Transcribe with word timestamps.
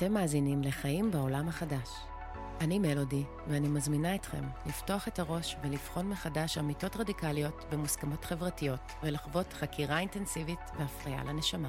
אתם 0.00 0.12
מאזינים 0.12 0.62
לחיים 0.62 1.10
בעולם 1.10 1.48
החדש. 1.48 1.88
אני 2.60 2.78
מלודי, 2.78 3.24
ואני 3.48 3.68
מזמינה 3.68 4.14
אתכם 4.14 4.44
לפתוח 4.66 5.08
את 5.08 5.18
הראש 5.18 5.56
ולבחון 5.62 6.08
מחדש 6.08 6.58
אמיתות 6.58 6.96
רדיקליות 6.96 7.64
במוסכמות 7.70 8.24
חברתיות, 8.24 8.80
ולחוות 9.02 9.52
חקירה 9.52 9.98
אינטנסיבית 9.98 10.58
והפריה 10.78 11.24
לנשמה. 11.24 11.68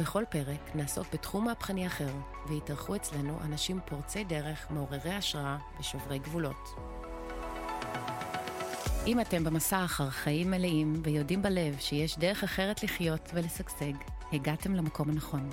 בכל 0.00 0.24
פרק 0.30 0.74
נעסוק 0.74 1.06
בתחום 1.12 1.44
מהפכני 1.44 1.86
אחר, 1.86 2.12
ויתארחו 2.48 2.96
אצלנו 2.96 3.38
אנשים 3.44 3.80
פורצי 3.86 4.24
דרך, 4.24 4.70
מעוררי 4.70 5.12
השראה 5.12 5.58
ושוברי 5.80 6.18
גבולות. 6.18 6.74
אם 9.06 9.20
אתם 9.20 9.44
במסע 9.44 9.84
אחר 9.84 10.10
חיים 10.10 10.50
מלאים 10.50 11.02
ויודעים 11.04 11.42
בלב 11.42 11.76
שיש 11.78 12.18
דרך 12.18 12.44
אחרת 12.44 12.82
לחיות 12.82 13.30
ולשגשג, 13.34 13.92
הגעתם 14.32 14.74
למקום 14.74 15.10
הנכון. 15.10 15.50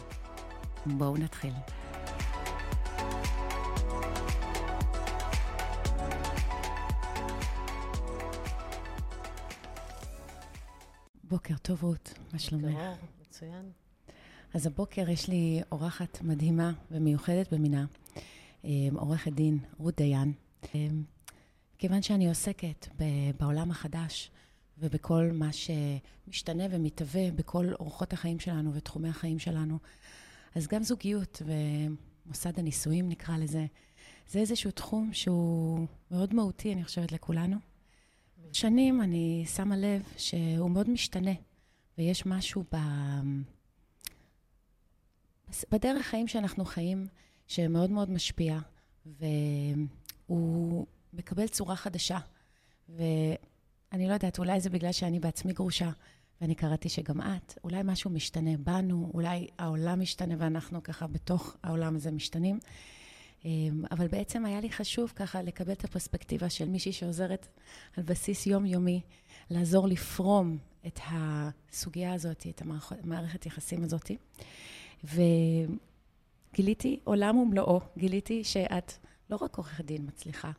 בואו 0.85 1.17
נתחיל. 1.17 1.53
בוקר 11.23 11.53
טוב, 11.61 11.83
רות, 11.83 12.13
מה 12.33 12.39
שלומך? 12.39 12.75
מצוין. 13.21 13.71
אז 14.53 14.67
הבוקר 14.67 15.09
יש 15.09 15.27
לי 15.27 15.61
אורחת 15.71 16.21
מדהימה 16.21 16.71
ומיוחדת 16.91 17.53
במינה, 17.53 17.85
אה, 18.65 18.69
עורכת 18.95 19.33
דין 19.33 19.59
רות 19.77 19.95
דיין. 19.95 20.33
אה, 20.75 20.87
כיוון 21.77 22.01
שאני 22.01 22.29
עוסקת 22.29 22.87
בעולם 23.39 23.71
החדש 23.71 24.31
ובכל 24.77 25.29
מה 25.33 25.49
שמשתנה 25.53 26.63
ומתהווה 26.71 27.31
בכל 27.31 27.65
אורחות 27.79 28.13
החיים 28.13 28.39
שלנו 28.39 28.73
ותחומי 28.73 29.09
החיים 29.09 29.39
שלנו, 29.39 29.79
אז 30.55 30.67
גם 30.67 30.83
זוגיות 30.83 31.41
ומוסד 31.45 32.59
הנישואים 32.59 33.09
נקרא 33.09 33.37
לזה, 33.37 33.65
זה 34.27 34.39
איזשהו 34.39 34.71
תחום 34.71 35.13
שהוא 35.13 35.87
מאוד 36.11 36.33
מהותי, 36.33 36.73
אני 36.73 36.83
חושבת, 36.83 37.11
לכולנו. 37.11 37.57
שנים 38.51 39.01
אני 39.01 39.45
שמה 39.55 39.77
לב 39.77 40.03
שהוא 40.17 40.71
מאוד 40.71 40.89
משתנה, 40.89 41.31
ויש 41.97 42.25
משהו 42.25 42.63
ב... 42.73 42.77
בדרך 45.71 46.05
חיים 46.05 46.27
שאנחנו 46.27 46.65
חיים, 46.65 47.07
שמאוד 47.47 47.91
מאוד 47.91 48.09
משפיע, 48.09 48.59
והוא 50.25 50.85
מקבל 51.13 51.47
צורה 51.47 51.75
חדשה. 51.75 52.19
ואני 52.89 54.07
לא 54.07 54.13
יודעת, 54.13 54.39
אולי 54.39 54.59
זה 54.59 54.69
בגלל 54.69 54.91
שאני 54.91 55.19
בעצמי 55.19 55.53
גרושה, 55.53 55.91
ואני 56.41 56.55
קראתי 56.55 56.89
שגם 56.89 57.21
את, 57.21 57.57
אולי 57.63 57.81
משהו 57.83 58.09
משתנה 58.09 58.57
בנו, 58.57 59.11
אולי 59.13 59.47
העולם 59.57 60.01
משתנה 60.01 60.35
ואנחנו 60.37 60.83
ככה 60.83 61.07
בתוך 61.07 61.57
העולם 61.63 61.95
הזה 61.95 62.11
משתנים. 62.11 62.59
אמ, 63.45 63.83
אבל 63.91 64.07
בעצם 64.07 64.45
היה 64.45 64.61
לי 64.61 64.69
חשוב 64.69 65.13
ככה 65.15 65.41
לקבל 65.41 65.71
את 65.71 65.83
הפרספקטיבה 65.83 66.49
של 66.49 66.69
מישהי 66.69 66.91
שעוזרת 66.91 67.47
על 67.97 68.03
בסיס 68.03 68.47
יומיומי, 68.47 69.01
לעזור 69.49 69.87
לפרום 69.87 70.57
את 70.87 70.99
הסוגיה 71.03 72.13
הזאת, 72.13 72.47
את 72.49 72.61
המערכת 72.61 73.45
יחסים 73.45 73.83
הזאת. 73.83 74.11
וגיליתי 76.53 76.99
עולם 77.03 77.37
ומלואו, 77.37 77.81
גיליתי 77.97 78.43
שאת 78.43 78.93
לא 79.29 79.37
רק 79.41 79.57
עורכת 79.57 79.85
דין 79.85 80.05
מצליחה, 80.07 80.51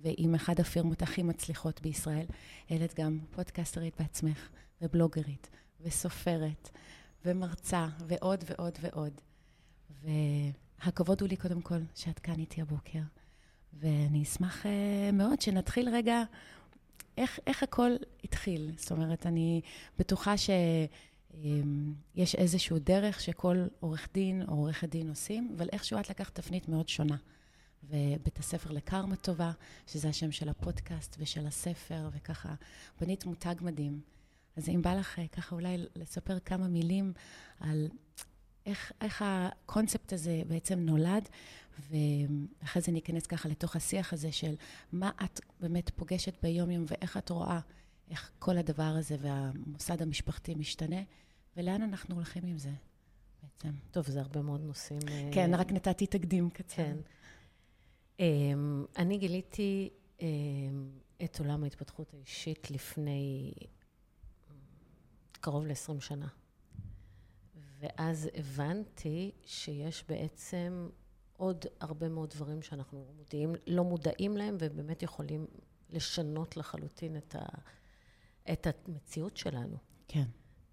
ועם 0.00 0.34
אחת 0.34 0.60
הפירמות 0.60 1.02
הכי 1.02 1.22
מצליחות 1.22 1.80
בישראל, 1.82 2.26
אלא 2.70 2.86
גם 2.98 3.18
פודקסטרית 3.30 3.94
בעצמך, 3.98 4.48
ובלוגרית, 4.82 5.50
וסופרת, 5.80 6.70
ומרצה, 7.24 7.86
ועוד 8.06 8.44
ועוד 8.46 8.78
ועוד. 8.80 9.20
והכבוד 10.02 11.20
הוא 11.20 11.28
לי 11.28 11.36
קודם 11.36 11.62
כל 11.62 11.78
שאת 11.94 12.18
כאן 12.18 12.38
איתי 12.38 12.62
הבוקר, 12.62 13.00
ואני 13.72 14.22
אשמח 14.22 14.66
uh, 14.66 14.68
מאוד 15.12 15.40
שנתחיל 15.40 15.88
רגע 15.88 16.22
איך, 17.18 17.38
איך 17.46 17.62
הכל 17.62 17.90
התחיל. 18.24 18.70
זאת 18.76 18.92
אומרת, 18.92 19.26
אני 19.26 19.60
בטוחה 19.98 20.34
שיש 20.36 22.34
איזשהו 22.34 22.78
דרך 22.78 23.20
שכל 23.20 23.66
עורך 23.80 24.08
דין 24.14 24.42
או 24.42 24.54
עורכת 24.54 24.88
דין 24.88 25.08
עושים, 25.08 25.54
אבל 25.56 25.68
איכשהו 25.72 26.00
את 26.00 26.10
לקחת 26.10 26.34
תפנית 26.34 26.68
מאוד 26.68 26.88
שונה. 26.88 27.16
ובית 27.84 28.38
הספר 28.38 28.70
לקרמה 28.70 29.16
טובה, 29.16 29.52
שזה 29.86 30.08
השם 30.08 30.32
של 30.32 30.48
הפודקאסט 30.48 31.16
ושל 31.18 31.46
הספר, 31.46 32.08
וככה 32.12 32.54
בנית 33.00 33.26
מותג 33.26 33.54
מדהים. 33.60 34.00
אז 34.56 34.68
אם 34.68 34.82
בא 34.82 34.94
לך 34.94 35.20
ככה 35.32 35.54
אולי 35.54 35.76
לספר 35.96 36.38
כמה 36.38 36.68
מילים 36.68 37.12
על 37.60 37.88
איך, 38.66 38.92
איך 39.00 39.24
הקונספט 39.26 40.12
הזה 40.12 40.42
בעצם 40.48 40.78
נולד, 40.78 41.28
ואחרי 41.90 42.82
זה 42.82 42.92
ניכנס 42.92 43.26
ככה 43.26 43.48
לתוך 43.48 43.76
השיח 43.76 44.12
הזה 44.12 44.32
של 44.32 44.54
מה 44.92 45.10
את 45.24 45.40
באמת 45.60 45.90
פוגשת 45.90 46.34
ביום-יום 46.42 46.84
ואיך 46.88 47.16
את 47.16 47.30
רואה 47.30 47.60
איך 48.10 48.30
כל 48.38 48.58
הדבר 48.58 48.82
הזה 48.98 49.16
והמוסד 49.20 50.02
המשפחתי 50.02 50.54
משתנה, 50.54 51.02
ולאן 51.56 51.82
אנחנו 51.82 52.14
הולכים 52.14 52.46
עם 52.46 52.58
זה 52.58 52.72
בעצם. 53.42 53.76
טוב, 53.90 54.06
זה 54.06 54.20
הרבה 54.20 54.42
מאוד 54.42 54.60
נושאים. 54.60 55.00
כן, 55.32 55.50
רק 55.54 55.72
נתתי 55.72 56.06
תקדים 56.06 56.50
קצר. 56.50 56.76
כן. 56.76 56.96
אמ, 58.20 58.84
אני 58.98 59.18
גיליתי 59.18 59.90
אמ, 60.20 60.26
את 61.24 61.38
עולם 61.38 61.64
ההתפתחות 61.64 62.14
האישית 62.14 62.70
לפני 62.70 63.52
קרוב 65.44 65.66
ל-20 65.66 66.00
שנה. 66.00 66.28
ואז 67.80 68.28
הבנתי 68.34 69.32
שיש 69.44 70.04
בעצם 70.08 70.88
עוד 71.36 71.64
הרבה 71.80 72.08
מאוד 72.08 72.30
דברים 72.30 72.62
שאנחנו 72.62 73.06
מודעים, 73.16 73.54
לא 73.66 73.84
מודעים 73.84 74.36
להם, 74.36 74.56
ובאמת 74.60 75.02
יכולים 75.02 75.46
לשנות 75.90 76.56
לחלוטין 76.56 77.16
את, 77.16 77.34
ה, 77.34 77.44
את 78.52 78.66
המציאות 78.88 79.36
שלנו. 79.36 79.76
כן. 80.08 80.24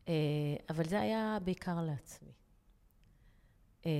אה, 0.07 0.13
אבל 0.69 0.85
זה 0.89 1.01
היה 1.01 1.37
בעיקר 1.43 1.81
לעצמי. 1.81 2.31
אה, 3.85 3.91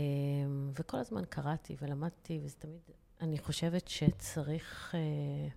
וכל 0.79 0.97
הזמן 0.97 1.25
קראתי 1.29 1.75
ולמדתי, 1.81 2.39
וזה 2.43 2.55
תמיד, 2.55 2.81
אני 3.21 3.37
חושבת 3.37 3.87
שצריך, 3.87 4.95
אה, 4.95 5.47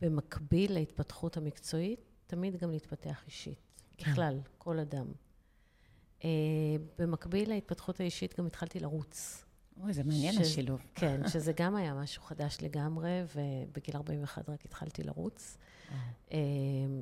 במקביל 0.00 0.72
להתפתחות 0.72 1.36
המקצועית, 1.36 2.00
תמיד 2.26 2.56
גם 2.56 2.70
להתפתח 2.70 3.22
אישית. 3.26 3.69
כן. 4.00 4.10
בכלל, 4.10 4.40
כל 4.58 4.78
אדם. 4.78 5.06
Uh, 6.20 6.22
במקביל 6.98 7.48
להתפתחות 7.48 8.00
האישית 8.00 8.38
גם 8.38 8.46
התחלתי 8.46 8.80
לרוץ. 8.80 9.44
אוי, 9.82 9.92
זה 9.92 10.04
מעניין 10.04 10.34
ש... 10.34 10.36
השילוב. 10.36 10.80
כן, 10.94 11.20
שזה 11.32 11.52
גם 11.56 11.76
היה 11.76 11.94
משהו 11.94 12.22
חדש 12.22 12.58
לגמרי, 12.62 13.22
ובגיל 13.36 13.96
41 13.96 14.48
רק 14.48 14.64
התחלתי 14.64 15.02
לרוץ. 15.02 15.56
Uh, 16.28 16.32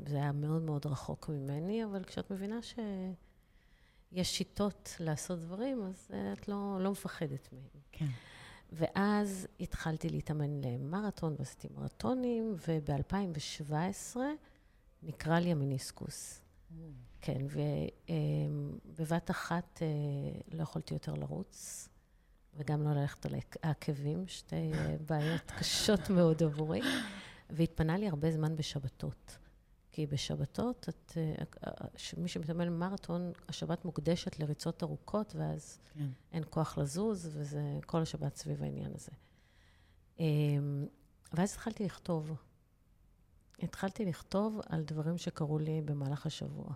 זה 0.07 0.17
היה 0.17 0.33
מאוד 0.33 0.63
מאוד 0.63 0.87
רחוק 0.87 1.29
ממני, 1.29 1.85
אבל 1.85 2.05
כשאת 2.05 2.31
מבינה 2.31 2.59
שיש 2.63 4.39
שיטות 4.39 4.97
לעשות 5.01 5.41
דברים, 5.41 5.83
אז 5.83 6.09
uh, 6.11 6.15
את 6.33 6.49
לא, 6.49 6.79
לא 6.81 6.91
מפחדת 6.91 7.49
מהם. 7.53 7.83
כן. 7.93 8.07
ואז 8.73 9.47
התחלתי 9.61 10.09
להתאמן 10.09 10.61
למרתון, 10.61 11.35
ועשיתי 11.39 11.69
מרתונים, 11.75 12.55
וב-2017 12.69 14.17
נקרא 15.03 15.39
לי 15.39 15.53
המיניסקוס. 15.53 16.41
כן, 17.21 17.47
ובבת 18.85 19.31
אחת 19.31 19.83
אה, 19.83 20.57
לא 20.57 20.63
יכולתי 20.63 20.95
יותר 20.95 21.15
לרוץ, 21.15 21.89
וגם 22.55 22.83
לא 22.83 22.93
ללכת 22.93 23.27
על 23.27 23.35
העקבים, 23.63 24.29
שתי 24.29 24.73
אה, 24.75 24.97
בעיות 25.07 25.51
קשות 25.59 26.11
מאוד 26.11 26.43
עבורי, 26.43 26.81
והתפנה 27.51 27.99
לי 27.99 28.09
הרבה 28.09 28.31
זמן 28.31 28.57
בשבתות. 28.57 29.39
כי 29.93 30.07
בשבתות, 30.07 30.89
את, 30.89 31.13
אה, 31.17 31.45
מי 32.17 32.29
שמתאמן 32.29 32.67
במרתון, 32.67 33.33
השבת 33.49 33.85
מוקדשת 33.85 34.39
לריצות 34.39 34.83
ארוכות, 34.83 35.35
ואז 35.37 35.79
כן. 35.95 36.07
אין 36.33 36.43
כוח 36.51 36.79
לזוז, 36.79 37.31
וזה 37.33 37.79
כל 37.87 38.03
השבת 38.03 38.37
סביב 38.37 38.63
העניין 38.63 38.93
הזה. 38.95 39.13
ואז 41.33 41.53
התחלתי 41.53 41.85
לכתוב. 41.85 42.33
התחלתי 43.63 44.05
לכתוב 44.05 44.61
על 44.69 44.83
דברים 44.83 45.19
שקרו 45.19 45.59
לי 45.59 45.81
במהלך 45.85 46.27
השבוע. 46.27 46.67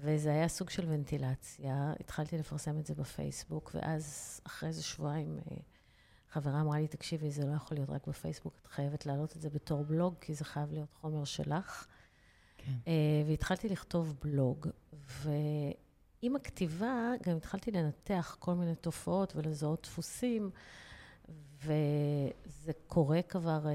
וזה 0.00 0.32
היה 0.32 0.48
סוג 0.48 0.70
של 0.70 0.84
ונטילציה. 0.88 1.92
התחלתי 2.00 2.38
לפרסם 2.38 2.78
את 2.78 2.86
זה 2.86 2.94
בפייסבוק, 2.94 3.70
ואז 3.74 4.40
אחרי 4.46 4.68
איזה 4.68 4.82
שבועיים 4.82 5.38
אה, 5.50 5.56
חברה 6.30 6.60
אמרה 6.60 6.78
לי, 6.78 6.88
תקשיבי, 6.88 7.30
זה 7.30 7.46
לא 7.46 7.52
יכול 7.52 7.76
להיות 7.76 7.90
רק 7.90 8.06
בפייסבוק, 8.06 8.58
את 8.62 8.66
חייבת 8.66 9.06
להעלות 9.06 9.36
את 9.36 9.40
זה 9.40 9.50
בתור 9.50 9.84
בלוג, 9.84 10.14
כי 10.20 10.34
זה 10.34 10.44
חייב 10.44 10.72
להיות 10.72 10.92
חומר 10.92 11.24
שלך. 11.24 11.86
כן. 12.56 12.72
אה, 12.86 12.92
והתחלתי 13.26 13.68
לכתוב 13.68 14.14
בלוג, 14.22 14.68
ועם 14.92 16.36
הכתיבה 16.36 17.12
גם 17.22 17.36
התחלתי 17.36 17.70
לנתח 17.70 18.36
כל 18.38 18.54
מיני 18.54 18.74
תופעות 18.74 19.36
ולזהות 19.36 19.82
דפוסים, 19.82 20.50
וזה 21.62 22.72
קורה 22.86 23.22
כבר 23.22 23.66
אה, 23.66 23.72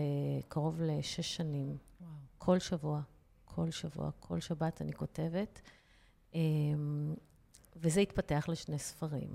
קרוב 0.48 0.82
לשש 0.82 1.36
שנים. 1.36 1.78
וואו. 2.02 2.12
כל 2.38 2.60
שבוע, 2.60 3.02
כל 3.46 3.72
שבוע, 3.72 4.12
כל 4.20 4.40
שבת 4.40 4.82
אני 4.82 4.94
כותבת. 4.94 5.62
אמ, 6.34 7.14
וזה 7.76 8.00
התפתח 8.00 8.46
לשני 8.50 8.80
ספרים. 8.80 9.30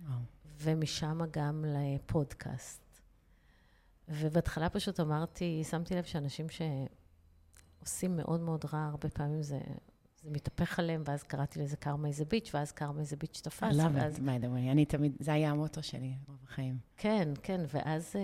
וואו. 0.00 0.18
ומשם 0.58 1.20
גם 1.30 1.64
לפודקאסט. 1.68 2.80
ובהתחלה 4.08 4.68
פשוט 4.68 5.00
אמרתי, 5.00 5.64
שמתי 5.64 5.94
לב 5.94 6.04
שאנשים 6.04 6.46
שעושים 6.48 8.16
מאוד 8.16 8.40
מאוד 8.40 8.64
רע, 8.72 8.84
הרבה 8.84 9.08
פעמים 9.08 9.42
זה, 9.42 9.60
זה 10.22 10.30
מתהפך 10.30 10.78
עליהם, 10.78 11.02
ואז 11.04 11.22
קראתי 11.22 11.58
לזה 11.62 11.76
קרמה 11.76 12.08
איזה 12.08 12.24
ביץ', 12.24 12.50
ואז 12.54 12.72
קרמה 12.72 13.00
איזה 13.00 13.16
ביץ' 13.16 13.40
תפס. 13.40 13.62
I 13.62 13.72
love 13.72 13.94
ואז... 13.94 14.16
it, 14.16 14.18
by 14.18 14.42
the 14.42 14.46
way. 14.46 14.70
אני 14.72 14.84
תמיד, 14.84 15.16
זה 15.20 15.32
היה 15.32 15.50
המוטו 15.50 15.82
שלי 15.82 16.14
רוב 16.28 16.38
החיים. 16.44 16.78
כן, 16.96 17.28
כן, 17.42 17.60
ואז 17.68 18.12
um, 18.12 18.18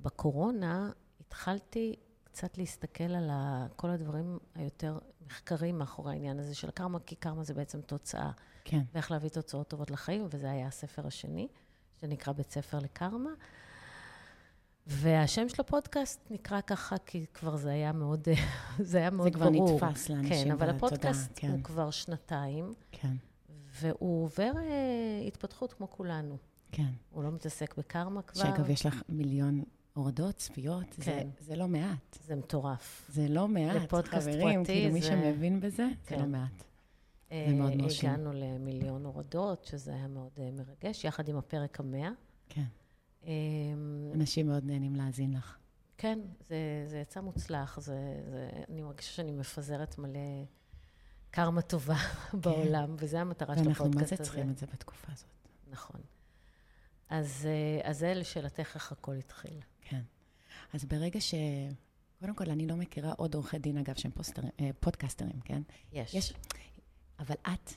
בקורונה 0.00 0.90
התחלתי 1.20 1.96
קצת 2.24 2.58
להסתכל 2.58 3.04
על 3.04 3.30
כל 3.76 3.90
הדברים 3.90 4.38
היותר 4.54 4.98
מחקרים 5.26 5.78
מאחורי 5.78 6.12
העניין 6.12 6.38
הזה 6.38 6.54
של 6.54 6.68
הקרמה, 6.68 6.98
כי 7.00 7.14
קרמה 7.14 7.44
זה 7.44 7.54
בעצם 7.54 7.80
תוצאה, 7.80 8.30
כן. 8.64 8.82
ואיך 8.94 9.10
להביא 9.10 9.28
תוצאות 9.28 9.68
טובות 9.68 9.90
לחיים, 9.90 10.26
וזה 10.30 10.50
היה 10.50 10.66
הספר 10.66 11.06
השני, 11.06 11.48
שנקרא 12.00 12.32
בית 12.32 12.50
ספר 12.50 12.78
לקרמה. 12.78 13.30
והשם 14.86 15.48
של 15.48 15.56
הפודקאסט 15.60 16.20
נקרא 16.30 16.60
ככה, 16.60 16.96
כי 17.06 17.26
כבר 17.34 17.56
זה 17.56 17.70
היה 17.70 17.92
מאוד, 17.92 18.28
זה 18.78 18.98
היה 18.98 19.10
מאוד 19.10 19.26
זה 19.32 19.38
כבר 19.38 19.50
ברור. 19.50 19.74
נתפס 19.86 20.08
לאנשים 20.08 20.44
כן, 20.44 20.50
אבל 20.50 20.66
בתודעה, 20.72 20.76
הפודקאסט 20.76 21.30
כן. 21.36 21.50
הוא 21.50 21.62
כבר 21.62 21.90
שנתיים, 21.90 22.72
כן, 22.92 23.14
והוא 23.80 24.24
עובר 24.24 24.52
אה, 24.56 25.26
התפתחות 25.26 25.72
כמו 25.72 25.90
כולנו. 25.90 26.36
כן. 26.72 26.86
הוא 27.10 27.22
לא 27.24 27.30
מתעסק 27.32 27.74
בקרמה 27.78 28.22
כבר. 28.22 28.42
שאגב, 28.42 28.70
יש 28.70 28.86
לך 28.86 29.02
מיליון 29.08 29.62
הורדות, 29.94 30.34
צפיות, 30.36 30.84
זה, 30.96 31.04
כן. 31.04 31.28
זה 31.40 31.56
לא 31.56 31.68
מעט. 31.68 32.18
זה 32.26 32.36
מטורף. 32.36 33.06
זה 33.08 33.28
לא 33.28 33.48
מעט, 33.48 33.76
לפודקאסט 33.76 34.28
חברים, 34.28 34.60
פרטי 34.60 34.72
כאילו 34.72 34.92
מי 34.94 35.00
זה- 35.00 35.06
שמבין 35.06 35.60
בזה, 35.60 35.76
זה 35.76 35.92
כן. 36.06 36.20
לא 36.20 36.26
מעט. 36.26 36.64
אה, 37.32 37.46
מאוד 37.54 37.76
מרשים. 37.76 38.10
הגענו 38.10 38.32
למיליון 38.32 39.04
הורדות, 39.04 39.64
שזה 39.64 39.94
היה 39.94 40.08
מאוד 40.08 40.30
אה, 40.38 40.50
מרגש, 40.52 41.04
יחד 41.04 41.28
עם 41.28 41.36
הפרק 41.36 41.80
המאה. 41.80 42.10
כן. 42.48 42.64
אה, 43.26 44.14
אנשים 44.14 44.46
מאוד 44.46 44.64
נהנים 44.64 44.96
להאזין 44.96 45.32
לך. 45.32 45.56
כן, 45.98 46.18
זה, 46.48 46.84
זה 46.86 46.98
יצא 46.98 47.20
מוצלח. 47.20 47.78
זה, 47.80 48.22
זה, 48.30 48.50
אני 48.68 48.82
מרגישה 48.82 49.12
שאני 49.12 49.32
מפזרת 49.32 49.98
מלא 49.98 50.44
קרמה 51.30 51.62
טובה 51.62 51.96
בעולם, 52.42 52.94
וזו 52.98 53.18
המטרה 53.18 53.54
של 53.54 53.60
כן. 53.60 53.66
ואנחנו 53.66 53.84
מה 53.84 53.90
הפודקאסט 53.90 54.16
זה 54.16 54.22
הזה. 54.22 54.24
צריכים 54.24 54.50
את 54.50 54.58
זה 54.58 54.66
בתקופה 54.66 55.12
הזאת. 55.12 55.28
נכון. 55.70 56.00
אז, 57.08 57.46
אה, 57.46 57.90
אז 57.90 57.98
זה 57.98 58.14
לשאלתך 58.14 58.74
איך 58.74 58.92
הכל 58.92 59.14
התחיל. 59.16 59.60
כן. 59.80 60.00
אז 60.72 60.84
ברגע 60.84 61.20
ש... 61.20 61.34
קודם 62.20 62.34
כל, 62.34 62.50
אני 62.50 62.66
לא 62.66 62.76
מכירה 62.76 63.12
עוד 63.12 63.34
עורכי 63.34 63.58
דין, 63.58 63.78
אגב, 63.78 63.94
שהם 63.94 64.10
פוסטר, 64.10 64.42
אה, 64.60 64.70
podcasters, 64.80 65.40
כן? 65.44 65.62
יש. 65.92 66.14
יש, 66.14 66.34
אבל 67.18 67.34
את, 67.42 67.72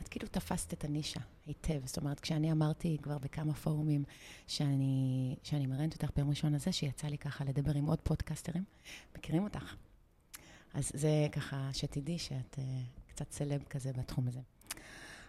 את 0.00 0.08
כאילו 0.08 0.28
תפסת 0.28 0.72
את 0.72 0.84
הנישה 0.84 1.20
היטב. 1.46 1.80
זאת 1.86 1.96
אומרת, 1.96 2.20
כשאני 2.20 2.52
אמרתי 2.52 2.96
כבר 3.02 3.18
בכמה 3.18 3.54
פורומים 3.54 4.04
שאני, 4.46 5.36
שאני 5.42 5.66
מראיינת 5.66 5.94
אותך 5.94 6.10
ביום 6.16 6.30
ראשון 6.30 6.54
הזה, 6.54 6.72
שיצא 6.72 7.06
לי 7.06 7.18
ככה 7.18 7.44
לדבר 7.44 7.72
עם 7.74 7.86
עוד 7.86 7.98
podcasters, 8.00 8.64
מכירים 9.18 9.44
אותך. 9.44 9.74
אז 10.74 10.90
זה 10.94 11.26
ככה, 11.32 11.70
שתדעי 11.72 12.18
שאת 12.18 12.58
uh, 12.58 13.08
קצת 13.08 13.32
celeb 13.32 13.64
כזה 13.70 13.92
בתחום 13.92 14.28
הזה. 14.28 14.40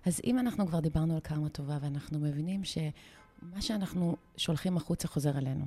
אז 0.06 0.22
אם 0.24 0.40
אנחנו 0.40 0.68
כבר 0.68 0.80
דיברנו 0.80 1.14
על 1.14 1.20
כמה 1.24 1.50
טובה, 1.50 1.78
ואנחנו 1.82 2.20
מבינים 2.20 2.64
שמה 2.64 3.62
שאנחנו 3.62 4.16
שולחים 4.38 4.78
החוצה 4.78 5.08
חוזר 5.08 5.38
אלינו, 5.38 5.66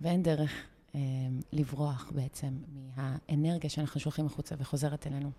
ואין 0.00 0.22
דרך 0.22 0.50
אה, 0.94 1.00
לברוח 1.52 2.12
בעצם 2.14 2.54
מהאנרגיה 2.96 3.70
שאנחנו 3.70 4.00
שולחים 4.00 4.26
החוצה 4.26 4.54
וחוזרת 4.58 5.06
אלינו. 5.06 5.30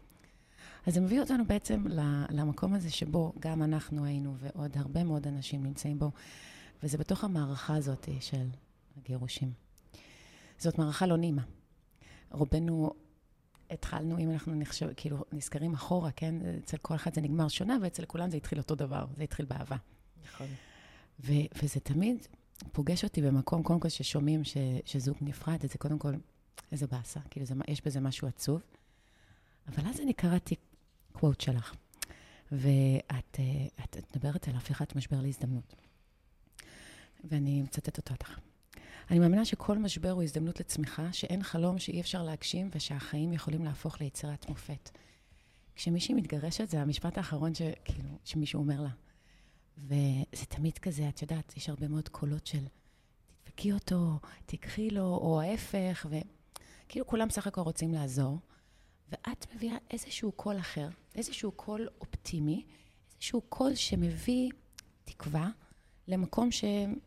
אז 0.88 0.94
זה 0.94 1.02
מביא 1.02 1.20
אותנו 1.22 1.46
בעצם 1.46 1.84
למקום 2.30 2.74
הזה 2.74 2.90
שבו 2.92 3.34
גם 3.40 3.64
אנחנו 3.64 4.06
היינו 4.06 4.36
ועוד 4.38 4.78
הרבה 4.78 5.04
מאוד 5.04 5.28
אנשים 5.28 5.64
נמצאים 5.64 6.00
בו, 6.00 6.12
וזה 6.84 6.98
בתוך 6.98 7.24
המערכה 7.24 7.76
הזאת 7.76 8.10
של 8.20 8.48
הגירושים. 8.98 9.52
זאת 10.58 10.78
מערכה 10.78 11.06
לא 11.06 11.18
נעימה. 11.18 11.42
רובנו 12.32 12.92
התחלנו, 13.70 14.20
אם 14.20 14.32
אנחנו 14.32 14.56
נחשב, 14.56 14.90
כאילו 14.98 15.26
נזכרים 15.32 15.74
אחורה, 15.74 16.12
כן? 16.12 16.36
אצל 16.64 16.78
כל 16.78 16.96
אחד 16.96 17.14
זה 17.14 17.22
נגמר 17.22 17.48
שונה, 17.48 17.78
ואצל 17.82 18.06
כולם 18.06 18.30
זה 18.30 18.38
התחיל 18.38 18.58
אותו 18.58 18.76
דבר, 18.76 19.06
זה 19.18 19.24
התחיל 19.24 19.46
באהבה. 19.46 19.76
נכון. 20.26 20.48
ו- 21.20 21.64
וזה 21.64 21.80
תמיד 21.80 22.28
פוגש 22.72 23.04
אותי 23.04 23.22
במקום, 23.22 23.64
קודם 23.64 23.80
כל, 23.80 23.90
ששומעים 23.90 24.44
ש- 24.44 24.58
שזוג 24.86 25.18
נפרד, 25.22 25.66
זה 25.66 25.78
קודם 25.78 26.00
כל, 26.00 26.14
איזה 26.72 26.88
באסה, 26.88 27.20
כאילו, 27.30 27.46
זה, 27.46 27.54
יש 27.68 27.82
בזה 27.86 28.00
משהו 28.00 28.28
עצוב. 28.28 28.62
אבל 29.68 29.88
אז 29.90 30.00
אני 30.00 30.14
קראתי 30.14 30.56
קוואט 31.20 31.42
שלך, 31.42 31.74
ואת 32.52 33.40
אה, 33.40 33.84
את, 33.84 33.98
את 33.98 34.16
מדברת 34.16 34.48
על 34.48 34.56
הפיכת 34.56 34.96
משבר 34.96 35.22
להזדמנות. 35.22 35.76
ואני 37.24 37.62
מצטטת 37.62 37.98
אותו 37.98 38.14
אותך. 38.14 38.40
אני 39.12 39.20
מאמינה 39.20 39.46
שכל 39.46 39.78
משבר 39.78 40.12
הוא 40.12 40.24
הזדמנות 40.24 40.60
לצמיחה, 40.60 41.14
שאין 41.14 41.44
חלום 41.44 41.80
שאי 41.80 42.02
אפשר 42.02 42.24
להגשים 42.24 42.70
ושהחיים 42.76 43.34
יכולים 43.34 43.66
להפוך 43.66 44.02
ליצירת 44.02 44.50
מופת. 44.50 44.90
כשמישהי 45.76 46.14
מתגרשת, 46.14 46.70
זה 46.70 46.82
המשפט 46.82 47.18
האחרון 47.18 47.56
שכאילו, 47.56 48.10
שמישהו 48.26 48.60
אומר 48.60 48.82
לה. 48.82 48.90
וזה 49.78 50.46
תמיד 50.46 50.78
כזה, 50.78 51.10
את 51.10 51.22
יודעת, 51.22 51.58
יש 51.58 51.70
הרבה 51.70 51.88
מאוד 51.88 52.10
קולות 52.10 52.48
של 52.48 52.66
תדפקי 53.44 53.74
אותו, 53.74 54.20
תיקחי 54.46 54.90
לו, 54.90 55.06
או 55.06 55.42
ההפך, 55.42 56.06
וכאילו 56.10 57.08
כולם 57.08 57.30
סך 57.30 57.48
הכל 57.48 57.62
רוצים 57.62 57.94
לעזור. 57.94 58.40
ואת 59.10 59.56
מביאה 59.56 59.78
איזשהו 59.92 60.32
קול 60.32 60.60
אחר, 60.60 60.88
איזשהו 61.16 61.52
קול 61.52 61.88
אופטימי, 62.02 62.66
איזשהו 63.16 63.42
קול 63.42 63.76
שמביא 63.76 64.52
תקווה 65.06 65.50
למקום 66.08 66.52
שאין 66.52 67.00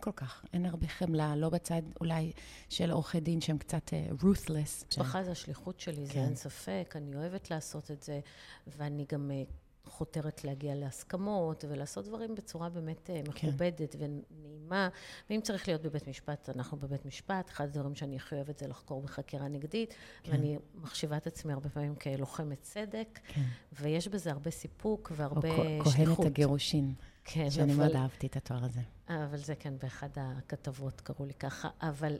כל 0.00 0.12
כך, 0.12 0.44
אין 0.52 0.66
הרבה 0.66 0.86
חמלה, 0.88 1.36
לא 1.36 1.48
בצד 1.48 1.82
אולי 2.00 2.32
של 2.68 2.90
עורכי 2.90 3.20
דין 3.20 3.40
שהם 3.40 3.58
קצת 3.58 3.88
uh, 3.88 4.22
ruthless. 4.22 4.86
משפחה 4.88 5.24
זה 5.24 5.30
השליחות 5.30 5.80
שלי, 5.80 6.06
זה 6.06 6.12
כן. 6.12 6.24
אין 6.24 6.34
ספק, 6.34 6.94
אני 6.96 7.16
אוהבת 7.16 7.50
לעשות 7.50 7.90
את 7.90 8.02
זה, 8.02 8.20
ואני 8.66 9.04
גם 9.08 9.30
אה, 9.30 9.42
חותרת 9.86 10.44
להגיע 10.44 10.74
להסכמות 10.74 11.64
ולעשות 11.68 12.04
דברים 12.06 12.34
בצורה 12.34 12.68
באמת 12.68 13.10
אה, 13.10 13.20
מכובדת 13.28 13.96
ונעימה. 13.98 14.88
ואם 15.30 15.40
צריך 15.40 15.68
להיות 15.68 15.82
בבית 15.82 16.08
משפט, 16.08 16.48
אנחנו 16.48 16.76
בבית 16.76 17.04
משפט. 17.06 17.50
אחד 17.50 17.64
הדברים 17.64 17.94
שאני 17.94 18.16
הכי 18.16 18.34
אוהבת 18.34 18.58
זה 18.58 18.66
לחקור 18.68 19.02
בחקירה 19.02 19.48
נגדית, 19.48 19.94
כן. 20.22 20.32
ואני 20.32 20.58
מחשיבה 20.74 21.16
את 21.16 21.26
עצמי 21.26 21.52
הרבה 21.52 21.68
פעמים 21.68 21.94
כלוחמת 21.94 22.62
צדק, 22.62 23.18
כן. 23.28 23.42
ויש 23.72 24.08
בזה 24.08 24.30
הרבה 24.30 24.50
סיפוק 24.50 25.10
או 25.10 25.16
והרבה 25.16 25.48
כ- 25.84 25.92
שליחות. 25.92 26.16
כהנת 26.16 26.26
הגירושין, 26.26 26.94
כן, 27.24 27.50
שאני 27.50 27.72
אבל- 27.74 27.82
מאוד 27.84 27.96
אהבתי 27.96 28.26
את 28.26 28.36
התואר 28.36 28.64
הזה. 28.64 28.80
אבל 29.08 29.38
זה 29.38 29.54
כן, 29.54 29.74
באחד 29.78 30.08
הכתבות 30.16 31.00
קראו 31.00 31.24
לי 31.24 31.34
ככה. 31.34 31.68
אבל 31.82 32.16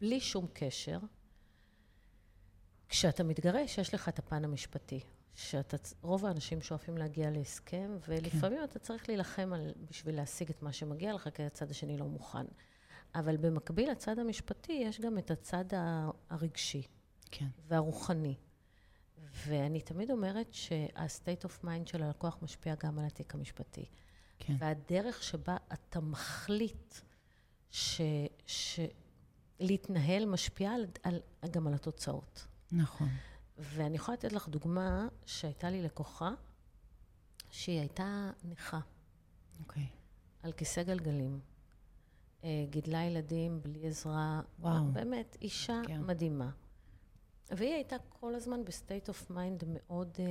בלי 0.00 0.20
שום 0.20 0.46
קשר, 0.52 0.98
כשאתה 2.88 3.24
מתגרש, 3.24 3.78
יש 3.78 3.94
לך 3.94 4.08
את 4.08 4.18
הפן 4.18 4.44
המשפטי. 4.44 5.00
שאתה, 5.34 5.76
רוב 6.02 6.26
האנשים 6.26 6.60
שואפים 6.60 6.98
להגיע 6.98 7.30
להסכם, 7.30 7.96
ולפעמים 8.08 8.58
כן. 8.58 8.64
אתה 8.64 8.78
צריך 8.78 9.08
להילחם 9.08 9.52
על, 9.54 9.72
בשביל 9.90 10.16
להשיג 10.16 10.50
את 10.50 10.62
מה 10.62 10.72
שמגיע 10.72 11.14
לך, 11.14 11.28
כי 11.34 11.42
הצד 11.42 11.70
השני 11.70 11.98
לא 11.98 12.06
מוכן. 12.06 12.44
אבל 13.14 13.36
במקביל 13.36 13.90
לצד 13.90 14.18
המשפטי, 14.18 14.72
יש 14.72 15.00
גם 15.00 15.18
את 15.18 15.30
הצד 15.30 15.64
הרגשי 16.30 16.82
כן. 17.30 17.46
והרוחני. 17.68 18.34
ואני 19.46 19.80
תמיד 19.80 20.10
אומרת 20.10 20.52
שה-state 20.52 21.44
of 21.44 21.64
mind 21.64 21.86
של 21.86 22.02
הלקוח 22.02 22.38
משפיע 22.42 22.74
גם 22.74 22.98
על 22.98 23.04
התיק 23.04 23.34
המשפטי. 23.34 23.84
כן. 24.38 24.54
והדרך 24.58 25.22
שבה 25.22 25.56
אתה 25.72 26.00
מחליט 26.00 26.94
ש... 27.70 28.00
ש... 28.46 28.80
להתנהל 29.60 30.26
משפיעה 30.26 30.74
על, 30.74 30.86
על, 31.02 31.20
גם 31.50 31.66
על 31.66 31.74
התוצאות. 31.74 32.46
נכון. 32.72 33.08
ואני 33.62 33.96
יכולה 33.96 34.16
לתת 34.16 34.32
לך 34.32 34.48
דוגמה 34.48 35.08
שהייתה 35.26 35.70
לי 35.70 35.82
לקוחה, 35.82 36.30
שהיא 37.50 37.78
הייתה 37.80 38.30
נכה 38.44 38.80
אוקיי. 39.60 39.86
על 40.42 40.52
כיסא 40.52 40.82
גלגלים. 40.82 41.40
אה, 42.44 42.64
גידלה 42.70 43.02
ילדים 43.02 43.62
בלי 43.62 43.86
עזרה. 43.86 44.40
וואו. 44.58 44.84
באמת, 44.92 45.36
אישה 45.42 45.80
כן. 45.86 46.00
מדהימה. 46.02 46.50
והיא 47.50 47.74
הייתה 47.74 47.96
כל 48.08 48.34
הזמן 48.34 48.64
ב 48.64 48.71
state 48.71 49.08
of 49.08 49.30
mind 49.30 49.64
מאוד, 49.66 50.16
אה, 50.20 50.24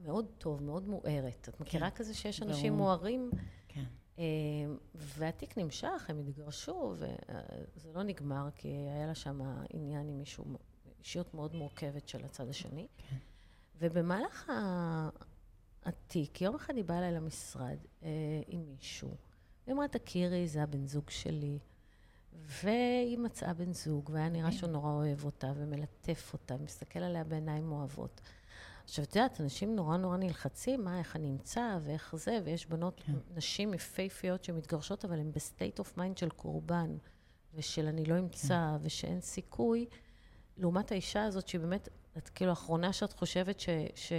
מאוד 0.00 0.26
טוב, 0.38 0.62
מאוד 0.62 0.88
מוארת. 0.88 1.48
את 1.48 1.60
מכירה 1.60 1.90
כזה 1.90 2.14
שיש 2.14 2.42
אנשים 2.42 2.72
ברור. 2.72 2.84
מוארים? 2.84 3.30
כן. 3.68 3.84
אה, 4.18 4.24
והתיק 4.94 5.58
נמשך, 5.58 6.06
הם 6.08 6.18
התגרשו, 6.18 6.94
וזה 6.96 7.92
לא 7.92 8.02
נגמר, 8.02 8.48
כי 8.54 8.68
היה 8.68 9.06
לה 9.06 9.14
שם 9.14 9.40
עניין 9.70 10.08
עם 10.08 10.18
מישהו, 10.18 10.44
אישיות 11.04 11.34
מאוד 11.34 11.54
מורכבת 11.54 12.08
של 12.08 12.24
הצד 12.24 12.48
השני. 12.48 12.86
כן. 12.98 13.16
ובמהלך 13.78 14.50
ה- 14.50 15.08
התיק, 15.84 16.40
יום 16.42 16.54
אחד 16.54 16.76
היא 16.76 16.84
באה 16.84 16.98
אליי 16.98 17.12
למשרד 17.12 17.76
אה, 18.02 18.08
עם 18.46 18.64
מישהו. 18.76 19.14
היא 19.66 19.74
אמרה, 19.74 19.88
תכירי, 19.88 20.48
זה 20.48 20.62
הבן 20.62 20.86
זוג 20.86 21.10
שלי. 21.10 21.58
והיא 22.32 23.18
מצאה 23.18 23.54
בן 23.54 23.72
זוג, 23.72 24.10
והיה 24.12 24.28
נראה 24.28 24.52
שהוא 24.52 24.70
נורא 24.70 24.90
אוהב 24.90 25.24
אותה, 25.24 25.52
ומלטף 25.56 26.30
אותה, 26.32 26.56
מסתכל 26.56 26.98
עליה 26.98 27.24
בעיניים 27.24 27.72
אוהבות. 27.72 28.20
עכשיו, 28.84 29.04
את 29.04 29.16
יודעת, 29.16 29.40
אנשים 29.40 29.76
נורא 29.76 29.96
נורא 29.96 30.16
נלחצים, 30.16 30.84
מה, 30.84 30.98
איך 30.98 31.16
אני 31.16 31.30
אמצא, 31.30 31.78
ואיך 31.82 32.16
זה, 32.16 32.38
ויש 32.44 32.66
בנות, 32.66 33.00
כן. 33.06 33.12
נשים 33.34 33.74
יפהפיות 33.74 34.44
שמתגרשות, 34.44 35.04
אבל 35.04 35.18
הן 35.20 35.32
ב 35.32 35.40
state 35.40 35.78
of 35.78 35.96
mind 35.98 36.18
של 36.18 36.30
קורבן, 36.30 36.96
ושל 37.54 37.86
אני 37.86 38.04
לא 38.04 38.18
אמצא, 38.18 38.48
כן. 38.78 38.86
ושאין 38.86 39.20
סיכוי, 39.20 39.86
לעומת 40.56 40.92
האישה 40.92 41.24
הזאת, 41.24 41.48
שהיא 41.48 41.60
באמת, 41.60 41.88
את 42.18 42.28
כאילו, 42.28 42.50
האחרונה 42.50 42.92
שאת 42.92 43.12
חושבת 43.12 43.60
ש... 43.60 43.68
ש... 43.94 44.12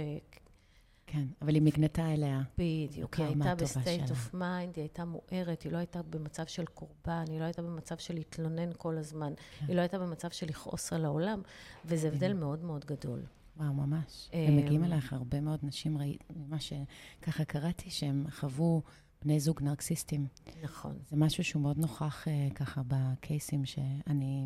כן, 1.06 1.24
אבל 1.42 1.54
היא 1.54 1.62
מגנטה 1.62 2.12
אליה. 2.12 2.42
בדיוק, 2.58 3.14
היא 3.14 3.26
הייתה 3.26 3.54
בסטייט 3.54 4.10
אוף 4.10 4.34
מיינד, 4.34 4.76
היא 4.76 4.82
הייתה 4.82 5.04
מוארת, 5.04 5.62
היא 5.62 5.72
לא 5.72 5.78
הייתה 5.78 6.02
במצב 6.02 6.46
של 6.46 6.64
קורבן, 6.64 7.24
היא 7.28 7.40
לא 7.40 7.44
הייתה 7.44 7.62
במצב 7.62 7.98
של 7.98 8.14
להתלונן 8.14 8.70
כל 8.76 8.98
הזמן, 8.98 9.32
כן. 9.58 9.66
היא 9.68 9.76
לא 9.76 9.80
הייתה 9.80 9.98
במצב 9.98 10.30
של 10.30 10.46
לכעוס 10.46 10.92
על 10.92 11.04
העולם, 11.04 11.42
וזה 11.84 12.08
הבדל 12.08 12.32
מאוד 12.32 12.64
מאוד 12.64 12.84
גדול. 12.84 13.20
וואו, 13.56 13.72
ממש. 13.72 14.30
ומגיעים 14.48 14.84
אמ, 14.84 14.92
אלייך 14.92 15.12
הרבה 15.12 15.40
מאוד 15.40 15.60
נשים, 15.62 15.98
ראיתי, 15.98 16.16
ממה 16.36 16.56
שככה 16.60 17.44
קראתי, 17.44 17.90
שהם 17.90 18.26
חוו 18.30 18.82
בני 19.22 19.40
זוג 19.40 19.62
נרקסיסטים. 19.62 20.26
נכון. 20.62 20.98
זה 21.10 21.16
משהו 21.16 21.44
שהוא 21.44 21.62
מאוד 21.62 21.78
נוכח 21.78 22.24
uh, 22.24 22.54
ככה 22.54 22.82
ב 22.86 22.99
cases 22.99 23.64
שאני, 23.64 24.44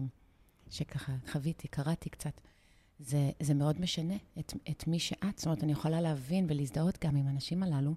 שככה 0.70 1.12
חוויתי, 1.32 1.68
קראתי 1.68 2.10
קצת. 2.10 2.40
זה, 2.98 3.30
זה 3.40 3.54
מאוד 3.54 3.80
משנה 3.80 4.14
את, 4.38 4.52
את 4.70 4.86
מי 4.86 4.98
שאת. 4.98 5.38
זאת 5.38 5.46
אומרת, 5.46 5.64
אני 5.64 5.72
יכולה 5.72 6.00
להבין 6.00 6.46
ולהזדהות 6.48 7.04
גם 7.04 7.16
עם 7.16 7.26
הנשים 7.26 7.62
הללו, 7.62 7.94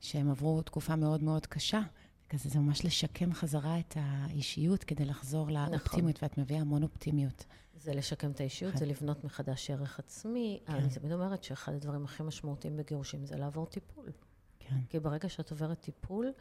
שהם 0.00 0.30
עברו 0.30 0.62
תקופה 0.62 0.96
מאוד 0.96 1.22
מאוד 1.22 1.46
קשה. 1.46 1.80
כזה, 2.28 2.48
זה 2.48 2.58
ממש 2.58 2.84
לשקם 2.84 3.34
חזרה 3.34 3.78
את 3.78 3.96
האישיות 4.00 4.84
כדי 4.84 5.04
לחזור 5.04 5.50
נכון. 5.50 5.72
לאופטימיות, 5.72 6.22
ואת 6.22 6.38
מביאה 6.38 6.60
המון 6.60 6.82
אופטימיות. 6.82 7.44
זה 7.74 7.94
לשקם 7.94 8.30
את 8.30 8.40
האישיות, 8.40 8.72
כן. 8.72 8.78
זה 8.78 8.86
לבנות 8.86 9.24
מחדש 9.24 9.70
ערך 9.70 9.98
עצמי. 9.98 10.60
כן. 10.66 10.72
אני 10.72 10.88
תמיד 10.88 11.12
אומרת 11.12 11.44
שאחד 11.44 11.74
הדברים 11.74 12.04
הכי 12.04 12.22
משמעותיים 12.22 12.76
בגירושים 12.76 13.26
זה 13.26 13.36
לעבור 13.36 13.66
טיפול. 13.66 14.12
כן. 14.58 14.76
כי 14.88 15.00
ברגע 15.00 15.28
שאת 15.28 15.50
עוברת 15.50 15.80
טיפול, 15.80 16.32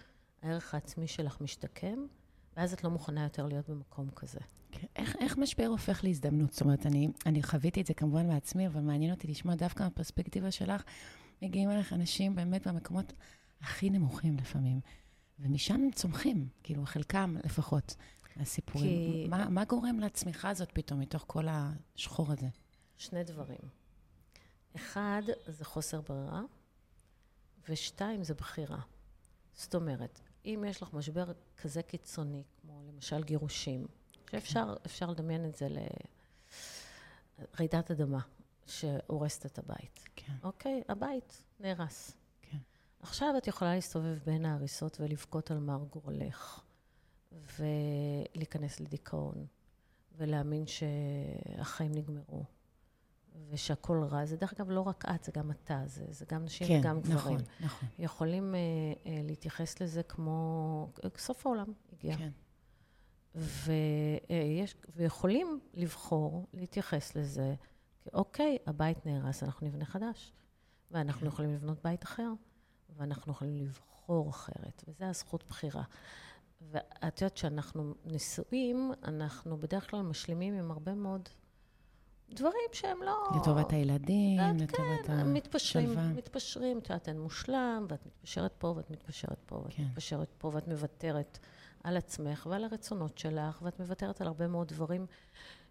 הערך 0.42 0.74
העצמי 0.74 1.08
שלך 1.08 1.42
משתקם, 1.42 2.06
ואז 2.58 2.74
את 2.74 2.84
לא 2.84 2.90
מוכנה 2.90 3.24
יותר 3.24 3.46
להיות 3.46 3.70
במקום 3.70 4.10
כזה. 4.16 4.40
כן. 4.72 4.88
איך, 4.96 5.16
איך 5.20 5.38
משבר 5.38 5.66
הופך 5.66 6.04
להזדמנות? 6.04 6.52
זאת 6.52 6.62
אומרת, 6.62 6.86
אני, 6.86 7.08
אני 7.26 7.44
חוויתי 7.44 7.82
את 7.82 7.86
זה 7.86 7.94
כמובן 7.94 8.28
בעצמי, 8.28 8.68
אבל 8.68 8.82
מעניין 8.82 9.12
אותי 9.12 9.28
לשמוע 9.28 9.56
דווקא 9.56 9.84
מהפרספקטיבה 9.84 10.52
שלך. 10.52 10.84
מגיעים 11.42 11.72
אליך 11.72 11.94
אנשים 11.94 12.36
באמת 12.36 12.68
במקומות 12.68 13.14
הכי 13.62 13.90
נמוכים 13.90 14.38
לפעמים, 14.38 14.80
ומשם 15.40 15.74
הם 15.74 15.92
צומחים, 15.92 16.48
כאילו, 16.64 16.86
חלקם 16.86 17.36
לפחות. 17.44 17.96
הסיפורים. 18.40 18.90
כי... 18.90 19.28
מה, 19.30 19.50
מה 19.50 19.66
גורם 19.66 20.00
לצמיחה 20.00 20.50
הזאת 20.50 20.72
פתאום, 20.74 21.00
מתוך 21.00 21.24
כל 21.28 21.46
השחור 21.50 22.32
הזה? 22.32 22.48
שני 22.98 23.24
דברים. 23.24 23.58
אחד, 24.76 25.22
זה 25.48 25.66
חוסר 25.66 26.02
ברירה, 26.02 26.42
ושתיים, 27.70 28.24
זה 28.24 28.34
בחירה. 28.34 28.80
זאת 29.54 29.76
אומרת, 29.76 30.22
אם 30.46 30.64
יש 30.68 30.82
לך 30.82 30.94
משבר 30.94 31.32
כזה 31.58 31.84
קיצוני, 31.84 32.44
כמו 32.62 32.82
למשל 32.88 33.24
גירושים, 33.24 33.86
שאפשר. 34.32 35.10
לדמיין 35.12 35.46
את 35.46 35.56
זה 35.56 35.68
לרעידת 37.54 37.92
אדמה 37.92 38.20
שהורסת 38.66 39.46
את 39.46 39.60
הבית. 39.60 40.04
כן. 40.16 40.34
אוקיי? 40.44 40.84
הבית 40.90 41.42
נהרס. 41.60 42.18
כן. 42.42 42.58
עכשיו 43.00 43.34
את 43.38 43.48
יכולה 43.48 43.76
להסתובב 43.76 44.18
בין 44.26 44.46
ההריסות 44.46 44.98
ולבכות 45.02 45.52
על 45.52 45.60
מר 45.60 45.84
גורלך. 45.92 46.62
ולהיכנס 47.60 48.80
לדיכאון, 48.80 49.46
ולהאמין 50.18 50.64
שהחיים 50.68 51.92
נגמרו, 51.92 52.44
ושהכול 53.50 54.04
רע. 54.04 54.26
זה 54.26 54.38
דרך 54.38 54.54
אגב 54.54 54.70
לא 54.70 54.82
רק 54.82 55.06
את, 55.06 55.24
זה 55.24 55.32
גם 55.32 55.52
אתה, 55.52 55.82
זה, 55.86 56.06
זה 56.10 56.26
גם 56.30 56.44
נשים 56.44 56.68
כן, 56.68 56.80
וגם 56.80 57.02
גברים. 57.02 57.38
נכון, 57.38 57.46
נכון. 57.60 57.90
יכולים 58.00 58.54
uh, 58.54 59.06
uh, 59.06 59.10
להתייחס 59.24 59.82
לזה 59.82 60.04
כמו 60.04 60.90
סוף 61.18 61.46
העולם 61.46 61.68
הגיע. 61.94 62.18
כן. 62.18 62.30
ויש, 63.36 64.74
uh, 64.74 64.92
ויכולים 64.96 65.60
לבחור 65.74 66.48
להתייחס 66.54 67.16
לזה 67.16 67.56
כאוקיי, 68.04 68.58
הבית 68.66 69.06
נהרס, 69.06 69.44
אנחנו 69.44 69.68
נבנה 69.68 69.86
חדש. 69.86 70.34
ואנחנו 70.92 71.22
כן. 71.22 71.28
יכולים 71.28 71.54
לבנות 71.54 71.84
בית 71.84 72.04
אחר, 72.04 72.32
ואנחנו 72.98 73.32
יכולים 73.32 73.56
לבחור 73.56 74.30
אחרת, 74.30 74.84
וזו 74.88 75.06
הזכות 75.06 75.44
בחירה. 75.48 75.84
ואת 76.62 77.22
יודעת, 77.22 77.34
כשאנחנו 77.34 77.94
נשואים, 78.06 78.92
אנחנו 79.04 79.58
בדרך 79.58 79.90
כלל 79.90 80.02
משלימים 80.02 80.54
עם 80.54 80.72
הרבה 80.72 80.96
מאוד 80.96 81.30
דברים 82.30 82.70
שהם 82.74 83.04
לא... 83.04 83.30
לטובת 83.36 83.74
הילדים, 83.74 84.40
את, 84.40 84.62
לטובת 84.62 84.78
כן, 84.78 84.84
השלווה. 85.14 85.24
מתפשרים, 85.24 86.16
מתפשרים, 86.16 86.78
את 86.78 86.90
יודעת, 86.90 87.10
אין 87.10 87.20
מושלם, 87.20 87.86
ואת 87.90 88.06
מתפשרת 88.06 88.52
פה, 88.58 88.74
ואת 88.78 88.92
מתפשרת 88.92 89.38
פה, 89.46 89.56
ואת 89.56 89.74
כן. 89.74 89.84
מתפשרת 89.84 90.30
פה, 90.38 90.52
ואת 90.54 90.68
מוותרת 90.68 91.40
על 91.84 91.98
עצמך 91.98 92.48
ועל 92.50 92.64
הרצונות 92.64 93.18
שלך, 93.18 93.62
ואת 93.62 93.80
מוותרת 93.80 94.22
על 94.22 94.28
הרבה 94.28 94.48
מאוד 94.48 94.68
דברים 94.68 95.06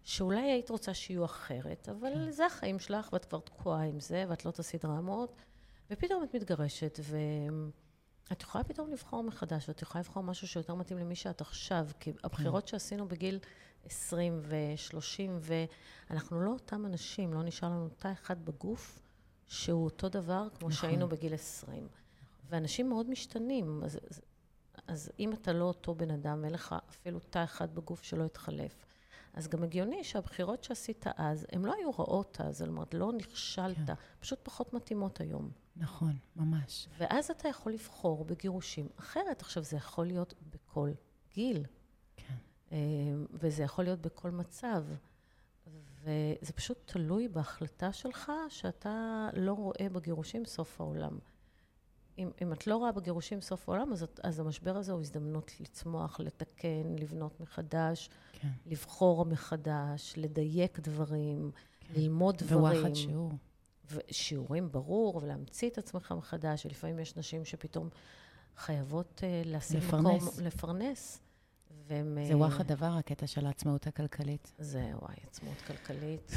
שאולי 0.03 0.51
היית 0.51 0.69
רוצה 0.69 0.93
שיהיו 0.93 1.25
אחרת, 1.25 1.89
אבל 1.89 2.13
כן. 2.13 2.31
זה 2.31 2.45
החיים 2.45 2.79
שלך, 2.79 3.13
ואת 3.13 3.25
כבר 3.25 3.39
תקועה 3.39 3.83
עם 3.83 3.99
זה, 3.99 4.25
ואת 4.29 4.45
לא 4.45 4.51
תעשי 4.51 4.77
דרמות, 4.77 5.35
ופתאום 5.91 6.23
את 6.23 6.35
מתגרשת, 6.35 6.99
ו... 7.03 7.17
את 8.31 8.41
יכולה 8.41 8.63
פתאום 8.63 8.91
לבחור 8.91 9.23
מחדש, 9.23 9.69
ואת 9.69 9.81
יכולה 9.81 10.01
לבחור 10.01 10.23
משהו 10.23 10.47
שיותר 10.47 10.75
מתאים 10.75 10.97
למי 10.97 11.15
שאת 11.15 11.41
עכשיו, 11.41 11.87
כי 11.99 12.13
הבחירות 12.23 12.63
כן. 12.63 12.67
שעשינו 12.67 13.07
בגיל 13.07 13.39
20 13.85 14.39
ו-30, 14.43 15.49
ואנחנו 16.09 16.41
לא 16.41 16.51
אותם 16.51 16.85
אנשים, 16.85 17.33
לא 17.33 17.43
נשאר 17.43 17.69
לנו 17.69 17.89
תא 17.89 18.11
אחד 18.11 18.45
בגוף 18.45 18.99
שהוא 19.47 19.83
אותו 19.83 20.09
דבר 20.09 20.47
כמו 20.49 20.69
נכון. 20.69 20.71
שהיינו 20.71 21.07
בגיל 21.07 21.33
20. 21.33 21.87
ואנשים 22.49 22.89
מאוד 22.89 23.09
משתנים, 23.09 23.81
אז, 23.83 23.99
אז, 24.09 24.21
אז 24.87 25.11
אם 25.19 25.33
אתה 25.33 25.53
לא 25.53 25.65
אותו 25.65 25.95
בן 25.95 26.11
אדם, 26.11 26.45
אין 26.45 26.53
לך 26.53 26.75
אפילו 26.89 27.19
תא 27.19 27.43
אחד 27.43 27.75
בגוף 27.75 28.03
שלא 28.03 28.23
יתחלף, 28.23 28.85
אז 29.33 29.47
גם 29.47 29.63
הגיוני 29.63 30.03
שהבחירות 30.03 30.63
שעשית 30.63 31.05
אז, 31.15 31.47
הן 31.51 31.65
לא 31.65 31.73
היו 31.73 31.91
רעות 31.91 32.41
אז, 32.41 32.57
זאת 32.57 32.67
אומרת, 32.67 32.93
לא 32.93 33.13
נכשלת, 33.13 33.77
כן. 33.87 33.93
פשוט 34.19 34.39
פחות 34.43 34.73
מתאימות 34.73 35.21
היום. 35.21 35.51
נכון, 35.75 36.17
ממש. 36.35 36.87
ואז 36.97 37.31
אתה 37.31 37.47
יכול 37.47 37.71
לבחור 37.71 38.25
בגירושים 38.25 38.87
אחרת. 38.99 39.41
עכשיו, 39.41 39.63
זה 39.63 39.77
יכול 39.77 40.05
להיות 40.05 40.33
בכל 40.49 40.91
גיל. 41.33 41.65
כן. 42.15 42.35
אה, 42.75 42.79
וזה 43.33 43.63
יכול 43.63 43.83
להיות 43.83 44.01
בכל 44.01 44.31
מצב. 44.31 44.83
וזה 46.03 46.53
פשוט 46.55 46.77
תלוי 46.85 47.27
בהחלטה 47.27 47.93
שלך 47.93 48.31
שאתה 48.49 49.29
לא 49.33 49.53
רואה 49.53 49.87
בגירושים 49.91 50.45
סוף 50.45 50.81
העולם. 50.81 51.17
אם, 52.17 52.31
אם 52.41 52.53
את 52.53 52.67
לא 52.67 52.77
רואה 52.77 52.91
בגירושים 52.91 53.41
סוף 53.41 53.69
העולם, 53.69 53.93
אז, 53.93 54.05
אז 54.23 54.39
המשבר 54.39 54.77
הזה 54.77 54.91
הוא 54.91 55.01
הזדמנות 55.01 55.51
לצמוח, 55.59 56.19
לתקן, 56.19 56.95
לבנות 56.99 57.39
מחדש, 57.39 58.09
כן. 58.33 58.47
לבחור 58.65 59.25
מחדש, 59.25 60.13
לדייק 60.17 60.79
דברים, 60.79 61.51
כן. 61.79 61.93
ללמוד 61.95 62.37
דברים. 62.37 62.81
וואחד 62.81 62.95
שיעור. 62.95 63.31
ושיעורים, 63.91 64.71
ברור, 64.71 65.19
ולהמציא 65.23 65.69
את 65.69 65.77
עצמך 65.77 66.13
מחדש, 66.17 66.65
ולפעמים 66.65 66.99
יש 66.99 67.15
נשים 67.17 67.45
שפתאום 67.45 67.89
חייבות 68.57 69.21
uh, 69.21 69.47
להשיג 69.47 69.83
מקום, 69.87 70.19
לפרנס. 70.43 71.24
והם... 71.87 72.17
זה 72.27 72.37
וואחד 72.37 72.65
uh, 72.65 72.67
דבר, 72.67 72.85
הקטע 72.85 73.27
של 73.27 73.45
העצמאות 73.45 73.87
הכלכלית. 73.87 74.53
זה, 74.57 74.91
וואי, 75.01 75.15
עצמאות 75.23 75.61
כלכלית. 75.67 76.31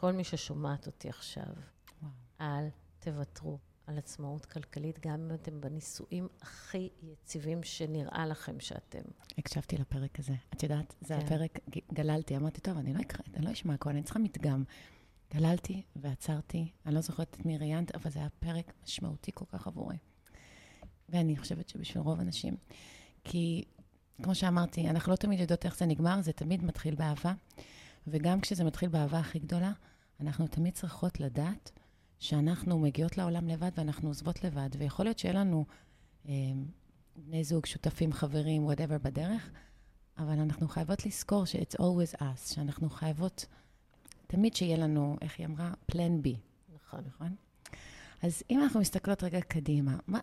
כל 0.00 0.12
מי 0.12 0.24
ששומעת 0.24 0.86
אותי 0.86 1.08
עכשיו, 1.08 1.44
וואו. 2.02 2.12
אל 2.40 2.68
תוותרו 2.98 3.58
על 3.86 3.98
עצמאות 3.98 4.46
כלכלית, 4.46 5.06
גם 5.06 5.12
אם 5.12 5.34
אתם 5.34 5.60
בנישואים 5.60 6.28
הכי 6.40 6.88
יציבים 7.02 7.62
שנראה 7.62 8.26
לכם 8.26 8.60
שאתם. 8.60 9.02
הקשבתי 9.38 9.76
לפרק 9.76 10.18
הזה. 10.18 10.34
את 10.54 10.62
יודעת, 10.62 10.94
זה 11.00 11.14
כן. 11.14 11.26
הפרק, 11.26 11.58
גללתי, 11.92 12.36
אמרתי, 12.36 12.60
טוב, 12.60 12.78
אני 12.78 12.94
לא 12.94 13.00
אקרא, 13.00 13.20
אני 13.34 13.46
לא 13.46 13.52
אשמע 13.52 13.74
הכל, 13.74 13.90
אני 13.90 14.02
צריכה 14.02 14.18
מדגם. 14.18 14.64
גללתי 15.34 15.82
ועצרתי, 15.96 16.72
אני 16.86 16.94
לא 16.94 17.00
זוכרת 17.00 17.36
את 17.40 17.46
מי 17.46 17.58
ראיינת, 17.58 17.94
אבל 17.94 18.10
זה 18.10 18.18
היה 18.18 18.28
פרק 18.38 18.72
משמעותי 18.84 19.30
כל 19.34 19.44
כך 19.44 19.66
עבורי. 19.66 19.96
ואני 21.08 21.36
חושבת 21.36 21.68
שבשביל 21.68 22.02
רוב 22.02 22.20
אנשים. 22.20 22.56
כי, 23.24 23.64
כמו 24.22 24.34
שאמרתי, 24.34 24.90
אנחנו 24.90 25.10
לא 25.10 25.16
תמיד 25.16 25.40
יודעות 25.40 25.64
איך 25.64 25.76
זה 25.76 25.86
נגמר, 25.86 26.20
זה 26.22 26.32
תמיד 26.32 26.64
מתחיל 26.64 26.94
באהבה. 26.94 27.32
וגם 28.06 28.40
כשזה 28.40 28.64
מתחיל 28.64 28.88
באהבה 28.88 29.18
הכי 29.18 29.38
גדולה, 29.38 29.72
אנחנו 30.20 30.46
תמיד 30.46 30.74
צריכות 30.74 31.20
לדעת 31.20 31.70
שאנחנו 32.18 32.78
מגיעות 32.78 33.18
לעולם 33.18 33.48
לבד 33.48 33.70
ואנחנו 33.76 34.08
עוזבות 34.08 34.44
לבד. 34.44 34.68
ויכול 34.78 35.06
להיות 35.06 35.18
שיהיה 35.18 35.34
לנו 35.34 35.64
אה, 36.28 36.32
בני 37.16 37.44
זוג, 37.44 37.66
שותפים, 37.66 38.12
חברים, 38.12 38.64
וואטאבר 38.64 38.98
בדרך, 38.98 39.50
אבל 40.18 40.38
אנחנו 40.38 40.68
חייבות 40.68 41.06
לזכור 41.06 41.44
ש-it's 41.44 41.76
always 41.76 42.20
us, 42.20 42.54
שאנחנו 42.54 42.90
חייבות... 42.90 43.46
תמיד 44.26 44.56
שיהיה 44.56 44.76
לנו, 44.76 45.16
איך 45.22 45.38
היא 45.38 45.46
אמרה? 45.46 45.72
plan 45.92 46.26
B. 46.26 46.28
נכון. 46.74 47.00
נכון? 47.06 47.34
אז 48.22 48.42
אם 48.50 48.62
אנחנו 48.62 48.80
מסתכלות 48.80 49.22
רגע 49.22 49.40
קדימה, 49.40 49.96
מה, 50.06 50.20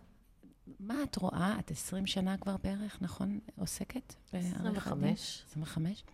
מה 0.80 1.02
את 1.02 1.16
רואה? 1.16 1.56
את 1.58 1.70
20 1.70 2.06
שנה 2.06 2.36
כבר 2.38 2.56
בערך, 2.56 2.98
נכון? 3.02 3.38
עוסקת? 3.56 4.14
25. 4.32 5.42
25? 5.48 6.04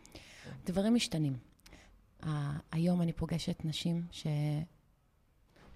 דברים 0.66 0.94
משתנים. 0.94 1.36
Uh, 2.22 2.26
היום 2.72 3.02
אני 3.02 3.12
פוגשת 3.12 3.64
נשים 3.64 4.06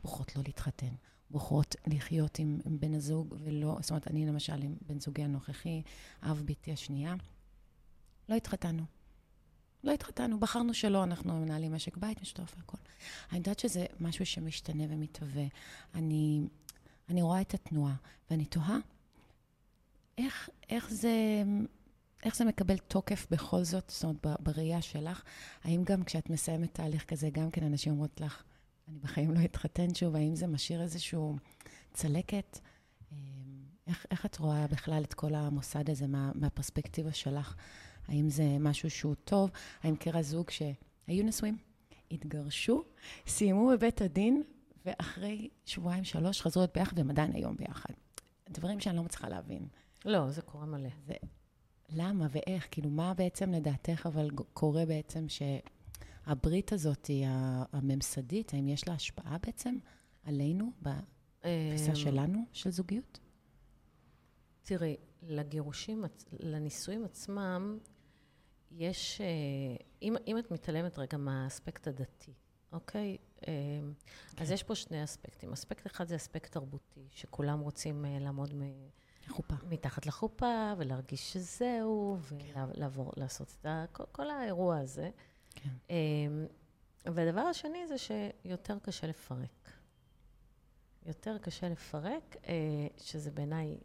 בוחרות 0.03 0.37
לא 0.37 0.43
להתחתן, 0.47 0.95
בוחרות 1.31 1.77
לחיות 1.87 2.39
עם, 2.39 2.59
עם 2.65 2.81
בן 2.81 2.95
הזוג 2.95 3.35
ולא, 3.39 3.79
זאת 3.81 3.91
אומרת, 3.91 4.09
אני 4.09 4.27
למשל 4.27 4.63
עם 4.63 4.77
בן 4.87 5.01
זוגי 5.01 5.23
הנוכחי, 5.23 5.83
אב 6.23 6.43
ביתי 6.45 6.73
השנייה, 6.73 7.15
לא 8.29 8.35
התחתנו. 8.35 8.83
לא 9.85 9.93
התחתנו, 9.93 10.41
בחרנו 10.41 10.75
שלא, 10.75 11.05
אנחנו 11.05 11.41
מנהלים 11.41 11.75
משק 11.75 11.97
בית 11.97 12.23
משותף 12.23 12.55
והכול. 12.57 12.81
אני 13.31 13.39
יודעת 13.39 13.59
שזה 13.59 13.87
משהו 14.01 14.27
שמשתנה 14.27 14.85
ומתהווה. 14.89 15.45
אני, 15.95 16.43
אני 17.09 17.23
רואה 17.23 17.41
את 17.41 17.55
התנועה, 17.55 17.95
ואני 18.31 18.45
תוהה 18.45 18.79
איך, 20.19 20.49
איך 20.71 20.91
זה... 20.91 21.43
איך 22.25 22.37
זה 22.37 22.45
מקבל 22.45 22.79
תוקף 22.79 23.27
בכל 23.31 23.65
זאת, 23.65 23.91
זאת 23.91 24.05
אומרת, 24.05 24.41
בראייה 24.41 24.83
שלך? 24.83 25.23
האם 25.65 25.85
גם 25.85 26.05
כשאת 26.05 26.31
מסיימת 26.31 26.75
תהליך 26.75 27.05
כזה, 27.05 27.31
גם 27.31 27.51
כן 27.51 27.65
אנשים 27.65 27.93
אומרות 27.93 28.21
לך, 28.21 28.43
אני 28.89 28.99
בחיים 28.99 29.31
לא 29.31 29.45
אתחתן 29.45 29.95
שוב, 29.95 30.17
האם 30.17 30.37
זה 30.37 30.47
משאיר 30.47 30.83
איזושהי 30.83 31.19
צלקת? 31.93 32.59
אמ, 33.13 33.17
איך, 33.87 34.07
איך 34.11 34.27
את 34.27 34.39
רואה 34.39 34.67
בכלל 34.67 35.03
את 35.05 35.15
כל 35.15 35.35
המוסד 35.35 35.91
הזה 35.91 36.07
מה, 36.07 36.31
מהפרספקטיבה 36.35 37.13
שלך? 37.13 37.55
האם 38.09 38.31
זה 38.31 38.57
משהו 38.61 38.91
שהוא 38.91 39.15
טוב? 39.25 39.51
האם 39.83 39.97
קרע 39.97 40.23
זוג 40.23 40.51
שהיו 40.51 41.25
נשואים, 41.25 41.57
התגרשו, 42.11 42.85
סיימו 43.27 43.69
בבית 43.69 44.01
הדין, 44.03 44.43
ואחרי 44.85 45.49
שבועיים, 45.65 46.05
שלוש, 46.05 46.43
חזרו 46.43 46.61
להיות 46.63 46.75
ביחד, 46.75 46.99
והם 46.99 47.11
עדיין 47.11 47.33
היום 47.35 47.57
ביחד. 47.57 47.95
דברים 48.51 48.81
שאני 48.81 48.97
לא 48.97 49.03
מצליחה 49.03 49.29
להבין. 49.29 49.69
לא, 50.05 50.31
זה 50.31 50.43
קורה 50.43 50.67
מלא. 50.67 50.89
זה, 51.07 51.15
למה 51.89 52.27
ואיך? 52.31 52.69
כאילו, 52.71 52.91
מה 52.91 53.15
בעצם 53.15 53.53
לדעתך 53.53 54.07
אבל 54.07 54.31
קורה 54.53 54.87
בעצם 54.87 55.27
שהברית 55.29 56.73
הזאת, 56.73 57.11
הממסדית, 57.73 58.55
האם 58.55 58.69
יש 58.69 58.89
לה 58.89 58.95
השפעה 58.95 59.39
בעצם 59.39 59.77
עלינו, 60.25 60.73
בתפיסה 60.83 61.91
אמ, 61.91 61.95
שלנו 61.95 62.45
של 62.53 62.71
זוגיות? 62.71 63.19
תראי, 64.63 64.97
לגירושים, 65.23 66.05
לנישואים 66.41 67.05
עצמם, 67.05 67.79
יש, 68.71 69.21
אה, 69.21 69.27
אם, 70.03 70.15
אם 70.27 70.39
את 70.39 70.51
מתעלמת 70.51 70.99
רגע 70.99 71.17
מהאספקט 71.19 71.89
הדתי, 71.89 72.33
אוקיי? 72.73 73.17
כן. 73.43 73.85
אז 74.37 74.51
יש 74.51 74.63
פה 74.63 74.75
שני 74.75 75.05
אספקטים. 75.05 75.53
אספקט 75.53 75.87
אחד 75.87 76.09
זה 76.09 76.17
אספקט 76.17 76.53
תרבותי, 76.53 77.09
שכולם 77.11 77.61
רוצים 77.61 78.05
אה, 78.05 78.19
לעמוד 78.21 78.55
מ... 78.55 78.63
חופה. 79.29 79.55
מתחת 79.69 80.07
לחופה, 80.07 80.73
ולהרגיש 80.79 81.33
שזהו, 81.33 82.19
ולעבור, 82.29 83.13
כן. 83.15 83.21
לעשות 83.21 83.57
את 83.61 83.99
כל, 84.13 84.31
האירוע 84.31 84.79
הזה. 84.79 85.11
כן. 85.55 85.95
והדבר 87.05 87.41
השני 87.41 87.87
זה 87.89 87.95
שיותר 87.99 88.79
קשה 88.79 89.07
לפרק. 89.07 89.73
יותר 91.07 91.39
קשה 91.39 91.69
לפרק, 91.69 92.37
שזה 92.97 93.31
בעיניי 93.31 93.79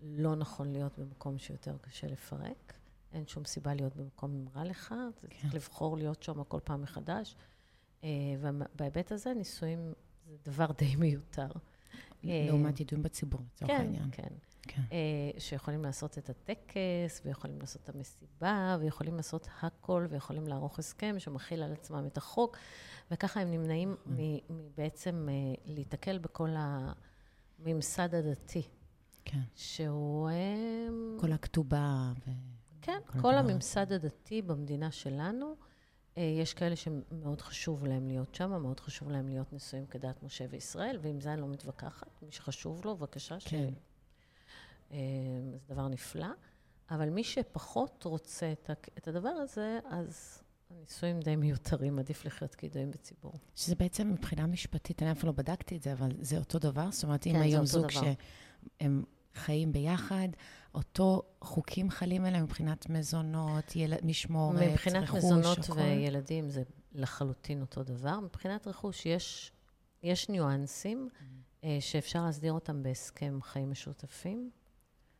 לא 0.00 0.36
נכון 0.36 0.72
להיות 0.72 0.98
במקום 0.98 1.38
שיותר 1.38 1.78
קשה 1.78 2.06
לפרק. 2.06 2.74
אין 3.12 3.26
שום 3.26 3.44
סיבה 3.44 3.74
להיות 3.74 3.96
במקום 3.96 4.48
רע 4.54 4.64
לך, 4.64 4.94
אתה 5.18 5.28
כן. 5.28 5.36
צריך 5.40 5.54
לבחור 5.54 5.96
להיות 5.96 6.22
שם 6.22 6.44
כל 6.44 6.60
פעם 6.64 6.82
מחדש. 6.82 7.36
אה, 8.04 8.08
ובהיבט 8.40 9.12
הזה, 9.12 9.34
נישואים 9.34 9.92
זה 10.26 10.36
דבר 10.44 10.66
די 10.78 10.96
מיותר. 10.96 11.48
לעומת 12.22 12.80
ידועים 12.80 13.02
בציבור, 13.02 13.40
לצורך 13.54 13.70
כן, 13.70 13.76
העניין. 13.76 14.08
כן, 14.12 14.28
כן. 14.62 14.82
אה, 14.92 15.40
שיכולים 15.40 15.84
לעשות 15.84 16.18
את 16.18 16.30
הטקס, 16.30 17.20
ויכולים 17.24 17.60
לעשות 17.60 17.82
את 17.84 17.94
המסיבה, 17.94 18.76
ויכולים 18.80 19.16
לעשות 19.16 19.48
הכל, 19.62 20.06
ויכולים 20.10 20.46
לערוך 20.46 20.78
הסכם 20.78 21.14
שמכיל 21.18 21.62
על 21.62 21.72
עצמם 21.72 22.06
את 22.06 22.16
החוק, 22.16 22.56
וככה 23.10 23.40
הם 23.40 23.50
נמנעים 23.50 23.96
נכון. 24.06 24.16
בעצם 24.76 25.28
אה, 25.30 25.34
להיתקל 25.64 26.18
בכל 26.18 26.48
הממסד 27.58 28.14
הדתי. 28.14 28.62
כן. 29.24 29.40
שהוא... 29.54 30.30
כל 31.20 31.32
הכתובה 31.32 32.12
ו... 32.26 32.30
כן, 32.82 32.98
כל, 33.06 33.20
כל 33.20 33.34
הממסד 33.34 33.92
הדתי 33.92 34.42
במדינה 34.42 34.90
שלנו, 34.90 35.46
אה, 35.46 35.67
יש 36.20 36.54
כאלה 36.54 36.76
שמאוד 36.76 37.40
חשוב 37.40 37.86
להם 37.86 38.08
להיות 38.08 38.34
שם, 38.34 38.62
מאוד 38.62 38.80
חשוב 38.80 39.10
להם 39.10 39.28
להיות 39.28 39.52
נשואים 39.52 39.86
כדת 39.86 40.22
משה 40.22 40.44
וישראל, 40.50 40.98
ועם 41.02 41.20
זה 41.20 41.32
אני 41.32 41.40
לא 41.40 41.48
מתווכחת. 41.48 42.22
מי 42.22 42.32
שחשוב 42.32 42.84
לו, 42.84 42.96
בבקשה, 42.96 43.36
כן. 43.44 43.70
ש... 43.70 43.78
אה, 44.92 44.98
זה 45.52 45.74
דבר 45.74 45.88
נפלא. 45.88 46.26
אבל 46.90 47.10
מי 47.10 47.24
שפחות 47.24 48.04
רוצה 48.04 48.52
את 48.98 49.08
הדבר 49.08 49.28
הזה, 49.28 49.78
אז 49.90 50.42
הנישואים 50.70 51.20
די 51.20 51.36
מיותרים, 51.36 51.98
עדיף 51.98 52.24
לחיות 52.24 52.54
כידועים 52.54 52.90
בציבור. 52.90 53.32
שזה 53.54 53.74
בעצם 53.74 54.10
מבחינה 54.10 54.46
משפטית, 54.46 55.02
אני 55.02 55.12
אפילו 55.12 55.32
לא 55.32 55.36
בדקתי 55.36 55.76
את 55.76 55.82
זה, 55.82 55.92
אבל 55.92 56.08
זה 56.20 56.38
אותו 56.38 56.58
דבר? 56.58 56.90
זאת 56.90 57.04
אומרת, 57.04 57.26
אם 57.26 57.32
כן, 57.32 57.40
היום 57.40 57.66
זוג 57.66 57.86
שהם 57.90 59.04
חיים 59.34 59.72
ביחד, 59.72 60.28
אותו 60.74 61.22
חוקים 61.40 61.90
חלים 61.90 62.24
עליהם 62.24 62.44
מבחינת 62.44 62.90
מזונות, 62.90 63.76
יל... 63.76 63.94
משמורת, 64.02 64.56
רכוש, 64.56 64.72
מבחינת 64.72 65.10
מזונות 65.10 65.58
הכל. 65.58 65.72
וילדים 65.72 66.50
זה 66.50 66.62
לחלוטין 66.92 67.60
אותו 67.60 67.82
דבר. 67.82 68.20
מבחינת 68.20 68.66
רכוש 68.66 69.06
יש, 69.06 69.52
יש 70.02 70.28
ניואנסים 70.28 71.08
mm-hmm. 71.08 71.66
שאפשר 71.80 72.24
להסדיר 72.24 72.52
אותם 72.52 72.82
בהסכם 72.82 73.38
חיים 73.42 73.70
משותפים. 73.70 74.50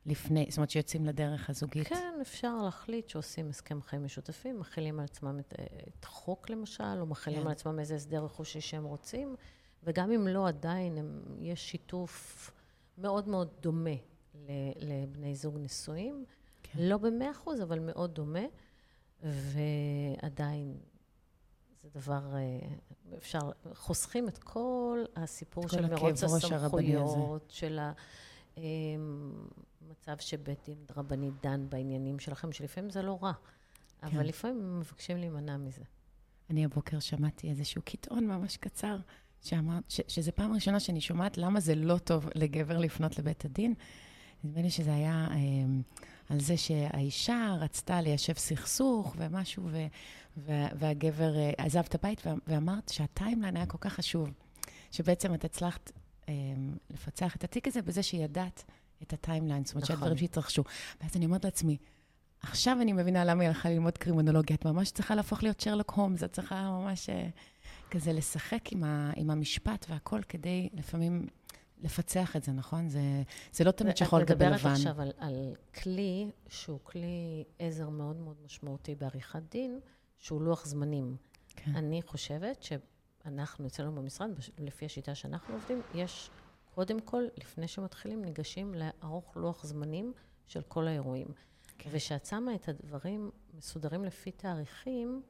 לפני, 0.06 0.46
זאת 0.48 0.56
אומרת 0.58 0.70
שיוצאים 0.70 1.06
לדרך 1.06 1.50
הזוגית? 1.50 1.88
כן, 1.88 2.18
אפשר 2.20 2.56
להחליט 2.56 3.08
שעושים 3.08 3.48
הסכם 3.48 3.82
חיים 3.82 4.04
משותפים, 4.04 4.60
מכילים 4.60 4.98
על 4.98 5.04
עצמם 5.04 5.38
את, 5.38 5.54
את 5.88 6.04
חוק 6.04 6.50
למשל, 6.50 7.00
או 7.00 7.06
מכילים 7.06 7.40
כן. 7.40 7.46
על 7.46 7.52
עצמם 7.52 7.78
איזה 7.78 7.94
הסדר 7.94 8.24
רכושי 8.24 8.60
שהם 8.60 8.84
רוצים, 8.84 9.36
וגם 9.84 10.12
אם 10.12 10.28
לא, 10.28 10.48
עדיין 10.48 10.98
הם, 10.98 11.22
יש 11.40 11.70
שיתוף 11.70 12.50
מאוד 12.98 13.28
מאוד 13.28 13.48
דומה 13.60 13.90
לבני 14.76 15.34
זוג 15.34 15.58
נשואים. 15.58 16.24
כן. 16.62 16.78
לא 16.82 16.98
במאה 16.98 17.30
אחוז, 17.30 17.62
אבל 17.62 17.78
מאוד 17.78 18.14
דומה. 18.14 18.44
ועדיין, 19.22 20.76
זה 21.82 21.88
דבר, 21.94 22.34
אה, 22.34 22.68
אפשר, 23.16 23.50
חוסכים 23.74 24.28
את 24.28 24.38
כל 24.38 25.04
הסיפור 25.16 25.68
כל 25.68 25.68
של 25.68 25.86
מרוץ 25.86 26.24
הסמכויות, 26.24 27.50
של 27.50 27.78
המצב 28.56 30.12
אמ, 30.12 30.18
שבית 30.18 30.58
דין 30.66 30.78
רבני 30.96 31.30
דן 31.42 31.66
בעניינים 31.68 32.18
שלכם, 32.18 32.52
שלפעמים 32.52 32.90
זה 32.90 33.02
לא 33.02 33.18
רע, 33.22 33.32
כן. 33.32 34.06
אבל 34.06 34.26
לפעמים 34.26 34.78
מבקשים 34.80 35.16
להימנע 35.16 35.56
מזה. 35.56 35.82
אני 36.50 36.64
הבוקר 36.64 37.00
שמעתי 37.00 37.50
איזשהו 37.50 37.82
קטעון 37.82 38.26
ממש 38.26 38.56
קצר, 38.56 38.96
שאמרת, 39.42 39.84
שזו 39.88 40.32
פעם 40.34 40.52
ראשונה 40.52 40.80
שאני 40.80 41.00
שומעת 41.00 41.38
למה 41.38 41.60
זה 41.60 41.74
לא 41.74 41.98
טוב 41.98 42.28
לגבר 42.34 42.78
לפנות 42.78 43.18
לבית 43.18 43.44
הדין. 43.44 43.74
נדמה 44.44 44.62
לי 44.62 44.70
שזה 44.70 44.94
היה 44.94 45.28
אה, 45.30 45.36
על 46.28 46.40
זה 46.40 46.56
שהאישה 46.56 47.56
רצתה 47.60 48.00
ליישב 48.00 48.34
סכסוך 48.36 49.14
ומשהו, 49.18 49.62
ו, 49.66 49.86
ו, 50.36 50.52
והגבר 50.78 51.36
אה, 51.36 51.50
עזב 51.58 51.82
את 51.88 51.94
הבית, 51.94 52.22
ואמרת 52.46 52.88
שה 52.88 53.07
timeline 53.07 53.56
היה 53.56 53.66
כל 53.66 53.78
כך 53.80 53.92
חשוב, 53.92 54.30
שבעצם 54.90 55.34
את 55.34 55.44
הצלחת 55.44 55.92
אה, 56.28 56.34
לפצח 56.90 57.36
את 57.36 57.44
התיק 57.44 57.68
הזה 57.68 57.82
בזה 57.82 58.02
שידעת 58.02 58.64
את 59.02 59.12
הטיימליין, 59.12 59.64
זאת 59.64 59.74
אומרת 59.74 59.84
נכון. 59.84 59.96
שהדברים 59.96 60.18
שהתרחשו. 60.18 60.64
ואז 61.00 61.16
אני 61.16 61.26
אומרת 61.26 61.44
לעצמי, 61.44 61.76
עכשיו 62.42 62.78
אני 62.82 62.92
מבינה 62.92 63.24
למה 63.24 63.42
היא 63.42 63.48
הלכה 63.48 63.70
ללמוד 63.70 63.98
קרימונולוגיה. 63.98 64.56
את 64.56 64.64
ממש 64.64 64.90
צריכה 64.90 65.14
להפוך 65.14 65.42
להיות 65.42 65.60
שרלוק 65.60 65.90
הומס, 65.90 66.22
את 66.24 66.32
צריכה 66.32 66.70
ממש 66.70 67.10
אה, 67.10 67.28
כזה 67.90 68.12
לשחק 68.12 68.72
עם, 68.72 68.84
ה, 68.84 69.12
עם 69.16 69.30
המשפט 69.30 69.86
והכל, 69.88 70.20
כדי 70.28 70.68
לפעמים 70.72 71.26
לפצח 71.80 72.36
את 72.36 72.44
זה, 72.44 72.52
נכון? 72.52 72.88
זה, 72.88 73.00
זה 73.52 73.64
לא 73.64 73.70
תמיד 73.70 73.96
שחור 73.96 74.18
לגבי 74.18 74.44
לבן. 74.44 74.54
את 74.54 74.60
מדברת 74.60 74.72
עכשיו 74.72 75.00
על, 75.00 75.12
על 75.18 75.54
כלי 75.82 76.30
שהוא 76.48 76.80
כלי 76.82 77.44
עזר 77.58 77.88
מאוד 77.88 78.16
מאוד 78.16 78.36
משמעותי 78.44 78.94
בעריכת 78.94 79.42
דין, 79.50 79.80
שהוא 80.18 80.42
לוח 80.42 80.66
זמנים. 80.66 81.16
כן. 81.46 81.76
אני 81.76 82.02
חושבת 82.02 82.62
שאנחנו, 82.62 83.66
אצלנו 83.66 83.94
במשרד, 83.94 84.30
לפי 84.58 84.86
השיטה 84.86 85.14
שאנחנו 85.14 85.54
עובדים, 85.54 85.82
יש 85.94 86.30
קודם 86.74 87.00
כל, 87.00 87.24
לפני 87.36 87.68
שמתחילים, 87.68 88.24
ניגשים 88.24 88.74
לערוך 88.74 89.36
לוח 89.36 89.66
זמנים 89.66 90.12
של 90.46 90.62
כל 90.62 90.88
האירועים. 90.88 91.28
כן. 91.78 91.90
וכשאת 91.92 92.26
שמה 92.26 92.54
את 92.54 92.68
הדברים 92.68 93.30
מסודרים 93.54 94.04
לפי 94.04 94.30
תאריכים, 94.30 95.22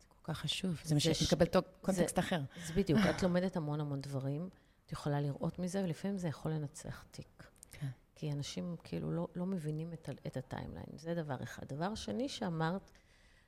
זה 0.00 0.06
כל 0.08 0.32
כך 0.32 0.38
חשוב, 0.38 0.80
זה, 0.84 0.94
זה 0.94 1.14
שמקבל 1.14 1.46
ש... 1.46 1.56
קונטקסט 1.80 2.14
זה, 2.14 2.20
אחר. 2.20 2.40
זה 2.66 2.72
בדיוק, 2.72 3.00
את 3.10 3.22
לומדת 3.24 3.56
המון 3.56 3.80
המון 3.80 4.00
דברים. 4.00 4.48
את 4.86 4.92
יכולה 4.92 5.20
לראות 5.20 5.58
מזה, 5.58 5.84
ולפעמים 5.84 6.18
זה 6.18 6.28
יכול 6.28 6.52
לנצח 6.52 7.04
תיק. 7.10 7.50
כן. 7.72 7.86
כי 8.14 8.32
אנשים 8.32 8.76
כאילו 8.84 9.10
לא, 9.10 9.28
לא 9.34 9.46
מבינים 9.46 9.92
את, 9.92 10.08
את 10.26 10.36
הטיימליין. 10.36 10.86
זה 10.96 11.14
דבר 11.14 11.42
אחד. 11.42 11.62
דבר 11.68 11.94
שני 11.94 12.28
שאמרת, 12.28 12.90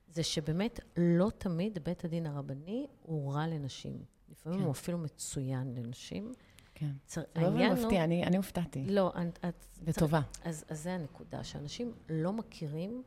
זה 0.08 0.22
שבאמת 0.22 0.80
לא 0.96 1.30
תמיד 1.38 1.78
בית 1.84 2.04
הדין 2.04 2.26
הרבני 2.26 2.86
הוא 3.02 3.34
רע 3.34 3.46
לנשים. 3.46 4.04
לפעמים 4.28 4.58
כן. 4.58 4.64
הוא 4.64 4.72
אפילו 4.72 4.98
מצוין 4.98 5.74
לנשים. 5.74 6.32
כן. 6.74 6.90
צר... 7.06 7.22
זה 7.34 7.40
לא 7.40 7.72
מפתיע, 7.72 8.04
אני, 8.04 8.24
אני 8.24 8.36
הופתעתי. 8.36 8.86
לא, 8.88 9.12
את... 9.48 9.64
לטובה. 9.86 10.20
צר... 10.32 10.48
אז, 10.48 10.64
אז 10.68 10.82
זה 10.82 10.94
הנקודה, 10.94 11.44
שאנשים 11.44 11.92
לא 12.08 12.32
מכירים 12.32 13.02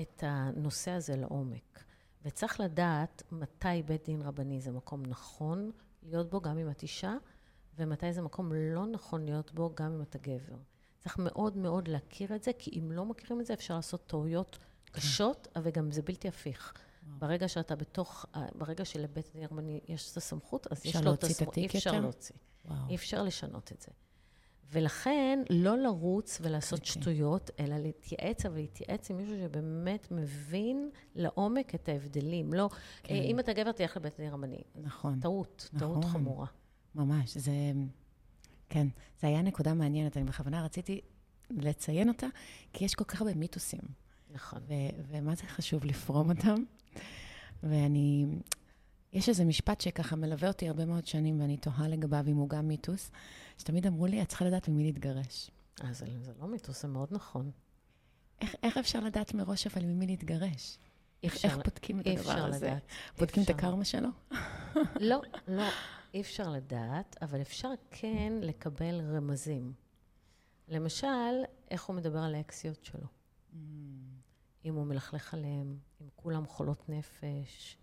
את 0.00 0.24
הנושא 0.26 0.90
הזה 0.90 1.16
לעומק. 1.16 1.84
וצריך 2.22 2.60
לדעת 2.60 3.22
מתי 3.32 3.82
בית 3.86 4.04
דין 4.04 4.22
רבני 4.22 4.60
זה 4.60 4.70
מקום 4.70 5.02
נכון 5.06 5.70
להיות 6.02 6.30
בו 6.30 6.40
גם 6.40 6.58
אם 6.58 6.70
את 6.70 6.82
אישה, 6.82 7.14
ומתי 7.78 8.12
זה 8.12 8.22
מקום 8.22 8.52
לא 8.52 8.86
נכון 8.86 9.24
להיות 9.24 9.52
בו 9.52 9.72
גם 9.74 9.92
אם 9.92 10.02
אתה 10.02 10.18
גבר. 10.18 10.56
צריך 10.98 11.18
מאוד 11.18 11.56
מאוד 11.56 11.88
להכיר 11.88 12.34
את 12.34 12.42
זה, 12.42 12.50
כי 12.58 12.80
אם 12.80 12.92
לא 12.92 13.04
מכירים 13.04 13.40
את 13.40 13.46
זה, 13.46 13.54
אפשר 13.54 13.76
לעשות 13.76 14.06
טעויות 14.06 14.58
קשות, 14.92 15.48
אבל 15.56 15.70
גם 15.70 15.92
זה 15.92 16.02
בלתי 16.02 16.28
הפיך. 16.28 16.72
ברגע 17.18 17.48
שאתה 17.48 17.76
בתוך, 17.76 18.26
ברגע 18.54 18.84
שלבית 18.84 19.28
הדין 19.30 19.42
הרבני 19.42 19.80
יש 19.88 20.12
את 20.12 20.16
הסמכות, 20.16 20.66
אז 20.72 20.86
יש 20.86 20.96
לו 20.96 21.14
את 21.14 21.24
הסמכות. 21.24 21.56
אי 21.56 21.66
אפשר 21.66 22.00
להוציא. 22.00 22.34
אי 22.88 22.94
אפשר 22.94 23.22
לשנות 23.22 23.72
את 23.72 23.80
זה. 23.80 23.88
ולכן, 24.72 25.42
לא 25.50 25.78
לרוץ 25.78 26.38
ולעשות 26.42 26.78
okay. 26.78 26.82
אוקיי. 26.82 27.02
שטויות, 27.02 27.50
אלא 27.60 27.76
להתייעץ, 27.76 28.46
אבל 28.46 28.56
להתייעץ 28.56 29.10
עם 29.10 29.16
מישהו 29.16 29.36
שבאמת 29.38 30.10
מבין 30.10 30.90
לעומק 31.14 31.74
את 31.74 31.88
ההבדלים. 31.88 32.52
לא, 32.52 32.68
כן. 33.02 33.14
אם 33.14 33.40
אתה 33.40 33.52
גבר, 33.52 33.72
תלך 33.72 33.96
לבית 33.96 34.14
הדין 34.14 34.28
הרבני. 34.30 34.62
נכון. 34.74 35.20
טעות, 35.20 35.70
נכון. 35.72 35.88
טעות 35.88 36.04
חמורה. 36.04 36.46
ממש, 36.94 37.36
זה... 37.36 37.52
כן, 38.68 38.86
זה 39.20 39.26
היה 39.26 39.42
נקודה 39.42 39.74
מעניינת, 39.74 40.16
אני 40.16 40.24
בכוונה 40.24 40.64
רציתי 40.64 41.00
לציין 41.50 42.08
אותה, 42.08 42.26
כי 42.72 42.84
יש 42.84 42.94
כל 42.94 43.04
כך 43.04 43.20
הרבה 43.20 43.34
מיתוסים. 43.34 43.80
נכון. 44.30 44.62
ו- 44.68 45.02
ומה 45.08 45.34
זה 45.34 45.42
חשוב 45.42 45.84
לפרום 45.84 46.30
אותם. 46.30 46.54
ואני... 47.62 48.26
יש 49.12 49.28
איזה 49.28 49.44
משפט 49.44 49.80
שככה 49.80 50.16
מלווה 50.16 50.48
אותי 50.48 50.68
הרבה 50.68 50.84
מאוד 50.84 51.06
שנים, 51.06 51.40
ואני 51.40 51.56
תוהה 51.56 51.88
לגביו 51.88 52.24
אם 52.28 52.36
הוא 52.36 52.48
גם 52.48 52.68
מיתוס, 52.68 53.10
שתמיד 53.58 53.86
אמרו 53.86 54.06
לי, 54.06 54.22
את 54.22 54.28
צריכה 54.28 54.44
לדעת 54.44 54.68
ממי 54.68 54.84
להתגרש. 54.84 55.50
אה, 55.84 55.92
זה, 55.92 56.06
זה 56.22 56.32
לא 56.40 56.48
מיתוס, 56.48 56.82
זה 56.82 56.88
מאוד 56.88 57.08
נכון. 57.10 57.50
איך, 58.40 58.54
איך 58.62 58.76
אפשר 58.76 59.00
לדעת 59.00 59.34
מראש 59.34 59.66
אבל 59.66 59.84
ממי 59.84 60.06
להתגרש? 60.06 60.78
אפשר, 61.26 61.48
איך 61.48 61.56
בודקים 61.56 62.00
את 62.00 62.06
הדבר 62.06 62.32
הזה? 62.32 62.66
לדעת. 62.66 62.82
בודקים 63.18 63.42
אפשר. 63.42 63.52
את 63.52 63.58
הקרמה 63.58 63.84
שלו? 63.84 64.08
לא, 65.00 65.22
לא, 65.48 65.68
אי 66.14 66.20
אפשר 66.20 66.50
לדעת, 66.50 67.16
אבל 67.22 67.40
אפשר 67.40 67.68
כן 67.90 68.32
לקבל 68.40 69.00
רמזים. 69.16 69.72
למשל, 70.68 71.44
איך 71.70 71.84
הוא 71.84 71.96
מדבר 71.96 72.18
על 72.18 72.34
האקסיות 72.34 72.84
שלו. 72.84 73.06
Mm. 73.06 73.56
אם 74.64 74.74
הוא 74.74 74.86
מלכלך 74.86 75.34
עליהם, 75.34 75.78
אם 76.00 76.06
כולם 76.16 76.46
חולות 76.46 76.88
נפש, 76.88 77.76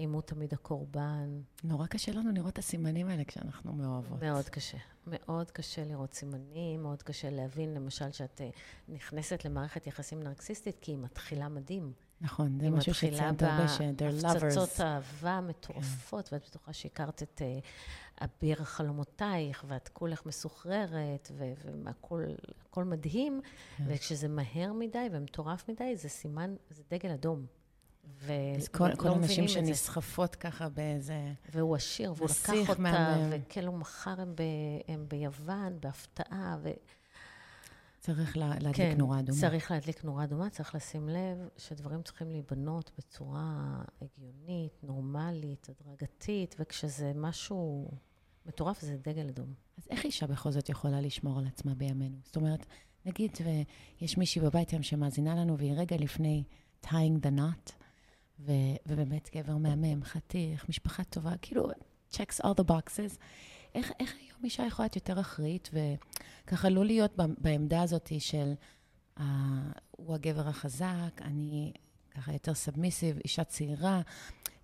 אם 0.00 0.12
הוא 0.12 0.22
תמיד 0.22 0.54
הקורבן. 0.54 1.40
נורא 1.64 1.86
קשה 1.86 2.12
לנו 2.12 2.32
לראות 2.32 2.52
את 2.52 2.58
הסימנים 2.58 3.08
האלה 3.08 3.24
כשאנחנו 3.24 3.72
מאוהבות. 3.72 4.22
מאוד 4.22 4.48
קשה. 4.48 4.78
מאוד 5.06 5.50
קשה 5.50 5.84
לראות 5.84 6.14
סימנים, 6.14 6.82
מאוד 6.82 7.02
קשה 7.02 7.30
להבין, 7.30 7.74
למשל, 7.74 8.12
שאת 8.12 8.40
אה, 8.40 8.50
נכנסת 8.88 9.44
למערכת 9.44 9.86
יחסים 9.86 10.22
נרקסיסטית, 10.22 10.78
כי 10.80 10.92
היא 10.92 10.98
מתחילה 10.98 11.48
מדהים. 11.48 11.92
נכון, 12.24 12.58
זה 12.60 12.70
משהו 12.70 12.94
שציינת 12.94 13.42
הרבה, 13.42 13.68
ש-they're 13.68 13.80
lovers. 13.80 14.04
היא 14.04 14.16
מתחילה 14.16 14.34
בהפצצות 14.34 14.80
אהבה 14.80 15.40
מטורפות, 15.40 16.28
כן. 16.28 16.36
ואת 16.36 16.48
בטוחה 16.48 16.72
שהכרת 16.72 17.22
את 17.22 17.42
uh, 17.42 18.24
אביר 18.24 18.64
חלומותייך, 18.64 19.64
ואת 19.68 19.88
כולך 19.88 20.26
מסוחררת, 20.26 21.30
והכול 21.36 22.84
מדהים, 22.84 23.40
כן. 23.76 23.84
וכשזה 23.88 24.28
מהר 24.28 24.72
מדי 24.72 25.08
ומטורף 25.12 25.68
מדי, 25.68 25.96
זה 25.96 26.08
סימן, 26.08 26.54
זה 26.70 26.82
דגל 26.90 27.10
אדום. 27.10 27.46
ו... 28.06 28.32
אז 28.56 28.68
כל, 28.68 28.94
כל 28.96 29.08
לא 29.08 29.14
הנשים 29.14 29.48
שנסחפות 29.48 30.34
ככה 30.34 30.68
באיזה... 30.68 31.32
והוא 31.52 31.76
עשיר, 31.76 32.12
והוא 32.16 32.28
לקח 32.30 32.70
אותה. 32.70 33.16
וכאילו 33.30 33.72
מחר 33.72 34.20
הם, 34.20 34.34
ב... 34.34 34.42
הם 34.88 35.04
ביוון, 35.08 35.80
בהפתעה, 35.80 36.56
ו... 36.62 36.70
צריך 38.04 38.36
לה, 38.36 38.48
להדליק 38.48 38.76
כן, 38.76 38.94
נורה 38.98 39.20
אדומה. 39.20 39.40
צריך 39.40 39.70
להדליק 39.70 40.04
נורה 40.04 40.24
אדומה, 40.24 40.50
צריך 40.50 40.74
לשים 40.74 41.08
לב 41.08 41.48
שדברים 41.56 42.02
צריכים 42.02 42.30
להיבנות 42.30 42.90
בצורה 42.98 43.82
הגיונית, 44.02 44.72
נורמלית, 44.82 45.68
הדרגתית, 45.68 46.54
וכשזה 46.58 47.12
משהו 47.14 47.90
מטורף, 48.46 48.80
זה 48.80 48.96
דגל 48.96 49.28
אדום. 49.28 49.54
אז 49.78 49.86
איך 49.90 50.04
אישה 50.04 50.26
בכל 50.26 50.50
זאת 50.50 50.68
יכולה 50.68 51.00
לשמור 51.00 51.38
על 51.38 51.46
עצמה 51.46 51.74
בימינו? 51.74 52.16
זאת 52.24 52.36
אומרת, 52.36 52.66
נגיד 53.04 53.30
ויש 54.00 54.18
מישהי 54.18 54.42
בבית 54.42 54.70
היום 54.70 54.82
שמאזינה 54.82 55.34
לנו, 55.34 55.58
והיא 55.58 55.72
רגע 55.76 55.96
לפני 55.96 56.44
tying 56.86 57.18
the 57.22 57.38
knot, 57.38 57.72
ו- 58.40 58.52
ובאמת 58.86 59.30
גבר 59.36 59.56
מהמם, 59.56 60.04
חתיך, 60.04 60.68
משפחה 60.68 61.04
טובה, 61.04 61.32
כאילו, 61.42 61.68
checks 62.12 62.40
all 62.42 62.60
the 62.60 62.64
boxes. 62.64 63.18
איך, 63.74 63.92
איך 64.00 64.14
היום 64.20 64.44
אישה 64.44 64.66
יכולה 64.66 64.84
להיות 64.84 64.96
יותר 64.96 65.20
אחראית, 65.20 65.70
וככה 65.72 66.68
לא 66.68 66.84
להיות 66.84 67.12
בעמדה 67.38 67.82
הזאת 67.82 68.12
של 68.18 68.52
uh, 69.18 69.22
הוא 69.90 70.14
הגבר 70.14 70.48
החזק, 70.48 71.20
אני 71.20 71.72
ככה 72.10 72.32
יותר 72.32 72.54
סאבמיסיב, 72.54 73.18
אישה 73.24 73.44
צעירה. 73.44 74.00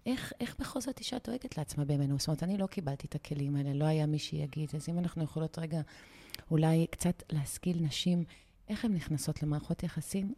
איך, 0.07 0.33
איך 0.41 0.57
בכל 0.61 0.81
זאת 0.81 0.99
אישה 0.99 1.17
דואגת 1.27 1.59
לעצמה 1.59 1.85
בימינו? 1.85 2.19
זאת 2.19 2.29
אומרת, 2.29 2.43
אני 2.43 2.59
לא 2.59 2.67
קיבלתי 2.67 3.07
את 3.07 3.15
הכלים 3.15 3.57
האלה, 3.57 3.75
לא 3.75 3.85
היה 3.85 4.07
מי 4.07 4.19
שיגיד. 4.19 4.71
אז 4.75 4.89
אם 4.89 4.99
אנחנו 4.99 5.25
יכולות 5.25 5.59
רגע 5.59 5.81
אולי 6.51 6.87
קצת 6.91 7.23
להשכיל 7.33 7.83
נשים 7.83 8.25
איך 8.69 8.85
הן 8.85 8.93
נכנסות 8.93 9.43
למערכות 9.43 9.83
יחסים 9.83 10.35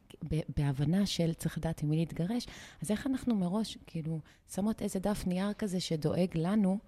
בהבנה 0.56 1.06
של 1.06 1.35
צריך 1.35 1.58
לדעת 1.58 1.82
עם 1.82 1.90
מי 1.90 1.96
להתגרש, 1.96 2.46
אז 2.82 2.90
איך 2.90 3.06
אנחנו 3.06 3.35
מראש, 3.35 3.78
כאילו, 3.87 4.20
שמות 4.54 4.82
איזה 4.82 4.98
דף 4.98 5.26
נייר 5.26 5.52
כזה 5.52 5.80
שדואג 5.80 6.28
לנו 6.35 6.78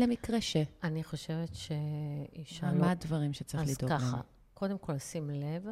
למקרה 0.00 0.40
ש... 0.40 0.56
אני 0.84 1.04
חושבת 1.04 1.54
שאישה 1.54 2.72
לא... 2.72 2.78
מה 2.78 2.90
הדברים 2.90 3.32
שצריך 3.32 3.62
לדאוג 3.62 3.92
להם? 3.92 4.02
אז 4.02 4.08
ככה, 4.08 4.20
קודם 4.54 4.78
כל, 4.78 4.98
שים 4.98 5.30
לב 5.30 5.66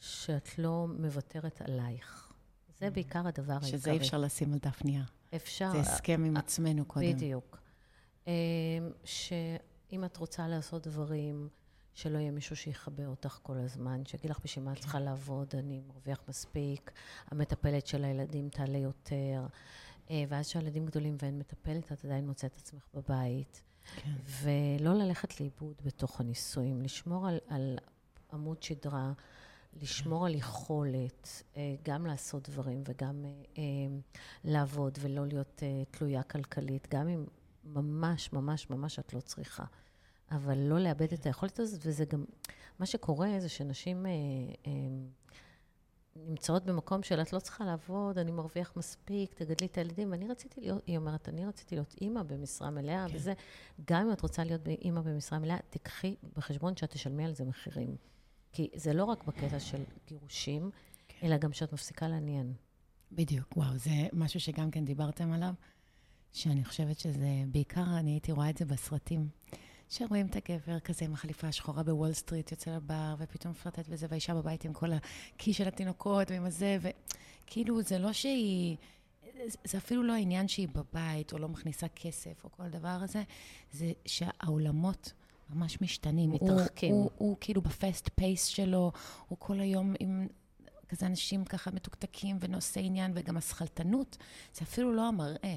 שאת 0.00 0.58
לא 0.58 0.86
מוותרת 0.98 1.62
עלייך. 1.62 2.32
זה 2.78 2.86
mm. 2.86 2.90
בעיקר 2.90 3.26
הדבר 3.26 3.52
העיקרי. 3.52 3.70
שזה 3.70 3.90
אי 3.90 3.96
אפשר 3.96 4.18
לשים 4.18 4.52
על 4.52 4.58
דף 4.58 4.84
נייר. 4.84 5.04
אפשר... 5.34 5.72
זה 5.72 5.80
הסכם 5.80 6.24
עם 6.24 6.36
עצמנו 6.36 6.84
קודם. 6.84 7.12
בדיוק. 7.12 7.58
אמ, 8.26 8.32
שאם 9.04 10.04
את 10.04 10.16
רוצה 10.16 10.48
לעשות 10.48 10.86
דברים... 10.86 11.48
שלא 11.94 12.18
יהיה 12.18 12.30
מישהו 12.30 12.56
שיכבה 12.56 13.06
אותך 13.06 13.38
כל 13.42 13.56
הזמן, 13.56 14.02
שיגיד 14.06 14.30
לך 14.30 14.38
בשביל 14.44 14.64
מה 14.64 14.72
את 14.72 14.76
כן. 14.76 14.82
צריכה 14.82 15.00
לעבוד, 15.00 15.54
אני 15.58 15.80
מרוויח 15.88 16.20
מספיק, 16.28 16.92
המטפלת 17.30 17.86
של 17.86 18.04
הילדים 18.04 18.48
תעלה 18.48 18.78
יותר, 18.78 19.14
אה, 19.14 19.46
ואז 20.10 20.48
כשהילדים 20.48 20.86
גדולים 20.86 21.16
ואין 21.22 21.38
מטפלת, 21.38 21.92
את 21.92 22.04
עדיין 22.04 22.26
מוצאת 22.26 22.56
עצמך 22.56 22.86
בבית. 22.94 23.62
כן. 23.96 24.12
ולא 24.42 24.94
ללכת 24.94 25.40
לאיבוד 25.40 25.74
בתוך 25.84 26.20
הנישואים, 26.20 26.82
לשמור 26.82 27.28
על, 27.28 27.38
על 27.48 27.78
עמוד 28.32 28.62
שדרה, 28.62 29.12
לשמור 29.82 30.20
כן. 30.20 30.26
על 30.26 30.34
יכולת 30.34 31.42
אה, 31.56 31.74
גם 31.84 32.06
לעשות 32.06 32.48
דברים 32.48 32.82
וגם 32.86 33.24
אה, 33.58 33.62
לעבוד 34.44 34.98
ולא 35.00 35.26
להיות 35.26 35.62
תלויה 35.90 36.22
כלכלית, 36.22 36.88
גם 36.90 37.08
אם 37.08 37.24
ממש 37.64 38.32
ממש 38.32 38.70
ממש 38.70 38.98
את 38.98 39.12
לא 39.12 39.20
צריכה. 39.20 39.64
אבל 40.30 40.58
לא 40.58 40.78
לאבד 40.78 41.12
את 41.12 41.26
היכולת 41.26 41.58
הזאת, 41.58 41.80
וזה 41.84 42.04
גם, 42.04 42.24
מה 42.78 42.86
שקורה 42.86 43.28
זה 43.38 43.48
שנשים 43.48 44.06
אה, 44.06 44.10
אה, 44.66 44.72
נמצאות 46.16 46.64
במקום 46.64 47.02
של 47.02 47.20
את 47.20 47.32
לא 47.32 47.38
צריכה 47.38 47.64
לעבוד, 47.64 48.18
אני 48.18 48.30
מרוויח 48.30 48.72
מספיק, 48.76 49.34
תגדלי 49.34 49.66
את 49.66 49.78
הילדים. 49.78 50.10
ואני 50.10 50.28
רציתי 50.28 50.60
להיות, 50.60 50.82
היא 50.86 50.98
אומרת, 50.98 51.28
אני 51.28 51.46
רציתי 51.46 51.74
להיות 51.74 51.94
אימא 52.00 52.22
במשרה 52.22 52.70
מלאה, 52.70 53.06
כן. 53.08 53.16
וזה, 53.16 53.32
גם 53.84 54.06
אם 54.06 54.12
את 54.12 54.20
רוצה 54.20 54.44
להיות 54.44 54.68
אימא 54.68 55.00
במשרה 55.00 55.38
מלאה, 55.38 55.56
תיקחי 55.70 56.16
בחשבון 56.36 56.76
שאת 56.76 56.90
תשלמי 56.90 57.24
על 57.24 57.34
זה 57.34 57.44
מחירים. 57.44 57.96
כי 58.52 58.70
זה 58.74 58.92
לא 58.92 59.04
רק 59.04 59.24
בקטע 59.24 59.60
של 59.60 59.82
גירושים, 60.08 60.70
כן. 61.08 61.26
אלא 61.26 61.36
גם 61.36 61.52
שאת 61.52 61.72
מפסיקה 61.72 62.08
לעניין. 62.08 62.54
בדיוק, 63.12 63.56
וואו, 63.56 63.78
זה 63.78 63.90
משהו 64.12 64.40
שגם 64.40 64.70
כן 64.70 64.84
דיברתם 64.84 65.32
עליו, 65.32 65.54
שאני 66.32 66.64
חושבת 66.64 66.98
שזה, 66.98 67.44
בעיקר 67.48 67.98
אני 67.98 68.10
הייתי 68.10 68.32
רואה 68.32 68.50
את 68.50 68.56
זה 68.56 68.64
בסרטים. 68.64 69.28
שרואים 69.92 70.26
את 70.26 70.36
הגבר 70.36 70.80
כזה 70.80 71.04
עם 71.04 71.12
החליפה 71.12 71.48
השחורה 71.48 71.82
בוול 71.82 72.12
סטריט, 72.12 72.50
יוצא 72.50 72.70
לבר, 72.70 73.14
ופתאום 73.18 73.50
מפרטט 73.50 73.84
וזה, 73.88 74.06
והאישה 74.08 74.34
בבית 74.34 74.64
עם 74.64 74.72
כל 74.72 74.90
הקי 74.92 75.52
של 75.52 75.68
התינוקות 75.68 76.30
ועם 76.30 76.44
הזה, 76.44 76.78
וכאילו, 76.80 77.82
זה 77.82 77.98
לא 77.98 78.12
שהיא... 78.12 78.76
זה 79.64 79.78
אפילו 79.78 80.02
לא 80.02 80.12
העניין 80.12 80.48
שהיא 80.48 80.68
בבית, 80.68 81.32
או 81.32 81.38
לא 81.38 81.48
מכניסה 81.48 81.88
כסף, 81.88 82.44
או 82.44 82.52
כל 82.52 82.68
דבר 82.68 82.88
הזה, 82.88 83.22
זה 83.72 83.92
שהעולמות 84.06 85.12
ממש 85.50 85.80
משתנים. 85.80 86.30
מתרחקים. 86.30 86.94
הוא, 86.94 87.02
הוא, 87.02 87.10
הוא, 87.16 87.36
כאילו 87.40 87.62
בפסט 87.62 88.08
פייס 88.14 88.44
שלו, 88.44 88.92
הוא 89.28 89.38
כל 89.40 89.60
היום 89.60 89.94
עם 90.00 90.28
כזה 90.88 91.06
אנשים 91.06 91.44
ככה 91.44 91.70
מתוקתקים 91.70 92.36
ונושאי 92.40 92.86
עניין, 92.86 93.12
וגם 93.14 93.36
הסכלתנות, 93.36 94.16
זה 94.54 94.60
אפילו 94.62 94.92
לא 94.92 95.08
המראה, 95.08 95.56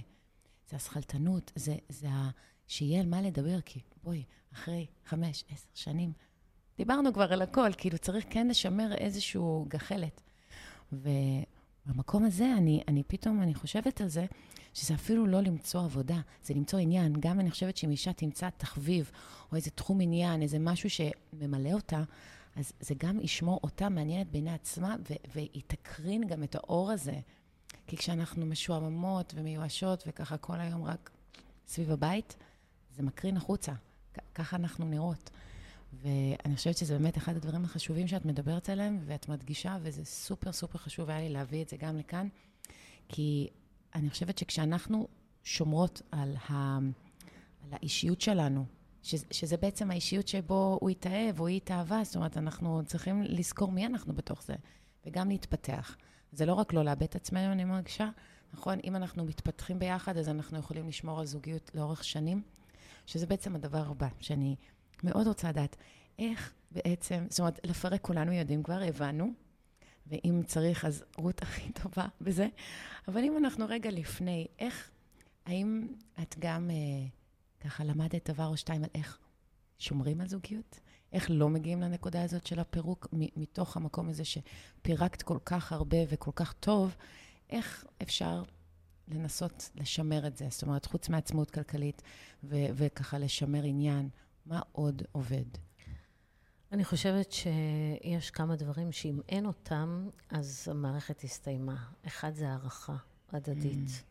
זה 0.69 0.75
הסכלתנות, 0.75 1.51
זה, 1.55 1.75
זה 1.89 2.07
ה... 2.09 2.29
שיהיה 2.67 3.01
על 3.01 3.07
מה 3.07 3.21
לדבר, 3.21 3.61
כי 3.61 3.79
בואי, 4.03 4.23
אחרי 4.53 4.85
חמש, 5.05 5.43
עשר 5.49 5.67
שנים, 5.73 6.11
דיברנו 6.77 7.13
כבר 7.13 7.33
על 7.33 7.41
הכל, 7.41 7.69
כאילו 7.77 7.97
צריך 7.97 8.25
כן 8.29 8.47
לשמר 8.47 8.95
איזושהי 8.97 9.41
גחלת. 9.67 10.21
ובמקום 10.91 12.25
הזה, 12.25 12.53
אני, 12.57 12.83
אני 12.87 13.03
פתאום, 13.03 13.41
אני 13.41 13.53
חושבת 13.53 14.01
על 14.01 14.07
זה, 14.07 14.25
שזה 14.73 14.93
אפילו 14.93 15.27
לא 15.27 15.41
למצוא 15.41 15.81
עבודה, 15.81 16.21
זה 16.43 16.53
למצוא 16.53 16.79
עניין. 16.79 17.13
גם 17.19 17.39
אני 17.39 17.51
חושבת 17.51 17.77
שאם 17.77 17.91
אישה 17.91 18.13
תמצא 18.13 18.49
תחביב, 18.57 19.11
או 19.51 19.55
איזה 19.55 19.71
תחום 19.71 20.01
עניין, 20.01 20.41
איזה 20.41 20.59
משהו 20.59 20.89
שממלא 20.89 21.73
אותה, 21.73 22.03
אז 22.55 22.73
זה 22.79 22.95
גם 22.97 23.19
ישמור 23.19 23.59
אותה 23.63 23.89
מעניינת 23.89 24.31
בעיני 24.31 24.53
עצמה, 24.53 24.95
ו- 25.09 25.13
והיא 25.35 25.61
תקרין 25.67 26.27
גם 26.27 26.43
את 26.43 26.55
האור 26.55 26.91
הזה. 26.91 27.19
כי 27.87 27.97
כשאנחנו 27.97 28.45
משועממות 28.45 29.33
ומיואשות, 29.37 30.03
וככה 30.07 30.37
כל 30.37 30.59
היום 30.59 30.83
רק 30.83 31.11
סביב 31.67 31.91
הבית, 31.91 32.35
זה 32.95 33.03
מקרין 33.03 33.37
החוצה. 33.37 33.73
ככה 34.35 34.55
אנחנו 34.55 34.85
נראות. 34.85 35.29
ואני 35.93 36.55
חושבת 36.55 36.77
שזה 36.77 36.93
באמת 36.93 37.17
אחד 37.17 37.35
הדברים 37.35 37.65
החשובים 37.65 38.07
שאת 38.07 38.25
מדברת 38.25 38.69
עליהם, 38.69 38.99
ואת 39.05 39.29
מדגישה, 39.29 39.77
וזה 39.81 40.05
סופר 40.05 40.51
סופר 40.51 40.79
חשוב 40.79 41.09
היה 41.09 41.19
לי 41.19 41.29
להביא 41.29 41.63
את 41.63 41.69
זה 41.69 41.77
גם 41.77 41.97
לכאן, 41.97 42.27
כי 43.09 43.49
אני 43.95 44.09
חושבת 44.09 44.37
שכשאנחנו 44.37 45.07
שומרות 45.43 46.01
על, 46.11 46.35
ה, 46.49 46.77
על 47.63 47.69
האישיות 47.71 48.21
שלנו, 48.21 48.65
ש, 49.03 49.15
שזה 49.31 49.57
בעצם 49.57 49.91
האישיות 49.91 50.27
שבו 50.27 50.77
הוא 50.81 50.89
התאהב 50.89 51.39
או 51.39 51.47
היא 51.47 51.57
התאהבה, 51.57 52.03
זאת 52.03 52.15
אומרת, 52.15 52.37
אנחנו 52.37 52.81
צריכים 52.85 53.21
לזכור 53.21 53.71
מי 53.71 53.85
אנחנו 53.85 54.13
בתוך 54.13 54.43
זה, 54.43 54.55
וגם 55.05 55.29
להתפתח. 55.29 55.95
זה 56.31 56.45
לא 56.45 56.53
רק 56.53 56.73
לא 56.73 56.85
לאבד 56.85 57.03
את 57.03 57.15
עצמנו, 57.15 57.51
אני 57.51 57.63
מרגישה, 57.63 58.09
נכון? 58.53 58.79
אם 58.83 58.95
אנחנו 58.95 59.25
מתפתחים 59.25 59.79
ביחד, 59.79 60.17
אז 60.17 60.29
אנחנו 60.29 60.57
יכולים 60.57 60.87
לשמור 60.87 61.19
על 61.19 61.25
זוגיות 61.25 61.71
לאורך 61.75 62.03
שנים, 62.03 62.41
שזה 63.05 63.27
בעצם 63.27 63.55
הדבר 63.55 63.87
הבא, 63.89 64.07
שאני 64.19 64.55
מאוד 65.03 65.27
רוצה 65.27 65.49
לדעת 65.49 65.75
איך 66.19 66.53
בעצם, 66.71 67.25
זאת 67.29 67.39
אומרת, 67.39 67.59
לפרק 67.63 68.01
כולנו 68.01 68.31
יודעים 68.31 68.63
כבר, 68.63 68.81
הבנו, 68.87 69.33
ואם 70.07 70.41
צריך, 70.45 70.85
אז 70.85 71.03
רות 71.17 71.41
הכי 71.41 71.71
טובה 71.83 72.05
בזה. 72.21 72.47
אבל 73.07 73.23
אם 73.23 73.37
אנחנו 73.37 73.65
רגע 73.69 73.91
לפני, 73.91 74.47
איך, 74.59 74.91
האם 75.45 75.87
את 76.21 76.35
גם 76.39 76.69
אה, 76.69 77.07
ככה 77.59 77.83
למדת 77.83 78.29
דבר 78.29 78.47
או 78.47 78.57
שתיים 78.57 78.83
על 78.83 78.89
איך 78.95 79.19
שומרים 79.79 80.21
על 80.21 80.27
זוגיות? 80.27 80.79
איך 81.13 81.27
לא 81.29 81.49
מגיעים 81.49 81.81
לנקודה 81.81 82.23
הזאת 82.23 82.45
של 82.45 82.59
הפירוק, 82.59 83.07
מתוך 83.13 83.77
המקום 83.77 84.09
הזה 84.09 84.23
שפירקת 84.25 85.21
כל 85.21 85.37
כך 85.45 85.71
הרבה 85.71 85.97
וכל 86.09 86.31
כך 86.35 86.53
טוב, 86.53 86.95
איך 87.49 87.85
אפשר 88.01 88.43
לנסות 89.07 89.69
לשמר 89.75 90.27
את 90.27 90.37
זה? 90.37 90.47
זאת 90.49 90.63
אומרת, 90.63 90.85
חוץ 90.85 91.09
מעצמאות 91.09 91.51
כלכלית 91.51 92.01
ו- 92.43 92.65
וככה 92.75 93.17
לשמר 93.17 93.63
עניין, 93.63 94.09
מה 94.45 94.61
עוד 94.71 95.01
עובד? 95.11 95.45
אני 96.71 96.85
חושבת 96.85 97.31
שיש 97.31 98.31
כמה 98.31 98.55
דברים 98.55 98.91
שאם 98.91 99.19
אין 99.29 99.45
אותם, 99.45 100.09
אז 100.29 100.67
המערכת 100.71 101.23
הסתיימה. 101.23 101.85
אחד 102.07 102.33
זה 102.33 102.49
הערכה 102.49 102.95
הדדית. 103.31 103.89
Mm. 103.89 104.03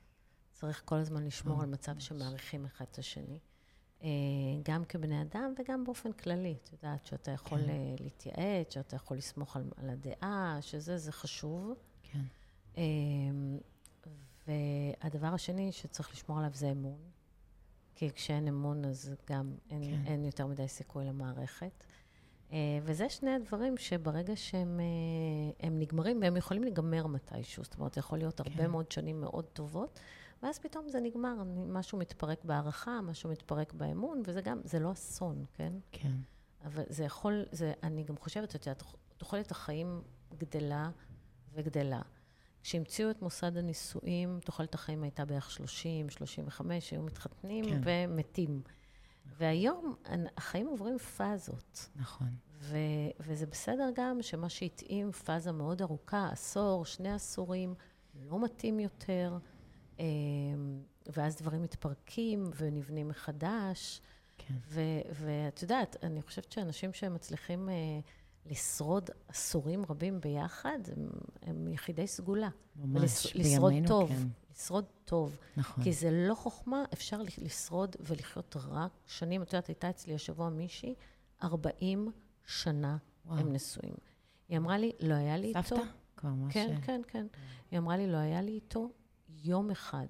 צריך 0.53 0.83
כל 0.85 0.97
הזמן 0.97 1.25
לשמור 1.25 1.61
oh, 1.61 1.63
על 1.63 1.69
מצב 1.69 1.99
שמעריכים 1.99 2.65
אחד 2.65 2.85
את 2.91 2.99
השני. 2.99 3.39
אה, 4.03 4.09
גם 4.63 4.85
כבני 4.85 5.23
אדם 5.23 5.55
וגם 5.59 5.85
באופן 5.85 6.13
כללי. 6.13 6.57
את 6.63 6.73
יודעת, 6.73 7.07
שאתה 7.07 7.31
יכול 7.31 7.59
כן. 7.59 7.71
אה, 7.71 7.95
להתייעץ, 8.01 8.75
שאתה 8.75 8.97
יכול 8.97 9.17
לסמוך 9.17 9.57
על, 9.57 9.65
על 9.77 9.91
הדעה, 9.91 10.59
שזה, 10.61 10.99
זה 10.99 11.13
חשוב. 11.13 11.75
כן. 12.03 12.21
והדבר 14.47 15.27
השני 15.27 15.73
שצריך 15.73 16.13
לשמור 16.13 16.39
עליו 16.39 16.51
זה 16.55 16.71
אמון. 16.71 16.99
כי 17.95 18.11
כשאין 18.11 18.49
אמון, 18.49 18.85
אז 18.85 19.15
גם 19.31 19.55
אין, 19.71 19.85
כן. 19.85 20.03
אין 20.07 20.25
יותר 20.25 20.47
מדי 20.47 20.69
סיכוי 20.69 21.05
למערכת. 21.05 21.85
Uh, 22.51 22.55
וזה 22.83 23.09
שני 23.09 23.31
הדברים 23.31 23.77
שברגע 23.77 24.37
שהם 24.37 24.81
uh, 25.61 25.67
נגמרים, 25.71 26.21
והם 26.23 26.37
יכולים 26.37 26.63
להיגמר 26.63 27.07
מתישהו, 27.07 27.65
זאת 27.65 27.75
אומרת, 27.79 27.95
זה 27.95 27.99
יכול 27.99 28.19
להיות 28.19 28.41
כן. 28.41 28.51
הרבה 28.51 28.69
מאוד 28.69 28.93
שנים 28.93 29.21
מאוד 29.21 29.45
טובות, 29.45 30.01
ואז 30.43 30.59
פתאום 30.59 30.89
זה 30.89 31.01
נגמר, 31.01 31.35
משהו 31.69 31.99
מתפרק 31.99 32.45
בהערכה, 32.45 33.01
משהו 33.01 33.31
מתפרק 33.31 33.73
באמון, 33.73 34.23
וזה 34.25 34.41
גם, 34.41 34.61
זה 34.65 34.79
לא 34.79 34.93
אסון, 34.93 35.45
כן? 35.55 35.73
כן. 35.93 36.13
אבל 36.65 36.83
זה 36.89 37.05
יכול, 37.05 37.45
זה, 37.53 37.73
אני 37.83 38.05
גם 38.05 38.17
חושבת, 38.17 38.57
את 38.57 38.67
יודעת, 38.67 38.83
תוחלת 39.17 39.51
החיים 39.51 40.03
גדלה 40.39 40.91
וגדלה. 41.55 42.03
כשהמציאו 42.65 43.11
את 43.11 43.23
מוסד 43.23 43.57
הנישואים, 43.57 44.39
תוחלת 44.45 44.75
החיים 44.75 45.03
הייתה 45.03 45.25
בערך 45.25 45.51
30, 45.51 46.11
35, 46.11 46.91
היו 46.91 47.03
מתחתנים 47.03 47.65
כן. 47.65 47.81
ומתים. 47.85 48.63
והיום 49.27 49.95
החיים 50.37 50.67
עוברים 50.67 50.99
פאזות. 50.99 51.89
נכון. 51.97 52.27
ו- 52.61 52.77
וזה 53.21 53.47
בסדר 53.47 53.91
גם 53.95 54.23
שמה 54.23 54.49
שהתאים 54.49 55.13
פאזה 55.13 55.53
מאוד 55.53 55.83
ארוכה, 55.83 56.29
עשור, 56.33 56.85
שני 56.85 57.13
עשורים, 57.13 57.75
לא 58.15 58.45
מתאים 58.45 58.81
יותר, 58.81 59.39
אמ, 59.99 60.05
ואז 61.07 61.37
דברים 61.37 61.63
מתפרקים 61.63 62.51
ונבנים 62.57 63.09
מחדש. 63.09 64.01
כן. 64.39 64.55
ואת 65.13 65.63
יודעת, 65.63 65.97
אני 66.03 66.23
חושבת 66.23 66.53
שאנשים 66.53 66.93
שמצליחים... 66.93 67.69
אה, 68.47 68.51
לשרוד 68.51 69.11
עשורים 69.29 69.85
רבים 69.89 70.21
ביחד, 70.21 70.79
הם, 70.97 71.09
הם 71.43 71.69
יחידי 71.69 72.07
סגולה. 72.07 72.49
ממש, 72.77 73.01
ולש, 73.01 73.37
לשרוד 73.37 73.73
טוב. 73.87 74.09
כן. 74.09 74.27
לשרוד 74.53 74.85
טוב. 75.05 75.37
נכון. 75.57 75.85
כי 75.85 75.93
זה 75.93 76.11
לא 76.11 76.35
חוכמה, 76.35 76.85
אפשר 76.93 77.21
לשרוד 77.39 77.97
ולחיות 78.01 78.57
רק 78.69 78.93
שנים. 79.07 79.43
את 79.43 79.53
יודעת, 79.53 79.67
הייתה 79.67 79.91
אצלי 79.91 80.15
השבוע 80.15 80.49
מישהי, 80.49 80.95
40 81.43 82.11
שנה 82.47 82.97
וואו. 83.27 83.39
הם 83.39 83.53
נשואים. 83.53 83.95
היא 84.49 84.59
אמרה 84.59 84.79
לי, 84.79 84.93
לא 85.01 85.15
היה 85.15 85.37
לי 85.37 85.53
סבתא? 85.53 85.75
איתו... 85.75 85.77
סבתא? 85.77 85.97
כבר 86.17 86.31
ממש... 86.31 86.55
כן, 86.55 86.81
כן, 86.83 87.01
כן. 87.09 87.27
היא 87.71 87.79
אמרה 87.79 87.97
לי, 87.97 88.07
לא 88.07 88.17
היה 88.17 88.43
לי 88.43 88.53
איתו 88.53 88.91
יום 89.29 89.71
אחד. 89.71 90.07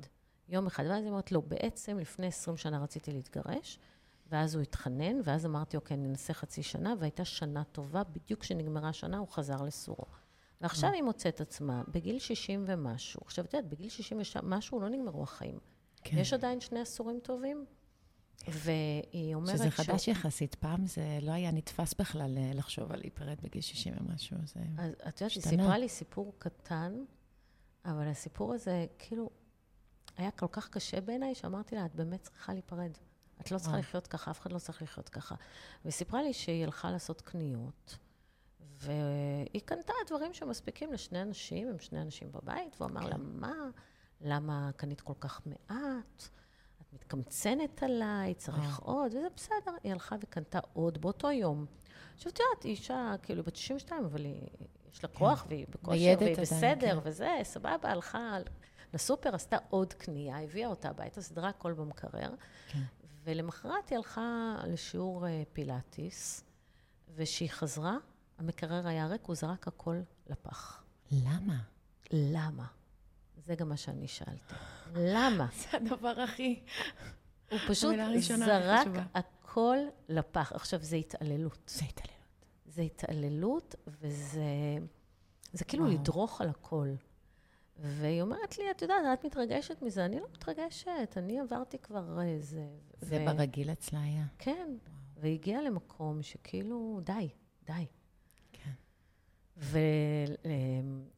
יום 0.49 0.67
אחד. 0.67 0.85
ואז 0.89 1.03
היא 1.03 1.11
אומרת, 1.11 1.33
לא, 1.33 1.41
בעצם 1.41 1.99
לפני 1.99 2.27
20 2.27 2.57
שנה 2.57 2.83
רציתי 2.83 3.13
להתגרש. 3.13 3.79
ואז 4.27 4.55
הוא 4.55 4.63
התחנן, 4.63 5.17
ואז 5.25 5.47
אמרתי, 5.47 5.77
אוקיי, 5.77 5.97
ננסה 5.97 6.35
חצי 6.35 6.63
שנה, 6.63 6.95
והייתה 6.99 7.25
שנה 7.25 7.65
טובה, 7.65 8.05
בדיוק 8.05 8.41
כשנגמרה 8.41 8.89
השנה 8.89 9.19
הוא 9.19 9.29
חזר 9.29 9.63
לסורו. 9.63 10.05
ועכשיו 10.61 10.93
היא 10.93 11.03
מוצאת 11.03 11.41
עצמה 11.41 11.83
בגיל 11.89 12.19
60 12.19 12.65
ומשהו. 12.67 13.21
עכשיו, 13.25 13.45
את 13.45 13.55
יודעת, 13.55 13.71
בגיל 13.71 13.89
60 13.89 14.19
ומשהו 14.43 14.81
לא 14.81 14.89
נגמרו 14.89 15.23
החיים. 15.23 15.59
כן. 16.03 16.19
יש 16.19 16.33
עדיין 16.33 16.61
שני 16.61 16.81
עשורים 16.81 17.21
טובים, 17.23 17.65
והיא 18.49 19.35
אומרת... 19.35 19.57
שזה 19.57 19.71
חדש 19.71 20.05
ש... 20.05 20.09
יחסית. 20.09 20.55
פעם 20.55 20.87
זה 20.87 21.19
לא 21.23 21.33
היה 21.33 21.51
נתפס 21.51 21.95
בכלל 21.95 22.39
אה, 22.39 22.51
לחשוב 22.55 22.93
על 22.93 22.99
להיפרד 22.99 23.41
בגיל 23.43 23.63
60 23.63 23.95
ומשהו, 24.01 24.37
זה 24.45 24.61
אז 24.79 24.93
את 25.09 25.21
יודעת, 25.21 25.35
היא 25.35 25.43
סיפרה 25.43 25.79
לי 25.79 25.89
סיפור 25.89 26.35
קטן, 26.39 27.05
אבל 27.85 28.09
הסיפור 28.09 28.55
הזה, 28.55 28.87
כאילו, 28.99 29.31
היה 30.17 30.31
כל 30.31 30.47
כך 30.53 30.69
קשה 30.69 31.01
בעיניי, 31.01 31.35
שאמרתי 31.35 31.77
לה, 31.77 31.87
את 31.87 31.95
באמת 31.95 32.23
צריכה 32.23 32.53
להיפרד. 32.53 32.91
את 33.41 33.51
לא 33.51 33.59
צריכה 33.59 33.79
לחיות 33.79 34.07
ככה, 34.07 34.31
אף 34.31 34.41
אחד 34.41 34.53
לא 34.53 34.59
צריך 34.59 34.83
לחיות 34.83 35.09
ככה. 35.09 35.35
והיא 35.85 35.93
סיפרה 35.93 36.23
לי 36.23 36.33
שהיא 36.33 36.65
הלכה 36.65 36.91
לעשות 36.91 37.21
קניות, 37.21 37.99
והיא 38.61 39.63
קנתה 39.65 39.93
דברים 40.07 40.35
שמספיקים 40.35 40.93
לשני 40.93 41.23
אנשים, 41.23 41.69
הם 41.69 41.79
שני 41.79 42.03
אנשים 42.03 42.33
בבית, 42.33 42.77
והוא 42.81 42.91
אמר 42.91 43.01
כן. 43.01 43.09
לה, 43.11 43.17
מה? 43.17 43.55
למה 44.21 44.71
קנית 44.77 45.01
כל 45.01 45.13
כך 45.21 45.41
מעט? 45.47 46.29
את 46.81 46.93
מתקמצנת 46.93 47.83
עליי, 47.83 48.35
צריך 48.35 48.79
עוד, 48.79 49.15
וזה 49.15 49.29
בסדר. 49.37 49.73
היא 49.83 49.93
הלכה 49.93 50.17
וקנתה 50.21 50.59
עוד 50.73 51.01
באותו 51.01 51.31
יום. 51.31 51.67
עכשיו, 52.15 52.33
את 52.33 52.39
יודעת, 52.39 52.63
היא 52.63 52.71
אישה, 52.71 53.15
כאילו, 53.23 53.43
בת 53.43 53.57
62, 53.57 54.05
אבל 54.05 54.25
היא, 54.25 54.49
יש 54.93 55.03
לה 55.03 55.09
כוח, 55.09 55.43
כן. 55.43 55.49
והיא 55.49 55.67
בכושר, 55.71 56.15
והיא 56.21 56.37
בסדר, 56.37 57.01
כן. 57.01 57.09
וזה, 57.09 57.39
סבבה, 57.43 57.91
הלכה 57.91 58.39
לסופר, 58.95 59.35
עשתה 59.35 59.57
עוד 59.71 59.93
קנייה, 59.93 60.43
הביאה 60.43 60.69
אותה 60.69 60.89
הביתה, 60.89 61.23
סדרה 61.23 61.49
הכל 61.49 61.73
במקרר. 61.73 62.35
כן. 62.69 62.79
ולמחרת 63.25 63.89
היא 63.89 63.97
הלכה 63.97 64.57
לשיעור 64.67 65.27
אה, 65.27 65.43
פילאטיס, 65.53 66.45
וכשהיא 67.15 67.51
חזרה, 67.51 67.97
המקרר 68.39 68.87
היה 68.87 69.07
ריק, 69.07 69.25
הוא 69.25 69.37
זרק 69.37 69.69
הכל 69.69 69.97
לפח. 70.27 70.85
למה? 71.11 71.57
למה? 72.11 72.67
זה 73.37 73.55
גם 73.55 73.69
מה 73.69 73.77
שאני 73.77 74.09
שאלתי. 74.09 74.55
למה? 74.95 75.47
זה 75.61 75.77
הדבר 75.77 76.21
הכי... 76.21 76.61
הוא 77.51 77.59
פשוט 77.69 77.97
זרק 78.23 78.89
הכל 79.15 79.77
לפח. 80.09 80.53
עכשיו, 80.53 80.83
זה 80.83 80.97
התעללות. 80.97 81.59
זה 81.67 81.85
התעללות. 81.85 82.15
זה 82.67 82.83
התעללות, 82.83 83.75
וזה... 83.87 84.45
זה 85.53 85.65
כאילו 85.65 85.85
וואו. 85.85 85.95
לדרוך 85.95 86.41
על 86.41 86.49
הכל. 86.49 86.89
והיא 87.79 88.23
אומרת 88.23 88.59
לי, 88.59 88.71
את 88.71 88.83
יודעת, 88.83 89.19
את 89.21 89.25
מתרגשת 89.25 89.83
מזה. 89.83 90.05
אני 90.05 90.21
לא 90.21 90.27
מתרגשת, 90.33 91.15
אני 91.17 91.41
עברתי 91.41 91.79
כבר 91.79 92.23
איזה... 92.23 92.67
זה 93.01 93.19
ו... 93.21 93.25
ברגיל 93.27 93.73
אצלה 93.73 94.03
היה. 94.03 94.25
כן, 94.39 94.69
וואו. 94.69 95.05
והגיעה 95.17 95.63
למקום 95.63 96.23
שכאילו, 96.23 97.01
די, 97.05 97.29
די. 97.67 97.87
כן. 98.53 98.71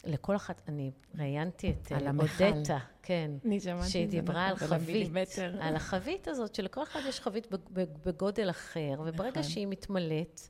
ולכל 0.06 0.36
אחת, 0.36 0.62
אני 0.68 0.90
ראיינתי 1.14 1.70
את 1.70 1.92
אה, 1.92 2.10
אודטה, 2.10 2.78
כן. 3.02 3.30
אני 3.44 3.60
שמעתי 3.60 3.88
שהיא 3.90 4.08
דיברה 4.08 4.46
על 4.46 4.56
חבית, 4.56 5.12
על 5.60 5.76
החבית 5.76 6.28
הזאת, 6.28 6.54
שלכל 6.54 6.82
אחד 6.82 7.00
יש 7.08 7.20
חבית 7.20 7.46
בגודל 8.06 8.50
אחר, 8.50 9.02
וברגע 9.06 9.30
נכון. 9.30 9.42
שהיא 9.42 9.66
מתמלאת, 9.66 10.40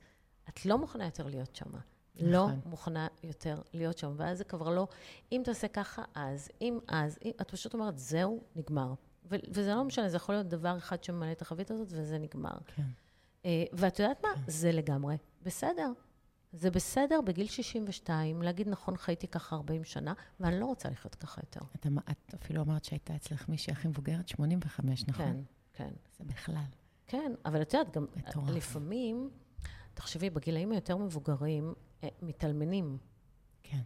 את 0.49 0.67
לא 0.67 0.79
מוכנה 0.79 1.05
יותר 1.05 1.27
להיות 1.27 1.57
שמה. 1.57 1.79
לא 2.21 2.47
נכון. 2.47 2.61
מוכנה 2.67 3.09
יותר 3.23 3.63
להיות 3.73 3.99
שם. 3.99 4.15
ואז 4.17 4.39
זה 4.39 4.45
כבר 4.45 4.71
לא, 4.71 4.89
אם 5.33 5.43
תעשה 5.45 5.69
ככה, 5.69 6.03
אז, 6.15 6.49
אם 6.61 6.79
אז, 6.89 7.19
אם, 7.25 7.31
את 7.41 7.51
פשוט 7.51 7.75
אומרת, 7.75 7.99
זהו, 7.99 8.43
נגמר. 8.57 8.95
ו- 9.31 9.37
וזה 9.49 9.75
לא 9.75 9.85
משנה, 9.85 10.09
זה 10.09 10.17
יכול 10.17 10.35
להיות 10.35 10.49
דבר 10.49 10.79
אחד 10.79 11.05
שממלא 11.05 11.33
את 11.33 11.43
החבית 11.43 11.71
הזאת, 11.71 11.89
וזה 11.91 12.19
נגמר. 12.19 12.59
כן. 12.67 12.83
Uh, 13.43 13.47
ואת 13.73 13.99
יודעת 13.99 14.25
מה? 14.25 14.29
כן. 14.35 14.41
זה 14.47 14.73
לגמרי 14.73 15.17
בסדר. 15.43 15.93
זה 16.53 16.71
בסדר 16.71 17.21
בגיל 17.21 17.47
62 17.47 18.43
להגיד, 18.43 18.69
נכון, 18.69 18.97
חייתי 18.97 19.29
ככה 19.29 19.57
40 19.57 19.85
שנה, 19.85 20.15
ואני 20.41 20.61
לא 20.61 20.67
רוצה 20.67 20.89
לחיות 20.89 21.15
ככה 21.15 21.41
יותר. 21.45 21.61
את, 21.75 21.87
את 22.11 22.35
אפילו 22.35 22.63
אמרת 22.63 22.85
שהייתה 22.85 23.17
אצלך 23.17 23.49
מישהי 23.49 23.73
הכי 23.73 23.89
מבוגרת, 23.89 24.29
85, 24.29 25.05
נכון? 25.09 25.25
כן, 25.25 25.37
כן. 25.73 25.91
זה 26.19 26.25
בכלל. 26.25 26.65
כן, 27.07 27.33
אבל 27.45 27.63
את 27.63 27.75
יודעת, 27.75 27.97
גם 27.97 28.07
מטורף. 28.17 28.51
לפעמים, 28.51 29.31
תחשבי, 29.95 30.31
בגילאים 30.31 30.73
היותר 30.73 30.97
מבוגרים, 30.97 31.65
אה, 31.69 31.86
מתאלמנים. 32.23 32.99
כן. 33.63 33.79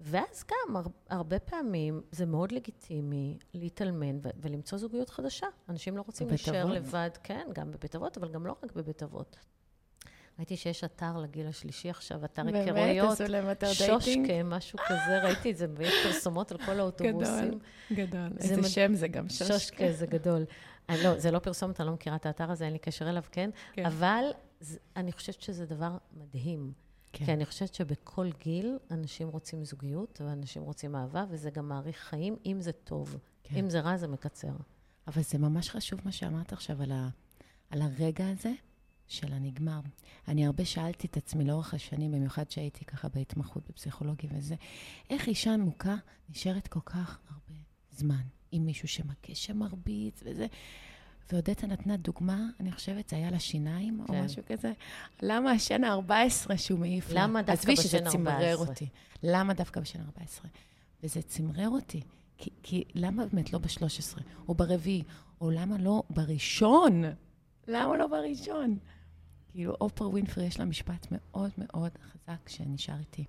ואז 0.00 0.44
גם, 0.50 0.76
הר, 0.76 0.82
הרבה 1.08 1.38
פעמים, 1.38 2.02
זה 2.10 2.26
מאוד 2.26 2.52
לגיטימי 2.52 3.38
להתאלמן 3.54 4.16
ו- 4.22 4.28
ולמצוא 4.40 4.78
זוגיות 4.78 5.10
חדשה. 5.10 5.46
אנשים 5.68 5.96
לא 5.96 6.02
רוצים 6.06 6.28
להישאר? 6.28 6.64
לבד, 6.64 7.10
כן, 7.22 7.48
גם 7.54 7.70
בבית 7.70 7.94
אבות, 7.94 8.16
אבל 8.18 8.32
גם 8.32 8.46
לא 8.46 8.56
רק 8.62 8.72
בבית 8.72 9.02
אבות. 9.02 9.36
ראיתי 10.38 10.56
שיש 10.56 10.84
אתר 10.84 11.16
לגיל 11.18 11.46
השלישי 11.46 11.90
עכשיו, 11.90 12.24
אתר 12.24 12.42
היכרויות. 12.46 12.74
באמת, 12.74 13.20
עשו 13.20 13.24
להם 13.32 13.50
אתר 13.50 13.66
dating? 13.78 14.26
שושקה, 14.26 14.42
משהו 14.42 14.78
כזה, 14.88 15.22
ראיתי 15.22 15.50
את 15.50 15.56
זה, 15.56 15.66
ויש 15.76 15.94
פרסומות 16.06 16.52
על 16.52 16.58
כל 16.58 16.78
האוטובוסים. 16.80 17.58
גדול. 17.92 18.28
זה 18.38 18.42
איזה 18.48 18.56
מד- 18.56 18.66
שם 18.68 18.94
זה 18.94 19.08
גם, 19.08 19.28
שושקה. 19.28 19.52
שושקה, 19.58 19.92
זה 19.92 20.06
גדול. 20.06 20.44
לא, 20.88 21.18
זה 21.18 21.30
לא 21.30 21.38
פרסומת, 21.38 21.80
אני 21.80 21.86
לא 21.86 21.92
מכירה 21.94 22.16
את 22.16 22.26
האתר 22.26 22.50
הזה, 22.50 22.64
אין 22.64 22.72
לי 22.72 22.78
קשר 22.78 23.08
אליו, 23.10 23.22
כן? 23.32 23.50
כן. 23.72 23.86
אבל 23.86 24.24
זה, 24.60 24.78
אני 24.96 25.12
חושבת 25.12 25.40
שזה 25.40 25.66
דבר 25.66 25.96
מדהים. 26.16 26.72
כן. 27.12 27.24
כי 27.24 27.32
אני 27.32 27.46
חושבת 27.46 27.74
שבכל 27.74 28.30
גיל 28.42 28.78
אנשים 28.90 29.28
רוצים 29.28 29.64
זוגיות, 29.64 30.20
ואנשים 30.20 30.62
רוצים 30.62 30.96
אהבה, 30.96 31.24
וזה 31.30 31.50
גם 31.50 31.68
מאריך 31.68 31.96
חיים, 31.96 32.36
אם 32.46 32.60
זה 32.60 32.72
טוב. 32.72 33.16
כן. 33.42 33.56
אם 33.56 33.70
זה 33.70 33.80
רע, 33.80 33.96
זה 33.96 34.08
מקצר. 34.08 34.52
אבל 35.06 35.22
זה 35.22 35.38
ממש 35.38 35.70
חשוב 35.70 36.00
מה 36.04 36.12
שאמרת 36.12 36.52
עכשיו 36.52 36.82
על, 36.82 36.92
ה, 36.92 37.08
על 37.70 37.82
הרגע 37.82 38.28
הזה 38.28 38.52
של 39.08 39.32
הנגמר. 39.32 39.80
אני 40.28 40.46
הרבה 40.46 40.64
שאלתי 40.64 41.06
את 41.06 41.16
עצמי 41.16 41.44
לאורך 41.44 41.74
השנים, 41.74 42.12
במיוחד 42.12 42.50
שהייתי 42.50 42.84
ככה 42.84 43.08
בהתמחות 43.08 43.62
בפסיכולוגיה 43.68 44.30
וזה, 44.34 44.54
איך 45.10 45.28
אישה 45.28 45.56
מוכה 45.56 45.96
נשארת 46.28 46.68
כל 46.68 46.80
כך 46.84 47.18
הרבה 47.28 47.60
זמן 47.90 48.22
עם 48.52 48.66
מישהו 48.66 48.88
שמכה, 48.88 49.34
שמרביץ 49.34 50.22
וזה. 50.24 50.46
ועודדה 51.32 51.66
נתנה 51.66 51.96
דוגמה, 51.96 52.46
אני 52.60 52.72
חושבת, 52.72 53.08
זה 53.08 53.16
היה 53.16 53.30
לה 53.30 53.38
שיניים 53.38 54.00
או 54.00 54.06
כן. 54.06 54.24
משהו 54.24 54.42
כזה. 54.46 54.72
למה 55.22 55.50
השן 55.50 55.84
ה-14 55.84 56.56
שהוא 56.56 56.78
מעיף 56.78 57.10
לה? 57.10 57.22
למה 57.22 57.42
דווקא 57.42 57.72
עזבי 57.72 57.76
שזה 57.76 57.98
בשן 58.00 58.10
צמרר 58.10 58.50
14? 58.52 58.66
אותי. 58.66 58.88
למה 59.22 59.54
דווקא 59.54 59.80
בשן 59.80 60.00
14? 60.00 60.50
וזה 61.02 61.22
צמרר 61.22 61.68
אותי. 61.68 62.00
כי, 62.38 62.50
כי 62.62 62.84
למה 62.94 63.26
באמת 63.26 63.52
לא 63.52 63.58
ב-13, 63.58 64.20
או 64.48 64.54
ברביעי, 64.54 65.02
או 65.40 65.50
למה 65.50 65.78
לא 65.78 66.02
בראשון? 66.10 67.02
למה 67.68 67.96
לא 67.96 68.06
בראשון? 68.06 68.78
כאילו, 69.50 69.74
אופרה 69.80 70.08
ווינפרי 70.08 70.44
יש 70.44 70.58
לה 70.58 70.64
משפט 70.64 71.06
מאוד 71.10 71.50
מאוד 71.58 71.90
חזק 72.12 72.48
שנשאר 72.48 72.98
איתי. 72.98 73.24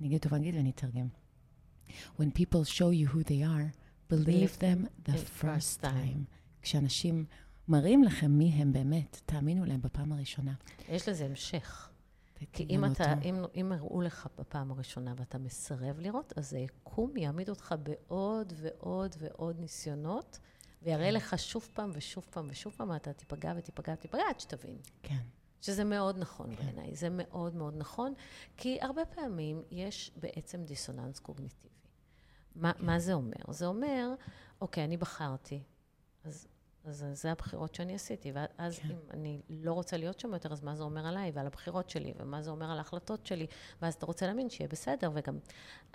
אני 0.00 0.08
אגיד 0.08 0.18
אותו 0.18 0.28
באנגלית 0.28 0.54
ואני 0.54 0.70
אתרגם. 0.70 1.08
When 2.18 2.30
people 2.34 2.64
show 2.64 2.90
you 2.90 3.14
who 3.14 3.22
they 3.22 3.42
are, 3.42 3.72
believe 4.12 4.58
them 4.60 5.08
the 5.08 5.18
first 5.42 5.82
time. 5.82 6.37
כשאנשים 6.62 7.24
מראים 7.68 8.04
לכם 8.04 8.30
מי 8.30 8.48
הם 8.48 8.72
באמת, 8.72 9.20
תאמינו 9.26 9.64
להם 9.64 9.82
בפעם 9.82 10.12
הראשונה. 10.12 10.54
יש 10.88 11.08
לזה 11.08 11.24
המשך. 11.24 11.90
כי 12.52 12.66
אם, 12.70 12.84
אתה, 12.84 13.12
אותו. 13.12 13.28
אם, 13.28 13.44
אם 13.54 13.72
הראו 13.72 14.00
לך 14.00 14.28
בפעם 14.38 14.70
הראשונה 14.70 15.14
ואתה 15.16 15.38
מסרב 15.38 16.00
לראות, 16.00 16.32
אז 16.36 16.52
היקום 16.52 17.16
יעמיד 17.16 17.48
אותך 17.48 17.74
בעוד 17.82 18.52
ועוד 18.56 19.16
ועוד 19.18 19.60
ניסיונות, 19.60 20.38
ויראה 20.82 21.08
כן. 21.08 21.14
לך 21.14 21.38
שוב 21.38 21.68
פעם 21.74 21.90
ושוב 21.94 22.26
פעם 22.30 22.46
ושוב 22.50 22.72
פעם, 22.76 22.90
ואתה 22.90 23.12
תיפגע 23.12 23.52
ותיפגע 23.56 23.92
ותיפגע 23.92 24.22
עד 24.28 24.40
שתבין. 24.40 24.76
כן, 25.02 25.22
שזה 25.60 25.84
מאוד 25.84 26.18
נכון 26.18 26.56
כן. 26.56 26.64
בעיניי, 26.64 26.94
זה 26.94 27.08
מאוד 27.10 27.56
מאוד 27.56 27.74
נכון, 27.76 28.14
כי 28.56 28.78
הרבה 28.80 29.04
פעמים 29.04 29.62
יש 29.70 30.12
בעצם 30.16 30.64
דיסוננס 30.64 31.18
קוגניטיבי. 31.18 31.68
מה, 32.56 32.72
כן. 32.72 32.86
מה 32.86 32.98
זה 32.98 33.12
אומר? 33.12 33.36
זה 33.50 33.66
אומר, 33.66 34.14
אוקיי, 34.60 34.84
אני 34.84 34.96
בחרתי, 34.96 35.62
אז, 36.24 36.48
אז 36.84 37.06
זה 37.12 37.32
הבחירות 37.32 37.74
שאני 37.74 37.94
עשיתי, 37.94 38.32
ואז 38.34 38.78
כן. 38.78 38.88
אם 38.90 38.96
אני 39.10 39.40
לא 39.48 39.72
רוצה 39.72 39.96
להיות 39.96 40.20
שם 40.20 40.32
יותר, 40.32 40.52
אז 40.52 40.62
מה 40.62 40.74
זה 40.74 40.82
אומר 40.82 41.06
עליי 41.06 41.30
ועל 41.34 41.46
הבחירות 41.46 41.90
שלי, 41.90 42.14
ומה 42.18 42.42
זה 42.42 42.50
אומר 42.50 42.70
על 42.70 42.78
ההחלטות 42.78 43.26
שלי, 43.26 43.46
ואז 43.82 43.94
אתה 43.94 44.06
רוצה 44.06 44.26
להאמין 44.26 44.50
שיהיה 44.50 44.68
בסדר, 44.68 45.10
וגם 45.14 45.38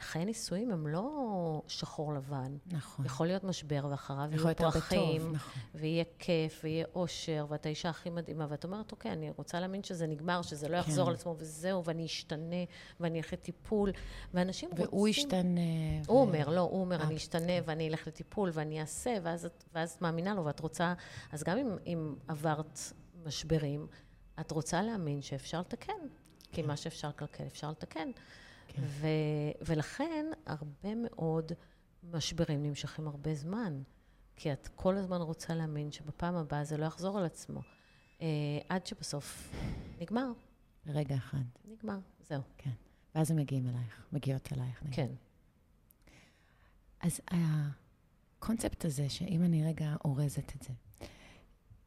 חיי 0.02 0.26
נישואים 0.26 0.72
הם 0.72 0.88
לא 0.88 1.62
שחור 1.68 2.14
לבן. 2.14 2.58
נכון. 2.66 3.06
יכול 3.06 3.28
להיות 3.28 3.44
משבר, 3.44 3.88
ואחריו 3.92 4.30
יהיו 4.32 4.56
פרחים, 4.56 5.22
טוב, 5.22 5.34
נכון. 5.34 5.62
ויהיה 5.76 6.04
כיף, 6.20 6.62
ויהיה 6.64 6.86
אושר, 6.96 7.46
ואת 7.50 7.66
האישה 7.66 7.90
הכי 7.90 8.10
מדהימה, 8.10 8.48
ואת 8.50 8.64
אומרת, 8.64 8.92
אוקיי, 8.92 9.12
אני 9.12 9.32
רוצה 9.38 9.60
להאמין 9.60 9.84
שזה 9.84 10.08
נגמר, 10.08 10.42
שזה 10.42 10.70
לא 10.70 10.78
יחזור 10.78 11.06
כן. 11.06 11.10
על 11.10 11.16
עצמו, 11.16 11.36
וזהו, 11.38 11.84
ואני 11.86 12.06
אשתנה, 12.06 12.64
ואני 13.00 13.18
אלך 13.18 13.34
לטיפול, 13.34 13.92
ואנשים 14.34 14.70
רוצים... 14.70 14.86
והוא 14.86 15.08
ישתנה. 15.08 15.62
הוא 16.08 16.18
ו- 16.18 16.22
אומר, 16.22 16.50
לא, 16.50 16.60
הוא 16.60 16.82
אומר, 16.82 17.00
אה, 17.00 17.04
אני 17.04 17.16
אשתנה 17.16 17.54
ואני 17.66 17.90
אלך 17.90 18.08
לטיפול 18.08 18.50
ואני 18.54 18.82
אעשה, 18.82 19.18
ואז 19.24 19.48
ואז 19.74 19.98
מאמינה 20.02 20.34
לו 20.34 20.46
ואת 20.46 20.60
רוצה... 20.60 20.73
אז 21.32 21.44
גם 21.44 21.58
אם, 21.58 21.78
אם 21.86 22.16
עברת 22.28 22.80
משברים, 23.26 23.88
את 24.40 24.52
רוצה 24.52 24.82
להאמין 24.82 25.22
שאפשר 25.22 25.60
לתקן. 25.60 25.94
כי 26.52 26.62
כן. 26.62 26.68
מה 26.68 26.78
שאפשר 26.78 27.10
לקלקל, 27.10 27.48
אפשר 27.48 27.72
לתקן. 27.72 28.12
כן. 28.68 28.82
ו, 28.86 29.08
ולכן 29.62 30.26
הרבה 30.46 30.96
מאוד 30.96 31.52
משברים 32.04 32.64
נמשכים 32.64 33.08
הרבה 33.08 33.36
זמן. 33.36 33.82
כי 34.36 34.54
את 34.54 34.70
כל 34.76 34.98
הזמן 34.98 35.22
רוצה 35.22 35.56
להאמין 35.56 35.92
שבפעם 35.92 36.36
הבאה 36.36 36.64
זה 36.64 36.78
לא 36.78 36.86
יחזור 36.86 37.18
על 37.18 37.26
עצמו. 37.26 37.62
אה, 38.22 38.28
עד 38.70 38.86
שבסוף 38.86 39.54
נגמר, 40.00 40.32
רגע 40.88 41.16
אחד, 41.16 41.44
נגמר, 41.66 41.98
זהו. 42.22 42.42
כן. 42.58 42.72
ואז 43.16 43.32
הם 43.32 43.38
מגיעים 43.38 43.68
אלייך, 43.68 44.06
מגיעות 44.12 44.54
אלייך. 44.54 44.84
נגיד. 44.84 44.96
כן. 44.96 45.12
אז 47.00 47.22
הקונספט 48.44 48.86
הזה, 48.86 49.10
שאם 49.10 49.44
אני 49.44 49.64
רגע 49.64 49.96
אורזת 50.06 50.56
את 50.56 50.62
זה, 50.62 50.74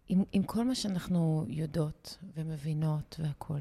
עם, 0.09 0.25
עם 0.33 0.43
כל 0.43 0.65
מה 0.65 0.75
שאנחנו 0.75 1.45
יודעות 1.49 2.19
ומבינות 2.35 3.17
והכול, 3.23 3.61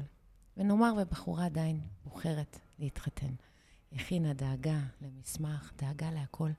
ונאמר 0.56 0.94
בחורה 1.02 1.46
עדיין 1.46 1.80
בוחרת 2.04 2.58
להתחתן, 2.78 3.34
הכינה 3.92 4.32
דאגה 4.34 4.80
למסמך, 5.00 5.72
דאגה 5.78 6.10
להכול, 6.10 6.52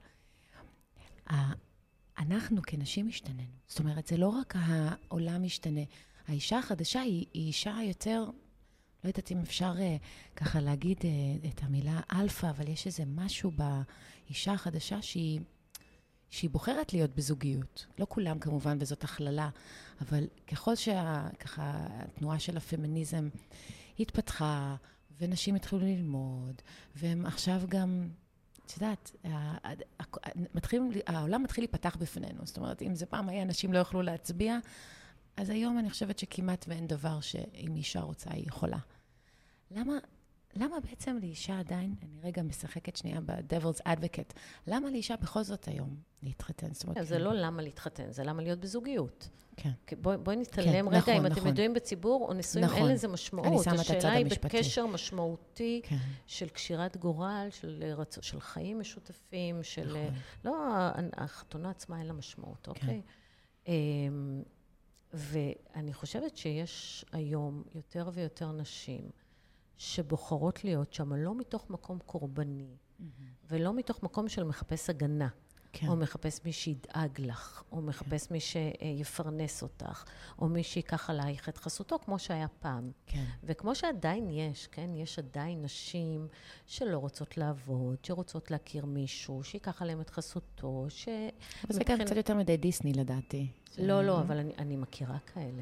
ה- 1.30 1.54
אנחנו 2.19 2.62
כנשים 2.62 3.08
השתננו. 3.08 3.43
זאת 3.67 3.80
אומרת, 3.80 4.08
זה 4.08 4.17
לא 4.17 4.28
רק 4.28 4.54
העולם 4.58 5.43
משתנה. 5.43 5.82
האישה 6.28 6.60
החדשה 6.60 7.02
היא, 7.02 7.26
היא 7.34 7.47
אישה 7.47 7.78
יותר, 7.84 8.26
לא 9.04 9.10
יודעת 9.10 9.32
אם 9.32 9.39
אפשר 9.39 9.73
אה, 9.76 10.36
ככה 10.36 10.60
להגיד 10.60 10.97
אה, 10.98 11.48
את 11.47 11.63
המילה 11.63 12.00
אלפא, 12.12 12.50
אבל 12.50 12.67
יש 12.67 12.86
איזה 12.86 13.04
משהו 13.08 13.52
באישה 13.52 14.54
החדשה 14.54 15.02
שהיא, 15.02 15.39
שהיא 16.30 16.50
בוחרת 16.50 16.94
להיות 16.94 17.16
בזוגיות. 17.16 17.86
לא 18.00 18.06
כולם 18.10 18.40
כמובן, 18.40 18.78
וזאת 18.82 19.04
הכללה, 19.04 19.50
אבל 20.02 20.24
ככל 20.48 20.76
שככה 20.76 21.88
התנועה 21.90 22.40
של 22.40 22.58
הפמיניזם 22.58 23.30
התפתחה, 24.00 24.76
ונשים 25.20 25.56
התחילו 25.56 25.82
ללמוד, 25.82 26.62
והם 26.96 27.26
עכשיו 27.26 27.62
גם, 27.68 28.10
את 28.66 28.74
יודעת, 28.74 29.16
מתחילים, 30.56 30.92
העולם 31.08 31.44
מתחיל 31.44 31.63
להיפתח 31.63 31.98
בפנינו. 32.00 32.46
זאת 32.46 32.58
אומרת, 32.58 32.82
אם 32.82 32.96
זה 32.96 33.06
פעם 33.06 33.30
היה 33.30 33.46
נשים 33.46 33.74
לא 33.74 33.78
יוכלו 33.78 34.02
להצביע, 34.02 34.58
אז 35.38 35.50
היום 35.50 35.80
אני 35.80 35.90
חושבת 35.90 36.20
שכמעט 36.20 36.66
ואין 36.68 36.88
דבר 36.88 37.20
שאם 37.22 37.76
אישה 37.76 38.02
רוצה, 38.02 38.30
היא 38.34 38.48
יכולה. 38.48 38.78
למה, 39.72 39.94
למה 40.60 40.80
בעצם 40.80 41.17
לאישה 41.22 41.60
עדיין, 41.60 41.96
אני 42.04 42.20
רגע 42.24 42.43
משחקת 42.43 42.96
שנייה 42.96 43.22
ב-Devil's 43.22 43.82
Advocate, 43.82 44.34
למה 44.67 44.89
לאישה 44.89 45.15
בכל 45.15 45.43
זאת 45.43 45.67
היום 45.67 45.96
להתחתן? 46.24 46.74
זאת 46.74 46.84
אומרת, 46.84 46.98
כן, 46.98 47.04
זה 47.04 47.20
לא 47.20 47.34
למה 47.34 47.62
להתחתן, 47.62 48.12
זה 48.12 48.24
למה 48.24 48.41
להיות 48.41 48.60
בזוגיות. 48.60 49.30
כן. 49.58 49.72
בואי 50.02 50.36
נתעלם 50.36 50.89
כן, 50.89 50.96
רגע, 50.96 50.98
נכון, 50.98 51.13
אם 51.13 51.26
אתם 51.26 51.36
נכון. 51.36 51.48
ידועים 51.48 51.74
בציבור 51.74 52.28
או 52.28 52.34
נשואים, 52.34 52.65
נכון. 52.65 52.78
אין 52.78 52.88
לזה 52.88 53.08
משמעות. 53.08 53.47
אני 53.47 53.64
שמה 53.64 53.76
את 53.76 53.80
הצד 53.80 53.95
השאלה 53.95 54.14
היא 54.14 54.26
המשפטי. 54.26 54.58
בקשר 54.58 54.86
משמעותי 54.86 55.82
כן, 55.84 55.95
של 56.26 56.49
קשירת 56.49 56.97
גורל, 56.97 57.47
של, 57.51 57.93
רצ... 57.97 58.18
של 58.22 58.39
חיים 58.39 58.80
משותפים, 58.80 59.64
של... 59.64 59.88
נכון. 59.88 60.14
לא, 60.45 60.55
החתונה 61.18 61.70
עצמה 61.70 61.99
אין 61.99 62.08
לה 62.08 62.14
משמעות, 62.14 62.68
אוקיי? 62.68 63.01
אמ, 63.68 64.43
ואני 65.14 65.93
חושבת 65.93 66.38
שיש 66.38 67.05
היום 67.12 67.64
יותר 67.76 68.10
ויותר 68.14 68.51
נשים 68.51 69.10
שבוחרות 69.78 70.63
להיות 70.63 70.93
שם, 70.93 71.13
לא 71.13 71.36
מתוך 71.36 71.69
מקום 71.69 71.99
קורבני, 72.05 72.75
ולא 73.49 73.73
מתוך 73.73 74.03
מקום 74.03 74.30
של 74.30 74.43
מחפש 74.43 74.89
הגנה. 74.89 75.28
כן, 75.73 75.88
או 75.88 75.95
מחפש 75.95 76.45
מי 76.45 76.51
שידאג 76.51 77.21
לך, 77.21 77.63
או 77.71 77.82
מחפש 77.82 78.32
מי 78.32 78.39
שיפרנס 78.39 79.63
אותך, 79.63 80.03
או 80.39 80.47
מי 80.47 80.63
שייקח 80.63 81.09
עלייך 81.09 81.49
את 81.49 81.57
חסותו, 81.57 81.99
כמו 81.99 82.19
שהיה 82.19 82.47
פעם. 82.47 82.91
כן. 83.05 83.23
וכמו 83.43 83.75
שעדיין 83.75 84.30
יש, 84.30 84.67
כן? 84.67 84.89
יש 84.93 85.19
עדיין 85.19 85.61
נשים 85.61 86.28
שלא 86.65 86.97
רוצות 86.97 87.38
לעבוד, 87.38 87.97
שרוצות 88.03 88.51
להכיר 88.51 88.86
מישהו, 88.86 89.43
שייקח 89.43 89.82
עליהם 89.82 90.01
את 90.01 90.09
חסותו, 90.09 90.86
ש... 90.89 91.07
אבל 91.63 91.73
זה 91.73 91.84
גם 91.84 91.99
קצת 92.05 92.15
יותר 92.15 92.36
מדי 92.36 92.57
דיסני 92.57 92.93
לדעתי. 92.93 93.51
לא, 93.78 94.03
לא, 94.03 94.19
אבל 94.19 94.38
אני, 94.38 94.53
אני 94.57 94.75
מכירה 94.75 95.17
כאלה. 95.34 95.61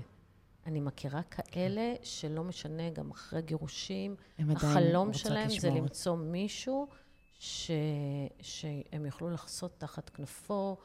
אני 0.65 0.79
מכירה 0.79 1.23
כאלה 1.23 1.93
שלא 2.03 2.43
משנה, 2.43 2.89
גם 2.89 3.11
אחרי 3.11 3.41
גירושים, 3.41 4.15
החלום 4.39 5.13
שלהם 5.13 5.49
זה 5.49 5.55
לשמור. 5.55 5.77
למצוא 5.77 6.15
מישהו 6.15 6.87
ש... 7.39 7.71
שהם 8.41 9.05
יוכלו 9.05 9.29
לחסות 9.29 9.79
תחת 9.79 10.09
כנפו, 10.09 10.77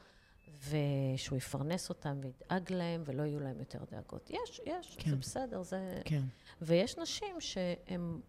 ושהוא 0.69 1.37
יפרנס 1.37 1.89
אותם 1.89 2.19
וידאג 2.21 2.73
להם, 2.73 3.03
ולא 3.05 3.23
יהיו 3.23 3.39
להם 3.39 3.59
יותר 3.59 3.79
דאגות. 3.91 4.29
יש, 4.29 4.61
יש, 4.65 4.97
כן. 4.99 5.09
זה 5.09 5.15
בסדר, 5.15 5.63
זה... 5.63 6.01
כן. 6.05 6.21
ויש 6.61 6.97
נשים 6.97 7.41
שהן 7.41 8.19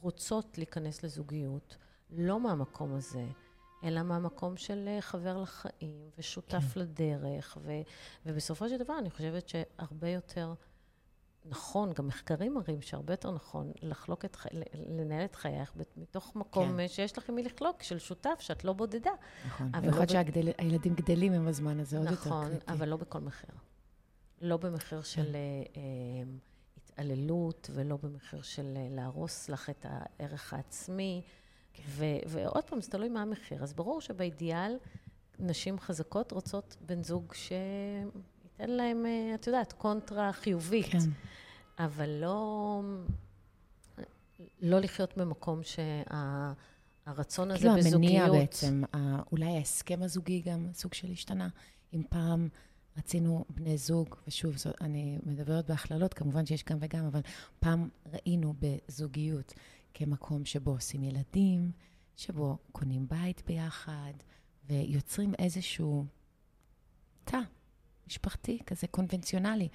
רוצות 0.00 0.58
להיכנס 0.58 1.02
לזוגיות, 1.02 1.76
לא 2.10 2.40
מהמקום 2.40 2.94
הזה, 2.94 3.26
אלא 3.84 4.02
מהמקום 4.02 4.56
של 4.56 4.88
אה, 4.88 5.00
חבר 5.00 5.42
לחיים 5.42 6.10
ושותף 6.18 6.74
כן. 6.74 6.80
לדרך, 6.80 7.58
ו, 7.62 7.72
ובסופו 8.26 8.68
של 8.68 8.76
דבר 8.76 8.98
אני 8.98 9.10
חושבת 9.10 9.48
שהרבה 9.48 10.08
יותר 10.08 10.54
נכון, 11.48 11.92
גם 11.92 12.06
מחקרים 12.06 12.54
מראים 12.54 12.82
שהרבה 12.82 13.12
יותר 13.12 13.30
נכון 13.30 13.72
לחלוק 13.82 14.24
את. 14.24 14.36
לנהל 14.88 15.24
את 15.24 15.36
חייך 15.36 15.72
מתוך 15.96 16.36
מקום 16.36 16.76
כן. 16.76 16.88
שיש 16.88 17.18
לך 17.18 17.28
עם 17.28 17.34
מי 17.34 17.42
לחלוק, 17.42 17.82
של 17.82 17.98
שותף, 17.98 18.36
שאת 18.40 18.64
לא 18.64 18.72
בודדה. 18.72 19.10
נכון, 19.46 19.72
במיוחד 19.72 20.10
לא 20.10 20.22
שהילדים 20.24 20.94
ב... 20.94 20.96
גדלים 20.96 21.32
עם 21.32 21.48
הזמן 21.48 21.80
הזה, 21.80 21.98
עוד 21.98 22.06
נכון, 22.06 22.32
יותר 22.32 22.48
קריטי. 22.48 22.64
נכון, 22.64 22.74
אבל 22.74 22.88
לא 22.88 22.96
בכל 22.96 23.20
מחיר. 23.20 23.50
לא 24.40 24.56
במחיר 24.56 25.02
כן. 25.02 25.04
של... 25.04 25.34
אה, 25.34 25.40
אה, 25.76 25.82
התעללות, 26.76 27.70
ולא 27.74 27.96
במחיר 28.02 28.42
של 28.42 28.74
אה, 28.76 28.86
להרוס 28.90 29.48
לך 29.48 29.70
את 29.70 29.86
הערך 29.88 30.52
העצמי. 30.54 31.22
כן. 31.72 31.82
ו- 31.86 32.04
ועוד 32.26 32.64
פעם, 32.64 32.80
זה 32.80 32.90
תלוי 32.90 33.08
מה 33.08 33.22
המחיר. 33.22 33.62
אז 33.62 33.74
ברור 33.74 34.00
שבאידיאל, 34.00 34.76
נשים 35.38 35.78
חזקות 35.78 36.32
רוצות 36.32 36.76
בן 36.80 37.02
זוג 37.02 37.32
שייתן 38.56 38.72
להם, 38.72 39.06
אה, 39.06 39.34
את 39.34 39.46
יודעת, 39.46 39.72
קונטרה 39.72 40.32
חיובית. 40.32 40.86
כן. 40.86 40.98
אבל 41.78 42.10
לא, 42.10 42.80
לא 44.60 44.80
לחיות 44.80 45.16
במקום 45.16 45.60
שהרצון 45.62 47.48
שה- 47.48 47.54
הזה 47.54 47.62
כאילו 47.62 47.76
בזוגיות... 47.76 48.00
כאילו 48.02 48.24
המניע 48.24 48.40
בעצם, 48.40 48.82
אולי 49.32 49.56
ההסכם 49.56 50.02
הזוגי 50.02 50.40
גם 50.40 50.68
סוג 50.72 50.94
של 50.94 51.10
השתנה. 51.10 51.48
אם 51.92 52.02
פעם... 52.08 52.48
רצינו 52.98 53.44
בני 53.48 53.78
זוג, 53.78 54.16
ושוב, 54.28 54.56
זאת, 54.56 54.82
אני 54.82 55.18
מדברת 55.26 55.70
בהכללות, 55.70 56.14
כמובן 56.14 56.46
שיש 56.46 56.64
גם 56.64 56.78
וגם, 56.80 57.04
אבל 57.04 57.20
פעם 57.60 57.88
ראינו 58.12 58.54
בזוגיות 58.58 59.54
כמקום 59.94 60.44
שבו 60.44 60.70
עושים 60.70 61.02
ילדים, 61.04 61.70
שבו 62.16 62.58
קונים 62.72 63.08
בית 63.08 63.42
ביחד, 63.46 64.12
ויוצרים 64.68 65.34
איזשהו 65.38 66.04
תא 67.24 67.38
משפחתי, 68.06 68.58
כזה 68.66 68.86
קונבנציונלי. 68.86 69.68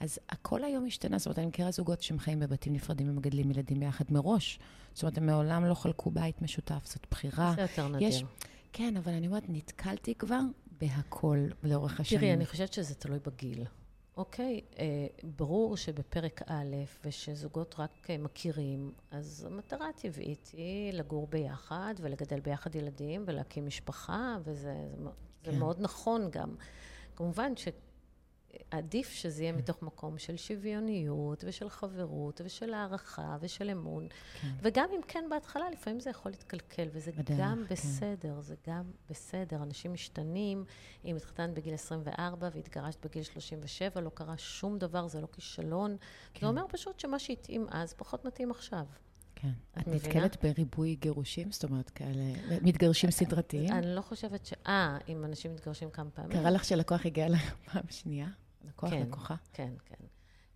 אז 0.00 0.18
הכל 0.28 0.64
היום 0.64 0.86
השתנה, 0.86 1.18
זאת 1.18 1.26
אומרת, 1.26 1.38
אני 1.38 1.46
מכירה 1.46 1.70
זוגות 1.70 2.02
שהם 2.02 2.18
חיים 2.18 2.40
בבתים 2.40 2.72
נפרדים 2.72 3.08
ומגדלים 3.08 3.50
ילדים 3.50 3.80
ביחד 3.80 4.04
מראש. 4.10 4.58
זאת 4.94 5.02
אומרת, 5.02 5.18
הם 5.18 5.26
מעולם 5.26 5.64
לא 5.64 5.74
חלקו 5.74 6.10
בית 6.10 6.42
משותף, 6.42 6.82
זאת 6.84 7.06
בחירה. 7.10 7.52
זה 7.56 7.62
יותר 7.62 7.88
נדיר. 7.88 8.08
יש, 8.08 8.24
כן, 8.72 8.96
אבל 8.96 9.12
אני 9.12 9.26
אומרת, 9.26 9.44
נתקלתי 9.48 10.14
כבר 10.14 10.40
בהכל 10.80 11.38
לאורך 11.62 12.00
השנים. 12.00 12.20
תראי, 12.20 12.32
אני 12.32 12.46
חושבת 12.46 12.72
שזה 12.72 12.94
תלוי 12.94 13.18
בגיל. 13.26 13.64
אוקיי, 14.16 14.60
אה, 14.78 15.06
ברור 15.36 15.76
שבפרק 15.76 16.42
א', 16.46 16.76
ושזוגות 17.04 17.74
רק 17.78 18.10
אה, 18.10 18.18
מכירים, 18.18 18.92
אז 19.10 19.48
המטרה 19.50 19.88
הטבעית 19.88 20.50
היא 20.56 20.92
לגור 20.92 21.26
ביחד 21.26 21.94
ולגדל 22.00 22.40
ביחד 22.40 22.74
ילדים 22.74 23.24
ולהקים 23.26 23.66
משפחה, 23.66 24.36
וזה 24.44 24.52
זה, 24.54 24.74
כן. 25.42 25.52
זה 25.52 25.58
מאוד 25.58 25.76
נכון 25.80 26.28
גם. 26.30 26.54
כמובן 27.22 27.56
ש... 27.56 27.68
עדיף 28.70 29.10
שזה 29.10 29.42
יהיה 29.42 29.52
מתוך 29.52 29.82
מקום 29.82 30.18
של 30.18 30.36
שוויוניות 30.36 31.44
ושל 31.46 31.68
חברות 31.68 32.40
ושל 32.44 32.74
הערכה 32.74 33.36
ושל 33.40 33.70
אמון. 33.70 34.08
כן. 34.40 34.48
וגם 34.62 34.88
אם 34.96 35.00
כן 35.08 35.24
בהתחלה, 35.30 35.70
לפעמים 35.70 36.00
זה 36.00 36.10
יכול 36.10 36.32
להתקלקל, 36.32 36.88
וזה 36.92 37.12
בדרך, 37.12 37.38
גם 37.40 37.64
כן. 37.68 37.74
בסדר, 37.74 38.40
זה 38.40 38.54
גם 38.66 38.90
בסדר. 39.10 39.62
אנשים 39.62 39.92
משתנים. 39.92 40.64
אם 41.04 41.16
התחתנת 41.16 41.54
בגיל 41.54 41.74
24 41.74 42.48
והתגרשת 42.54 43.06
בגיל 43.06 43.22
37, 43.22 44.00
לא 44.00 44.10
קרה 44.14 44.38
שום 44.38 44.78
דבר, 44.78 45.08
זה 45.08 45.20
לא 45.20 45.28
כישלון. 45.32 45.96
כן. 46.34 46.40
זה 46.40 46.46
אומר 46.46 46.64
פשוט 46.68 47.00
שמה 47.00 47.18
שהתאים 47.18 47.66
אז 47.70 47.92
פחות 47.94 48.24
מתאים 48.24 48.50
עכשיו. 48.50 48.84
כן. 49.42 49.80
את, 49.80 49.88
נתקלת 49.88 50.44
בריבוי 50.44 50.94
גירושים? 50.94 51.52
זאת 51.52 51.64
אומרת, 51.64 51.90
כאלה, 51.90 52.22
מתגרשים 52.62 53.10
סדרתיים? 53.10 53.72
אני 53.72 53.94
לא 53.94 54.00
חושבת 54.00 54.46
ש... 54.46 54.52
אה, 54.66 54.98
אם 55.08 55.24
אנשים 55.24 55.54
מתגרשים 55.54 55.90
כמה 55.90 56.10
פעמים. 56.10 56.32
קרה 56.32 56.50
לך 56.50 56.64
שלקוח 56.64 57.06
הגיע 57.06 57.28
לך 57.28 57.54
פעם 57.72 57.82
שנייה? 57.90 58.28
לקוח, 58.64 58.90
כן, 58.90 59.02
לקוחה? 59.02 59.34
כן, 59.52 59.72
כן. 59.84 60.04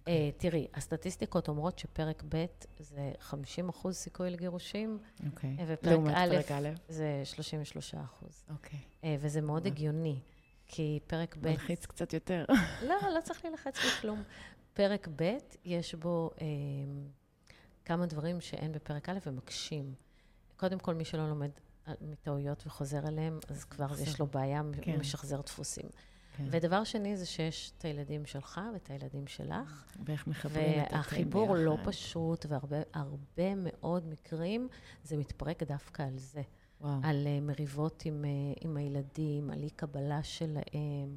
Uh, 0.04 0.08
תראי, 0.36 0.66
הסטטיסטיקות 0.74 1.48
אומרות 1.48 1.78
שפרק 1.78 2.24
ב' 2.28 2.44
זה 2.78 3.12
50 3.20 3.68
אחוז 3.68 3.96
סיכוי 3.96 4.30
לגירושים, 4.30 4.98
okay. 5.20 5.26
אוקיי. 5.26 5.56
ופרק 5.66 6.00
א', 6.14 6.36
א' 6.52 6.68
זה 6.88 7.20
33 7.24 7.94
אחוז. 7.94 8.44
אוקיי. 8.50 8.78
Uh, 9.02 9.04
וזה 9.20 9.40
מאוד 9.40 9.66
הגיוני, 9.66 10.20
כי 10.66 11.00
פרק 11.06 11.36
ב'... 11.36 11.48
מלחיץ 11.48 11.86
קצת 11.86 12.12
יותר. 12.12 12.44
לא, 12.88 12.94
לא 13.14 13.20
צריך 13.20 13.44
להילחץ 13.44 13.78
בכלום. 13.86 14.22
פרק 14.74 15.08
ב', 15.16 15.36
יש 15.64 15.94
בו 15.94 16.30
uh, 16.36 16.40
כמה 17.86 18.06
דברים 18.06 18.40
שאין 18.40 18.72
בפרק 18.72 19.08
א' 19.08 19.18
ומקשים. 19.26 19.94
קודם 20.56 20.78
כל, 20.78 20.94
מי 20.94 21.04
שלא 21.04 21.28
לומד 21.28 21.50
מטעויות 22.00 22.66
וחוזר 22.66 23.08
אליהם, 23.08 23.38
אז 23.48 23.64
כבר 23.64 24.00
יש 24.00 24.20
לו 24.20 24.26
בעיה, 24.26 24.62
כן. 24.82 24.98
משחזר 25.00 25.40
דפוסים. 25.40 25.86
כן. 26.36 26.44
ודבר 26.50 26.84
שני 26.84 27.16
זה 27.16 27.26
שיש 27.26 27.72
את 27.78 27.84
הילדים 27.84 28.26
שלך 28.26 28.60
ואת 28.74 28.90
הילדים 28.90 29.26
שלך. 29.26 29.84
ואיך 30.04 30.26
מחברים 30.26 30.80
את 30.80 30.86
התאים 30.86 30.90
ביחד. 30.90 30.96
והחיבור 30.96 31.56
לא 31.56 31.76
פשוט, 31.84 32.46
והרבה 32.48 33.54
מאוד 33.56 34.06
מקרים 34.06 34.68
זה 35.04 35.16
מתפרק 35.16 35.62
דווקא 35.62 36.02
על 36.02 36.18
זה. 36.18 36.42
וואו. 36.80 37.00
על 37.02 37.26
uh, 37.26 37.44
מריבות 37.44 38.02
עם, 38.04 38.24
uh, 38.24 38.58
עם 38.60 38.76
הילדים, 38.76 39.50
על 39.50 39.62
אי-קבלה 39.62 40.22
שלהם, 40.22 41.16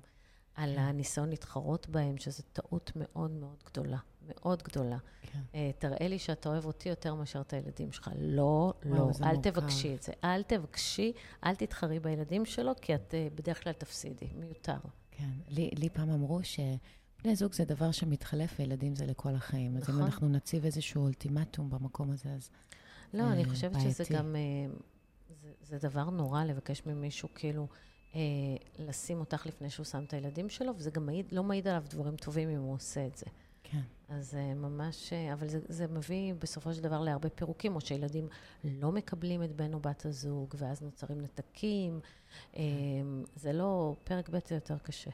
על 0.55 0.75
כן. 0.75 0.79
הניסיון 0.79 1.29
להתחרות 1.29 1.89
בהם, 1.89 2.17
שזו 2.17 2.43
טעות 2.53 2.91
מאוד 2.95 3.31
מאוד 3.31 3.63
גדולה. 3.65 3.99
מאוד 4.35 4.63
גדולה. 4.63 4.97
כן. 5.21 5.39
Uh, 5.51 5.55
תראה 5.79 6.07
לי 6.07 6.19
שאתה 6.19 6.49
אוהב 6.49 6.65
אותי 6.65 6.89
יותר 6.89 7.15
מאשר 7.15 7.41
את 7.41 7.53
הילדים 7.53 7.91
שלך. 7.91 8.09
לא, 8.19 8.73
לא, 8.83 8.95
אל 8.95 9.35
מורכב. 9.35 9.41
תבקשי 9.41 9.95
את 9.95 10.03
זה. 10.03 10.11
אל 10.23 10.43
תבקשי, 10.43 11.13
אל 11.45 11.55
תתחרי 11.55 11.99
בילדים 11.99 12.45
שלו, 12.45 12.71
כי 12.81 12.95
את 12.95 13.13
uh, 13.13 13.35
בדרך 13.35 13.63
כלל 13.63 13.73
תפסידי. 13.73 14.27
מיותר. 14.35 14.77
כן. 15.11 15.29
לי, 15.47 15.69
לי 15.77 15.89
פעם 15.89 16.09
אמרו 16.09 16.39
שבני 16.43 17.35
זוג 17.35 17.53
זה 17.53 17.65
דבר 17.65 17.91
שמתחלף 17.91 18.55
וילדים 18.59 18.95
זה 18.95 19.05
לכל 19.05 19.35
החיים. 19.35 19.71
נכון. 19.71 19.81
אז 19.81 19.89
אם 19.89 19.95
נכון. 19.95 20.05
אנחנו 20.05 20.29
נציב 20.29 20.65
איזשהו 20.65 21.03
אולטימטום 21.03 21.69
במקום 21.69 22.11
הזה, 22.11 22.29
אז... 22.29 22.49
לא, 23.13 23.23
אה, 23.23 23.33
אני 23.33 23.45
חושבת 23.45 23.71
בעייתי. 23.71 23.91
שזה 23.91 24.03
גם... 24.13 24.35
אה, 24.35 24.73
זה, 25.41 25.51
זה 25.61 25.89
דבר 25.89 26.09
נורא 26.09 26.43
לבקש 26.43 26.85
ממישהו, 26.85 27.29
כאילו, 27.35 27.67
אה, 28.15 28.19
לשים 28.79 29.19
אותך 29.19 29.45
לפני 29.45 29.69
שהוא 29.69 29.85
שם 29.85 30.03
את 30.03 30.13
הילדים 30.13 30.49
שלו, 30.49 30.73
וזה 30.75 30.91
גם 30.91 31.05
מעיד, 31.05 31.25
לא 31.31 31.43
מעיד 31.43 31.67
עליו 31.67 31.83
דברים 31.89 32.15
טובים 32.15 32.49
אם 32.49 32.59
הוא 32.59 32.73
עושה 32.73 33.05
את 33.05 33.17
זה. 33.17 33.25
כן. 33.63 33.81
אז 34.09 34.37
ממש, 34.55 35.13
אה, 35.13 35.33
אבל 35.33 35.47
זה, 35.47 35.59
זה 35.67 35.87
מביא 35.87 36.33
בסופו 36.33 36.73
של 36.73 36.81
דבר 36.81 37.01
להרבה 37.01 37.29
פירוקים, 37.29 37.75
או 37.75 37.81
שילדים 37.81 38.27
לא 38.63 38.91
מקבלים 38.91 39.43
את 39.43 39.55
בן 39.55 39.73
או 39.73 39.79
בת 39.79 40.05
הזוג, 40.05 40.55
ואז 40.57 40.81
נוצרים 40.81 41.21
נתקים. 41.21 41.99
כן. 42.51 42.61
זה 43.35 43.53
לא, 43.53 43.95
פרק 44.03 44.29
ב' 44.29 44.37
זה 44.47 44.55
יותר 44.55 44.77
קשה. 44.77 45.11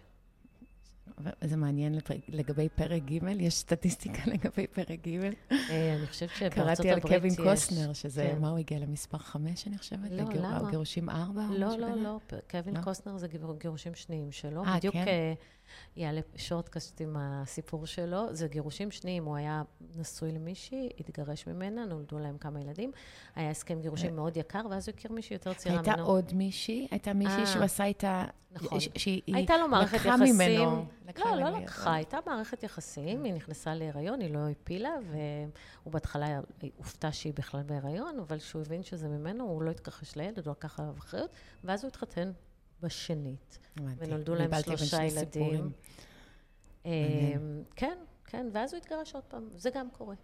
זה 1.42 1.58
מעניין 1.58 2.00
לגבי 2.30 2.70
פרק 2.70 3.04
ג', 3.04 3.24
יש 3.40 3.54
סטטיסטיקה 3.54 4.22
לגבי 4.34 4.68
פרק 4.68 5.08
ג'. 5.08 5.24
אה, 5.52 5.96
אני 5.96 6.08
חושבת 6.08 6.30
שבארצות 6.30 6.60
הברית 6.60 6.80
יש... 6.80 6.80
קראתי 6.80 6.90
על 6.90 7.20
קווין 7.20 7.36
קוסטנר, 7.36 7.94
שזה, 7.94 8.32
כן. 8.32 8.42
מה 8.42 8.50
הוא 8.50 8.58
הגיע 8.58 8.80
למספר 8.80 9.18
חמש, 9.18 9.68
אני 9.68 9.78
חושבת? 9.78 10.12
לא, 10.12 10.24
למה? 10.34 10.70
גירושים 10.70 11.10
ארבע? 11.10 11.46
לא, 11.52 11.78
לא, 11.78 11.96
לא, 11.96 12.20
קווין 12.52 12.78
לא? 12.78 12.82
קוסטנר 12.82 13.18
זה 13.18 13.28
גירושים 13.60 13.96
שניים 13.96 14.32
שלו. 14.32 14.64
אה, 14.64 14.78
בדיוק 14.78 14.94
כן? 14.94 15.08
אה, 15.08 15.34
יעלה 15.96 16.22
שורטקאסט 16.36 17.02
עם 17.02 17.16
הסיפור 17.20 17.86
שלו. 17.86 18.36
זה 18.36 18.48
גירושים 18.48 18.92
שניים, 18.92 19.26
הוא 19.26 19.36
היה 19.36 19.64
נשוי 19.96 20.32
למישהי, 20.32 20.90
התגרש 21.00 21.48
ממנה, 21.48 21.86
נולדו 21.86 22.20
להם 22.20 22.38
כמה 22.38 22.62
ילדים. 22.62 22.92
היה 23.36 23.50
הסכם 23.50 23.82
גירושים 23.82 24.10
אה. 24.10 24.16
מאוד 24.16 24.38
יקר, 24.38 24.62
ואז 24.70 24.88
הוא 24.88 24.96
הכיר 24.96 25.12
מישהי 25.12 25.34
יותר 25.34 25.54
צעירה 25.54 25.82
ממנו. 25.82 25.92
הייתה 25.92 26.04
עוד 26.04 26.34
מישהי? 26.34 26.88
הייתה 26.92 27.14
מישהי 27.14 27.46
שהוא 27.46 27.64
עשה 27.64 27.86
איתה... 27.86 28.26
נכון. 28.52 28.80
שהיא 28.80 29.22
הייתה 29.28 29.58
לו 29.58 29.68
מערכת 29.68 29.98
יחסים. 30.06 30.36
ממנו. 30.36 30.86
לא, 31.20 31.36
לא 31.36 31.50
לקחה, 31.50 31.94
הייתה 31.94 32.18
מערכת 32.26 32.64
יחסים, 32.64 33.24
היא 33.24 33.34
נכנסה 33.34 33.76
להיריון, 33.76 34.22
היא 34.22 34.34
לא 34.34 34.50
הפילה, 34.50 34.94
והוא 35.12 35.94
בהתחלה 35.94 36.40
הופתע 36.78 37.12
שהיא 37.12 37.34
בכלל 37.34 37.64
בהיריון, 37.64 38.20
אבל 38.20 38.40
כשהוא 38.40 38.62
הבין 38.62 38.84
שזה 38.84 39.08
ממנו, 39.08 39.44
הוא 39.44 39.64
לא 39.64 39.72
התכחש 39.72 40.16
לילד, 40.16 40.48
הוא 40.48 40.52
לקח 40.52 40.80
עליו 40.80 40.94
אחריות, 40.98 41.30
ואז 41.64 41.84
הוא 41.84 41.88
התחתן 41.88 42.32
בשנית. 42.82 43.60
ונולדו 43.98 44.36
להם 44.36 44.52
שלושה 44.66 45.04
ילדים. 45.04 45.72
אמ, 46.86 46.92
כן, 47.76 47.98
כן, 48.26 48.48
ואז 48.54 48.74
הוא 48.74 48.82
התגרש 48.82 49.16
עוד 49.16 49.24
פעם, 49.24 49.50
זה 49.56 49.70
גם 49.70 49.90
קורה. 49.92 50.16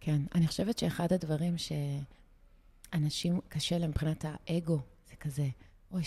כן, 0.00 0.20
אני 0.34 0.46
חושבת 0.46 0.78
שאחד 0.78 1.12
הדברים 1.12 1.54
שאנשים 1.58 3.40
קשה 3.48 3.78
להם 3.78 3.90
מבחינת 3.90 4.24
האגו, 4.28 4.78
זה 5.08 5.16
כזה, 5.16 5.46
אוי, 5.90 6.02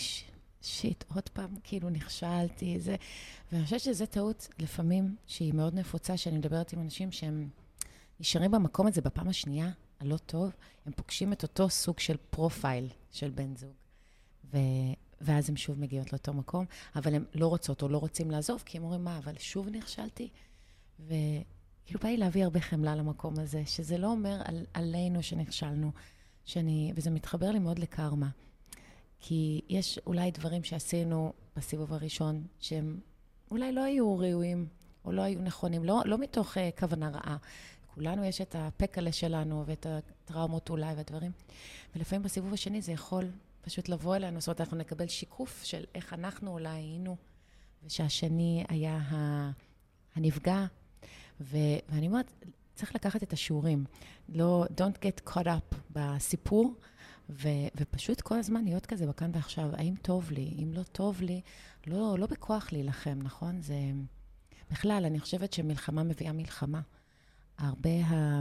שיט, 0.62 1.04
עוד 1.14 1.28
פעם, 1.28 1.54
כאילו 1.64 1.90
נכשלתי, 1.90 2.80
זה... 2.80 2.96
ואני 3.52 3.64
חושבת 3.64 3.80
שזו 3.80 4.06
טעות 4.06 4.48
לפעמים 4.58 5.16
שהיא 5.26 5.54
מאוד 5.54 5.74
נפוצה, 5.74 6.16
שאני 6.16 6.38
מדברת 6.38 6.72
עם 6.72 6.80
אנשים 6.80 7.12
שהם 7.12 7.48
נשארים 8.20 8.50
במקום 8.50 8.86
הזה 8.86 9.00
בפעם 9.00 9.28
השנייה, 9.28 9.70
הלא 10.00 10.16
טוב, 10.16 10.52
הם 10.86 10.92
פוגשים 10.92 11.32
את 11.32 11.42
אותו 11.42 11.68
סוג 11.68 11.98
של 11.98 12.16
פרופייל 12.30 12.88
של 13.10 13.30
בן 13.30 13.56
זוג. 13.56 13.72
ו... 14.52 14.58
ואז 15.20 15.50
הן 15.50 15.56
שוב 15.56 15.80
מגיעות 15.80 16.12
לאותו 16.12 16.32
מקום, 16.32 16.64
אבל 16.96 17.14
הן 17.14 17.24
לא 17.34 17.46
רוצות 17.46 17.82
או 17.82 17.88
לא 17.88 17.98
רוצים 17.98 18.30
לעזוב, 18.30 18.62
כי 18.66 18.78
הן 18.78 18.84
אומרים, 18.84 19.04
מה, 19.04 19.18
אבל 19.18 19.34
שוב 19.38 19.68
נכשלתי? 19.68 20.28
וכאילו 21.00 22.00
בא 22.02 22.08
לי 22.08 22.16
להביא 22.16 22.44
הרבה 22.44 22.60
חמלה 22.60 22.94
למקום 22.94 23.38
הזה, 23.38 23.62
שזה 23.66 23.98
לא 23.98 24.06
אומר 24.06 24.42
על, 24.44 24.66
עלינו 24.74 25.22
שנכשלנו, 25.22 25.92
שאני, 26.44 26.92
וזה 26.96 27.10
מתחבר 27.10 27.50
לי 27.50 27.58
מאוד 27.58 27.78
לקרמה. 27.78 28.28
כי 29.20 29.60
יש 29.68 29.98
אולי 30.06 30.30
דברים 30.30 30.64
שעשינו 30.64 31.32
בסיבוב 31.56 31.92
הראשון, 31.92 32.46
שהם 32.60 33.00
אולי 33.50 33.72
לא 33.72 33.84
היו 33.84 34.18
ראויים 34.18 34.66
או 35.04 35.12
לא 35.12 35.22
היו 35.22 35.40
נכונים, 35.40 35.84
לא, 35.84 36.02
לא 36.04 36.18
מתוך 36.18 36.56
uh, 36.56 36.60
כוונה 36.78 37.08
רעה. 37.08 37.36
כולנו 37.94 38.24
יש 38.24 38.40
את 38.40 38.56
הפקלה 38.58 39.12
שלנו 39.12 39.64
ואת 39.66 39.86
הטראומות 39.86 40.70
אולי 40.70 40.94
והדברים. 40.94 41.32
ולפעמים 41.96 42.22
בסיבוב 42.22 42.52
השני 42.52 42.82
זה 42.82 42.92
יכול 42.92 43.30
פשוט 43.62 43.88
לבוא 43.88 44.16
אלינו, 44.16 44.40
זאת 44.40 44.48
אומרת, 44.48 44.60
אנחנו 44.60 44.76
נקבל 44.76 45.08
שיקוף 45.08 45.64
של 45.64 45.84
איך 45.94 46.12
אנחנו 46.12 46.52
אולי 46.52 46.68
היינו, 46.68 47.16
ושהשני 47.84 48.64
היה 48.68 49.00
הנפגע. 50.14 50.66
ו, 51.40 51.56
ואני 51.88 52.06
אומרת, 52.06 52.32
צריך 52.74 52.94
לקחת 52.94 53.22
את 53.22 53.32
השיעורים. 53.32 53.84
לא, 54.28 54.64
don't 54.76 55.04
get 55.04 55.30
caught 55.30 55.46
up 55.46 55.76
בסיפור, 55.90 56.74
ו, 57.32 57.48
ופשוט 57.76 58.20
כל 58.20 58.38
הזמן 58.38 58.64
להיות 58.64 58.86
כזה 58.86 59.06
בכאן 59.06 59.30
ועכשיו. 59.34 59.70
האם 59.72 59.94
טוב 60.02 60.30
לי? 60.30 60.54
אם 60.62 60.72
לא 60.72 60.82
טוב 60.82 61.22
לי, 61.22 61.40
לא, 61.86 62.16
לא 62.18 62.26
בכוח 62.26 62.72
להילחם, 62.72 63.18
נכון? 63.22 63.62
זה... 63.62 63.78
בכלל, 64.70 65.02
אני 65.06 65.20
חושבת 65.20 65.52
שמלחמה 65.52 66.02
מביאה 66.02 66.32
מלחמה. 66.32 66.80
הרבה 67.58 68.06
ה... 68.06 68.40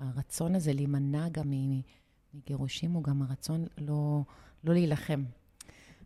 הרצון 0.00 0.54
הזה 0.54 0.72
להימנע 0.72 1.28
גם 1.28 1.52
מגירושים 2.34 2.92
הוא 2.92 3.04
גם 3.04 3.22
הרצון 3.22 3.66
לא, 3.78 4.22
לא 4.64 4.72
להילחם. 4.72 5.24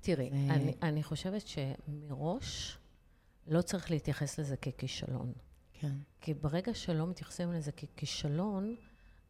תראי, 0.01 0.31
זה... 0.31 0.55
אני, 0.55 0.75
אני 0.83 1.03
חושבת 1.03 1.43
שמראש 1.47 2.79
לא 3.47 3.63
צריך 3.63 3.91
להתייחס 3.91 4.39
לזה 4.39 4.57
ככישלון. 4.57 5.33
כן. 5.73 5.93
כי 6.21 6.35
ברגע 6.35 6.75
שלא 6.75 7.07
מתייחסים 7.07 7.53
לזה 7.53 7.73
ככישלון, 7.73 8.77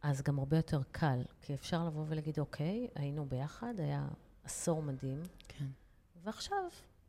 אז 0.03 0.23
גם 0.23 0.39
הרבה 0.39 0.57
יותר 0.57 0.81
קל. 0.91 1.23
כי 1.41 1.55
אפשר 1.55 1.85
לבוא 1.85 2.05
ולהגיד, 2.09 2.39
אוקיי, 2.39 2.89
היינו 2.95 3.27
ביחד, 3.27 3.75
היה 3.79 4.09
עשור 4.45 4.83
מדהים, 4.83 5.23
כן. 5.49 5.67
ועכשיו 6.23 6.65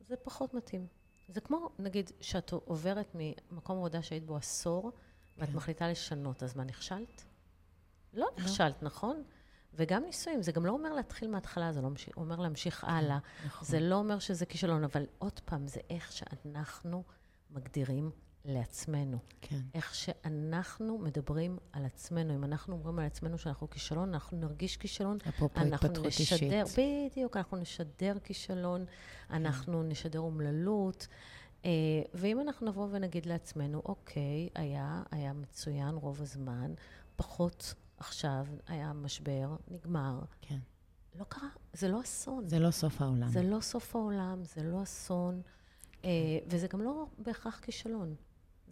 זה 0.07 0.15
פחות 0.15 0.53
מתאים. 0.53 0.87
זה 1.27 1.41
כמו, 1.41 1.69
נגיד, 1.79 2.11
שאת 2.21 2.51
עוברת 2.51 3.15
ממקום 3.15 3.77
עבודה 3.77 4.01
שהיית 4.01 4.25
בו 4.25 4.35
עשור, 4.35 4.91
ואת 5.37 5.49
כן. 5.49 5.55
מחליטה 5.55 5.87
לשנות, 5.87 6.43
אז 6.43 6.55
מה, 6.55 6.63
נכשלת? 6.63 7.25
לא, 8.13 8.25
לא. 8.37 8.43
נכשלת, 8.43 8.83
נכון? 8.83 9.23
וגם 9.73 10.03
נישואים, 10.03 10.41
זה 10.41 10.51
גם 10.51 10.65
לא 10.65 10.71
אומר 10.71 10.93
להתחיל 10.93 11.31
מההתחלה, 11.31 11.71
זה 11.71 11.81
לא. 11.81 11.89
אומר 12.17 12.35
להמשיך 12.35 12.81
כן, 12.81 12.87
הלאה. 12.87 13.19
נכון. 13.45 13.67
זה 13.67 13.79
לא 13.79 13.95
אומר 13.95 14.19
שזה 14.19 14.45
כישלון, 14.45 14.83
אבל 14.83 15.05
עוד 15.17 15.39
פעם, 15.45 15.67
זה 15.67 15.79
איך 15.89 16.11
שאנחנו 16.11 17.03
מגדירים 17.49 18.11
לעצמנו. 18.45 19.17
כן. 19.41 19.59
איך 19.73 19.95
שאנחנו 19.95 20.97
מדברים 20.97 21.57
על 21.71 21.85
עצמנו. 21.85 22.35
אם 22.35 22.43
אנחנו 22.43 22.75
אומרים 22.75 22.99
על 22.99 23.05
עצמנו 23.05 23.37
שאנחנו 23.37 23.69
כישלון, 23.69 24.13
אנחנו 24.13 24.37
נרגיש 24.37 24.77
כישלון. 24.77 25.17
אפרופו 25.29 25.59
התפתחות 25.59 26.05
נשדר, 26.05 26.61
אישית. 26.63 26.79
בדיוק, 27.11 27.37
אנחנו 27.37 27.57
נשדר 27.57 28.17
כישלון, 28.23 28.85
כן. 28.85 29.33
אנחנו 29.33 29.83
נשדר 29.83 30.19
אומללות. 30.19 31.07
Uh, 31.61 31.65
ואם 32.13 32.39
אנחנו 32.39 32.67
נבוא 32.67 32.87
ונגיד 32.91 33.25
לעצמנו, 33.25 33.81
אוקיי, 33.85 34.49
היה, 34.55 35.03
היה 35.11 35.33
מצוין 35.33 35.95
רוב 35.95 36.21
הזמן, 36.21 36.73
פחות 37.15 37.73
עכשיו, 37.97 38.45
היה 38.67 38.93
משבר, 38.93 39.55
נגמר. 39.67 40.19
כן. 40.41 40.59
לא 41.15 41.23
קרה, 41.23 41.49
זה 41.73 41.87
לא 41.87 42.01
אסון. 42.01 42.47
זה 42.47 42.59
לא 42.59 42.71
סוף 42.71 43.01
העולם. 43.01 43.27
זה 43.27 43.43
לא 43.43 43.61
סוף 43.61 43.95
העולם, 43.95 44.43
זה 44.43 44.63
לא 44.63 44.83
אסון, 44.83 45.41
uh, 46.01 46.05
וזה 46.47 46.67
גם 46.67 46.81
לא 46.81 47.05
בהכרח 47.17 47.59
כישלון. 47.59 48.15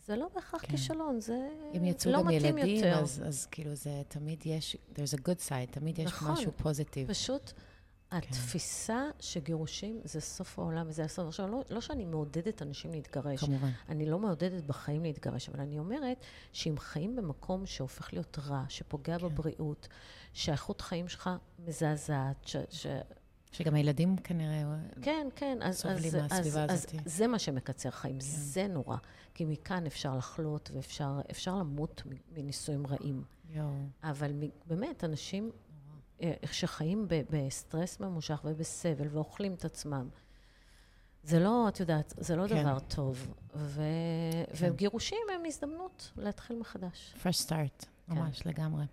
זה 0.06 0.16
לא 0.16 0.28
בהכרח 0.36 0.62
כן. 0.62 0.68
כישלון, 0.68 1.20
זה 1.20 1.34
לא 1.34 1.40
מתאים 1.40 1.66
יותר. 1.66 1.78
אם 1.78 1.86
יצאו 1.86 2.12
גם 2.14 2.30
ילדים, 2.30 2.86
אז, 2.86 3.24
אז 3.26 3.46
כאילו 3.46 3.76
זה 3.76 4.02
תמיד 4.08 4.44
יש, 4.46 4.78
there's 4.94 5.18
a 5.18 5.20
good 5.20 5.50
side, 5.50 5.72
תמיד 5.72 6.00
יש 6.00 6.06
נכון, 6.06 6.32
משהו 6.32 6.52
פוזיטיב. 6.58 7.08
פשוט 7.08 7.52
כן. 8.12 8.18
התפיסה 8.18 9.10
שגירושים 9.20 10.02
זה 10.04 10.22
סוף 10.22 10.60
העולם 10.60 10.86
וזה 10.88 11.04
הסוף. 11.04 11.28
עכשיו, 11.28 11.48
לא, 11.48 11.64
לא 11.70 11.82
שאני 11.82 12.06
מעודדת 12.06 12.62
אנשים 12.62 12.92
להתגרש. 12.92 13.40
כמובן. 13.40 13.70
אני 13.90 14.06
לא 14.06 14.20
מעודדת 14.20 14.64
בחיים 14.64 15.04
להתגרש, 15.04 15.50
אבל 15.50 15.60
אני 15.60 15.80
אומרת 15.80 16.18
שאם 16.54 16.76
חיים 16.78 17.16
במקום 17.16 17.66
שהופך 17.66 18.14
להיות 18.14 18.40
רע, 18.40 18.64
שפוגע 18.70 19.20
כן. 19.20 19.26
בבריאות, 19.26 19.88
שהאיכות 20.34 20.82
חיים 20.82 21.08
שלך 21.08 21.30
מזעזעת, 21.60 22.48
ש... 22.48 22.56
ש 22.70 22.88
שגם 23.52 23.76
הילדים 23.76 24.18
כנראה 24.18 24.64
כן, 25.02 25.28
כן, 25.36 25.58
אז, 25.62 25.78
סובלים 25.78 26.06
אז, 26.08 26.16
מהסביבה 26.16 26.64
אז, 26.64 26.72
הזאת. 26.72 26.96
אז 27.06 27.18
זה 27.18 27.28
מה 27.28 27.40
שמקצר 27.40 27.92
חיים, 27.92 28.16
כן. 28.16 28.20
זה 28.26 28.68
נורא. 28.68 28.98
כי 29.34 29.46
מכאן 29.46 29.86
אפשר 29.86 30.18
לחלות 30.18 30.72
ואפשר 30.74 31.56
למות 31.56 32.04
מנישואים 32.32 32.88
רעים. 32.88 33.24
יואו. 33.50 33.68
אבל 34.04 34.32
באמת, 34.66 35.04
אנשים 35.04 35.52
אה, 36.22 36.34
שחיים 36.52 37.08
בסטרס 37.30 38.00
ממושך 38.00 38.42
ובסבל 38.46 39.08
ואוכלים 39.12 39.54
את 39.54 39.66
עצמם, 39.66 40.10
זה 41.24 41.40
לא, 41.40 41.68
את 41.68 41.80
יודעת, 41.80 42.14
זה 42.18 42.36
לא 42.36 42.48
כן. 42.48 42.64
דבר 42.64 42.80
טוב. 42.80 43.34
ו... 43.56 43.82
כן. 44.60 44.68
וגירושים 44.72 45.18
הם 45.36 45.42
הזדמנות 45.46 46.12
להתחיל 46.18 46.60
מחדש. 46.60 47.16
Fresh 47.24 47.48
start, 47.48 47.86
כן. 47.86 48.16
ממש, 48.16 48.48
לגמרי. 48.48 48.86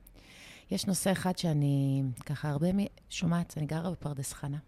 יש 0.71 0.87
נושא 0.87 1.13
אחד 1.13 1.39
שאני 1.39 2.03
ככה 2.27 2.49
הרבה 2.49 2.67
שומעת, 3.11 3.59
אני 3.59 3.67
גרה 3.67 3.91
בפרדס 3.91 4.33
חנה. 4.33 4.59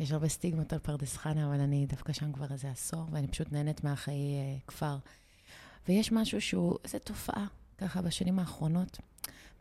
יש 0.00 0.12
הרבה 0.12 0.28
סטיגמות 0.28 0.72
על 0.72 0.78
פרדס 0.78 1.16
חנה, 1.16 1.46
אבל 1.46 1.60
אני 1.60 1.86
דווקא 1.86 2.12
שם 2.12 2.32
כבר 2.32 2.52
איזה 2.52 2.70
עשור, 2.70 3.06
ואני 3.10 3.28
פשוט 3.28 3.52
נהנית 3.52 3.84
מהחיי 3.84 4.16
אה, 4.16 4.66
כפר. 4.66 4.96
ויש 5.88 6.12
משהו 6.12 6.40
שהוא, 6.40 6.78
איזו 6.84 6.98
תופעה, 6.98 7.46
ככה 7.78 8.02
בשנים 8.02 8.38
האחרונות, 8.38 8.98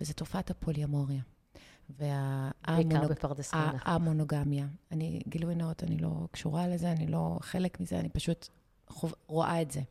וזו 0.02 0.14
תופעת 0.14 0.50
הפוליומוריה. 0.50 1.22
והמונוגמיה. 1.90 4.68
אני, 4.92 5.22
גילוי 5.28 5.56
נאות, 5.56 5.84
אני 5.84 5.98
לא 5.98 6.28
קשורה 6.32 6.68
לזה, 6.68 6.92
אני 6.92 7.08
לא 7.08 7.38
חלק 7.42 7.80
מזה, 7.80 8.00
אני 8.00 8.10
פשוט 8.10 8.48
חוב, 8.88 9.14
רואה 9.28 9.62
את 9.62 9.72
זה, 9.72 9.82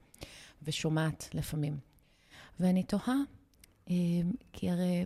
ושומעת 0.63 1.29
לפעמים. 1.35 1.79
ואני 2.61 2.83
תוהה, 2.83 3.17
אה, 3.91 3.95
כי 4.53 4.71
הרי 4.71 5.05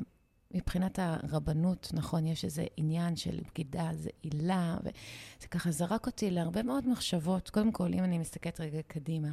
מבחינת 0.51 0.99
הרבנות, 0.99 1.91
נכון, 1.93 2.27
יש 2.27 2.45
איזה 2.45 2.67
עניין 2.77 3.17
של 3.17 3.41
בגידה, 3.51 3.91
זה 3.95 4.11
עילה, 4.23 4.79
וזה 4.81 5.49
ככה 5.51 5.71
זרק 5.71 6.07
אותי 6.07 6.31
להרבה 6.31 6.63
מאוד 6.63 6.89
מחשבות. 6.89 7.51
קודם 7.51 7.73
כל, 7.73 7.95
אם 7.95 8.05
אני 8.05 8.19
מסתכלת 8.19 8.61
רגע 8.61 8.83
קדימה, 8.83 9.29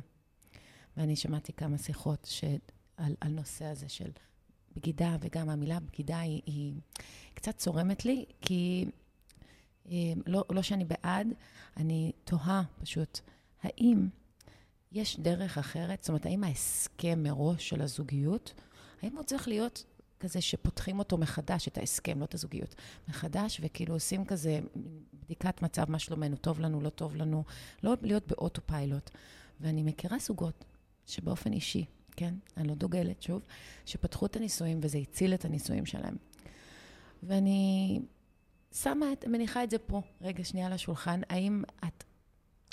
ואני 0.97 1.15
שמעתי 1.15 1.53
כמה 1.53 1.77
שיחות 1.77 2.27
שעל, 2.31 3.15
על 3.21 3.31
נושא 3.31 3.65
הזה 3.65 3.89
של 3.89 4.09
בגידה, 4.75 5.17
וגם 5.19 5.49
המילה 5.49 5.79
בגידה 5.79 6.19
היא, 6.19 6.41
היא 6.45 6.73
קצת 7.33 7.57
צורמת 7.57 8.05
לי, 8.05 8.25
כי 8.41 8.85
אה, 9.91 10.13
לא, 10.27 10.43
לא 10.49 10.61
שאני 10.61 10.85
בעד, 10.85 11.27
אני 11.77 12.11
תוהה 12.23 12.63
פשוט, 12.81 13.19
האם 13.63 14.07
יש 14.91 15.19
דרך 15.19 15.57
אחרת? 15.57 16.01
זאת 16.01 16.09
אומרת, 16.09 16.25
האם 16.25 16.43
ההסכם 16.43 17.23
מראש 17.23 17.69
של 17.69 17.81
הזוגיות, 17.81 18.53
האם 19.01 19.15
הוא 19.15 19.23
צריך 19.23 19.47
להיות 19.47 19.83
כזה 20.19 20.41
שפותחים 20.41 20.99
אותו 20.99 21.17
מחדש, 21.17 21.67
את 21.67 21.77
ההסכם, 21.77 22.19
לא 22.19 22.25
את 22.25 22.33
הזוגיות, 22.33 22.75
מחדש, 23.07 23.61
וכאילו 23.63 23.93
עושים 23.93 24.25
כזה 24.25 24.59
בדיקת 25.13 25.61
מצב, 25.61 25.91
מה 25.91 25.99
שלומנו, 25.99 26.35
טוב 26.35 26.59
לנו, 26.59 26.81
לא 26.81 26.89
טוב 26.89 27.15
לנו, 27.15 27.43
לא 27.83 27.93
להיות 28.01 28.27
באוטו 28.27 28.61
פיילוט. 28.65 29.09
ואני 29.61 29.83
מכירה 29.83 30.19
זוגות 30.19 30.65
שבאופן 31.05 31.53
אישי, 31.53 31.85
כן, 32.15 32.33
אני 32.57 32.67
לא 32.67 32.75
דוגלת, 32.75 33.21
שוב, 33.21 33.41
שפתחו 33.85 34.25
את 34.25 34.35
הנישואים 34.35 34.79
וזה 34.81 34.97
הציל 34.97 35.33
את 35.33 35.45
הנישואים 35.45 35.85
שלהם. 35.85 36.15
ואני 37.23 37.99
שמה 38.73 39.13
את, 39.13 39.25
מניחה 39.25 39.63
את 39.63 39.69
זה 39.69 39.77
פה, 39.77 40.01
רגע, 40.21 40.43
שנייה 40.43 40.67
על 40.67 40.73
השולחן, 40.73 41.21
האם 41.29 41.63
את... 41.85 42.03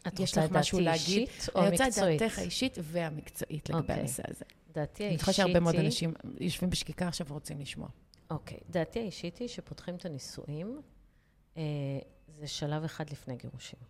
את 0.07 0.20
רוצה 0.20 0.45
את 0.45 0.51
דעתי 0.51 0.88
אישית 0.88 1.49
או 1.55 1.62
מקצועית? 1.62 1.80
אני 1.80 1.88
רוצה 1.88 1.88
את 1.88 2.20
דעתך 2.20 2.38
האישית 2.38 2.78
והמקצועית 2.82 3.70
לגבי 3.70 3.80
okay. 3.80 3.82
אוקיי. 3.82 3.99
הנושא 3.99 4.22
הזה. 4.28 4.45
דעתי 4.72 5.04
האישית 5.04 5.08
היא... 5.08 5.08
אני 5.08 5.18
חושבת 5.18 5.34
שהרבה 5.34 5.60
מאוד 5.60 5.74
אנשים 5.74 6.14
יושבים 6.40 6.70
בשקיקה 6.70 7.08
עכשיו 7.08 7.26
ורוצים 7.26 7.60
לשמוע. 7.60 7.88
אוקיי. 8.30 8.58
Okay. 8.58 8.72
דעתי 8.72 8.98
האישית 8.98 9.38
היא 9.38 9.48
שפותחים 9.48 9.94
את 9.94 10.04
הנישואים, 10.04 10.80
אה, 11.56 11.62
זה 12.38 12.46
שלב 12.46 12.84
אחד 12.84 13.10
לפני 13.10 13.36
גירושים. 13.36 13.80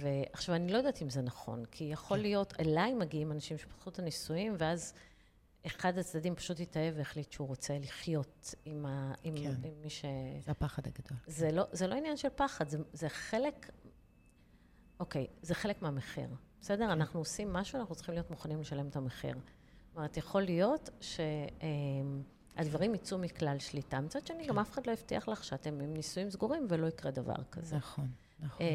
ועכשיו, 0.00 0.54
אני 0.54 0.72
לא 0.72 0.76
יודעת 0.76 1.02
אם 1.02 1.10
זה 1.10 1.22
נכון, 1.22 1.64
כי 1.64 1.84
יכול 1.84 2.16
כן. 2.16 2.22
להיות, 2.22 2.54
אליי 2.60 2.94
מגיעים 2.94 3.32
אנשים 3.32 3.58
שפתחו 3.58 3.90
את 3.90 3.98
הנישואים, 3.98 4.54
ואז 4.58 4.94
אחד 5.66 5.98
הצדדים 5.98 6.34
פשוט 6.34 6.60
התאהב 6.60 6.94
והחליט 6.96 7.32
שהוא 7.32 7.48
רוצה 7.48 7.78
לחיות 7.78 8.54
עם, 8.64 8.86
ה, 8.86 9.14
עם, 9.24 9.36
כן. 9.36 9.54
עם 9.64 9.82
מי 9.82 9.90
ש... 9.90 10.04
זה 10.44 10.50
הפחד 10.50 10.86
הגדול. 10.86 11.18
זה, 11.26 11.48
כן. 11.48 11.54
לא, 11.54 11.64
זה 11.72 11.86
לא 11.86 11.94
עניין 11.94 12.16
של 12.16 12.28
פחד, 12.36 12.68
זה, 12.68 12.78
זה 12.92 13.08
חלק... 13.08 13.70
אוקיי, 15.00 15.26
זה 15.42 15.54
חלק 15.54 15.82
מהמחיר. 15.82 16.28
בסדר? 16.60 16.84
כן. 16.84 16.90
אנחנו 16.90 17.20
עושים 17.20 17.52
משהו, 17.52 17.80
אנחנו 17.80 17.94
צריכים 17.94 18.14
להיות 18.14 18.30
מוכנים 18.30 18.60
לשלם 18.60 18.88
את 18.88 18.96
המחיר. 18.96 19.34
זאת 19.34 19.96
אומרת, 19.96 20.16
יכול 20.16 20.42
להיות 20.42 20.90
ש... 21.00 21.20
הדברים 22.58 22.94
יצאו 22.94 23.18
מכלל 23.18 23.58
שליטה. 23.58 24.00
מצד 24.00 24.26
שני, 24.26 24.46
גם 24.46 24.58
אף 24.58 24.70
אחד 24.72 24.86
לא 24.86 24.92
הבטיח 24.92 25.28
לך 25.28 25.44
שאתם 25.44 25.80
עם 25.80 25.94
נישואים 25.94 26.30
סגורים 26.30 26.66
ולא 26.68 26.86
יקרה 26.86 27.10
דבר 27.10 27.34
כזה. 27.50 27.76
נכון, 27.76 28.08
נכון. 28.40 28.66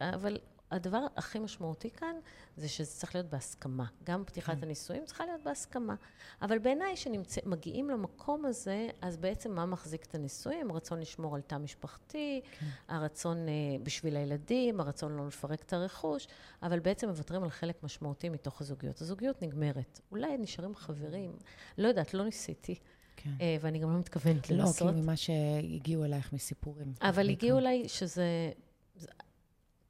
אה, 0.00 0.14
אבל 0.14 0.38
הדבר 0.70 1.06
הכי 1.16 1.38
משמעותי 1.38 1.90
כאן, 1.90 2.14
זה 2.56 2.68
שזה 2.68 2.90
צריך 2.90 3.14
להיות 3.14 3.26
בהסכמה. 3.26 3.86
גם 4.04 4.24
פתיחת 4.24 4.56
כן. 4.56 4.64
הנישואים 4.64 5.04
צריכה 5.04 5.26
להיות 5.26 5.42
בהסכמה. 5.42 5.94
אבל 6.42 6.58
בעיניי, 6.58 6.94
כשמגיעים 6.96 7.90
למקום 7.90 8.44
הזה, 8.44 8.88
אז 9.00 9.16
בעצם 9.16 9.54
מה 9.54 9.66
מחזיק 9.66 10.04
את 10.04 10.14
הנישואים? 10.14 10.70
הרצון 10.70 11.00
לשמור 11.00 11.34
על 11.34 11.40
תא 11.40 11.56
משפחתי, 11.56 12.40
כן. 12.60 12.66
הרצון 12.88 13.36
uh, 13.46 13.82
בשביל 13.82 14.16
הילדים, 14.16 14.80
הרצון 14.80 15.16
לא 15.16 15.26
לפרק 15.26 15.62
את 15.62 15.72
הרכוש, 15.72 16.28
אבל 16.62 16.78
בעצם 16.80 17.08
מוותרים 17.08 17.42
על 17.42 17.50
חלק 17.50 17.82
משמעותי 17.82 18.28
מתוך 18.28 18.60
הזוגיות. 18.60 19.00
הזוגיות 19.00 19.42
נגמרת. 19.42 20.00
אולי 20.10 20.38
נשארים 20.38 20.74
חברים, 20.74 21.36
לא 21.78 21.88
יודעת, 21.88 22.14
לא 22.14 22.24
ניסיתי. 22.24 22.74
כן. 23.16 23.30
Uh, 23.38 23.42
ואני 23.60 23.78
גם 23.78 23.92
לא 23.92 23.98
מתכוונת 23.98 24.50
לא, 24.50 24.56
לנסות. 24.56 24.80
לא, 24.80 24.86
כאילו 24.86 25.02
ממה 25.02 25.16
שהגיעו 25.16 26.04
אלייך 26.04 26.32
מסיפורים. 26.32 26.92
אבל 27.02 27.28
הגיעו 27.30 27.58
אליי 27.58 27.88
שזה... 27.88 28.50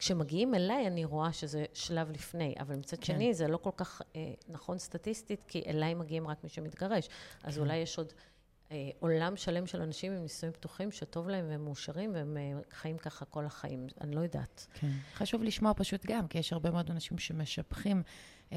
כשמגיעים 0.00 0.54
אליי, 0.54 0.86
אני 0.86 1.04
רואה 1.04 1.32
שזה 1.32 1.64
שלב 1.74 2.10
לפני, 2.10 2.54
אבל 2.60 2.76
מצד 2.76 2.96
כן. 2.96 3.04
שני, 3.04 3.34
זה 3.34 3.48
לא 3.48 3.56
כל 3.56 3.70
כך 3.76 4.02
אה, 4.16 4.32
נכון 4.48 4.78
סטטיסטית, 4.78 5.44
כי 5.48 5.62
אליי 5.66 5.94
מגיעים 5.94 6.28
רק 6.28 6.44
מי 6.44 6.50
שמתגרש. 6.50 7.08
אז 7.42 7.54
כן. 7.54 7.60
אולי 7.60 7.76
יש 7.76 7.98
עוד 7.98 8.12
אה, 8.72 8.90
עולם 9.00 9.36
שלם 9.36 9.66
של 9.66 9.82
אנשים 9.82 10.12
עם 10.12 10.22
נישואים 10.22 10.52
פתוחים, 10.52 10.90
שטוב 10.90 11.28
להם 11.28 11.44
והם 11.48 11.64
מאושרים, 11.64 12.14
והם 12.14 12.36
אה, 12.36 12.60
חיים 12.70 12.98
ככה 12.98 13.24
כל 13.24 13.46
החיים. 13.46 13.86
אני 14.00 14.16
לא 14.16 14.20
יודעת. 14.20 14.66
כן. 14.74 14.90
חשוב 15.14 15.42
לשמוע 15.42 15.72
פשוט 15.76 16.06
גם, 16.06 16.28
כי 16.28 16.38
יש 16.38 16.52
הרבה 16.52 16.70
מאוד 16.70 16.90
אנשים 16.90 17.18
שמשבחים 17.18 18.02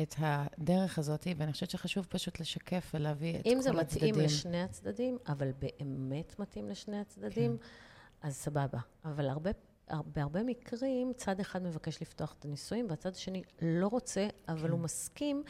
את 0.02 0.16
הדרך 0.18 1.00
הזאת, 1.00 1.28
ואני 1.38 1.54
חושבת 1.54 1.70
שחשוב 1.70 2.06
פשוט 2.10 2.40
לשקף 2.40 2.92
ולהביא 2.94 3.36
את 3.40 3.44
כל 3.44 3.50
הצדדים. 3.50 3.58
אם 3.58 3.62
זה 3.62 3.72
מתאים 3.72 4.16
לשני 4.16 4.62
הצדדים, 4.62 5.18
אבל 5.28 5.52
באמת 5.60 6.40
מתאים 6.40 6.70
לשני 6.70 7.00
הצדדים, 7.00 7.58
כן. 7.58 8.28
אז 8.28 8.36
סבבה. 8.36 8.80
אבל 9.06 9.30
הרבה 9.30 9.52
בהרבה 9.90 10.44
מקרים, 10.44 11.14
צד 11.16 11.40
אחד 11.40 11.64
מבקש 11.64 12.02
לפתוח 12.02 12.36
את 12.40 12.46
הנישואים, 12.46 12.86
והצד 12.90 13.12
השני 13.12 13.44
לא 13.62 13.88
רוצה, 13.88 14.28
אבל 14.48 14.68
כן. 14.68 14.70
הוא 14.70 14.80
מסכים, 14.80 15.44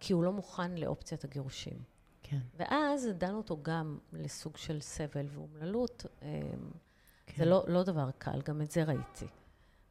כי 0.00 0.12
הוא 0.12 0.24
לא 0.24 0.32
מוכן 0.32 0.74
לאופציית 0.74 1.24
הגירושים. 1.24 1.78
כן. 2.22 2.38
ואז 2.56 3.08
דנו 3.18 3.36
אותו 3.36 3.58
גם 3.62 3.98
לסוג 4.12 4.56
של 4.56 4.80
סבל 4.80 5.26
ואומללות. 5.28 6.06
אמ, 6.22 6.28
כן. 7.26 7.34
זה 7.36 7.44
לא, 7.44 7.64
לא 7.68 7.82
דבר 7.82 8.10
קל, 8.18 8.40
גם 8.44 8.62
את 8.62 8.70
זה 8.70 8.84
ראיתי. 8.84 9.26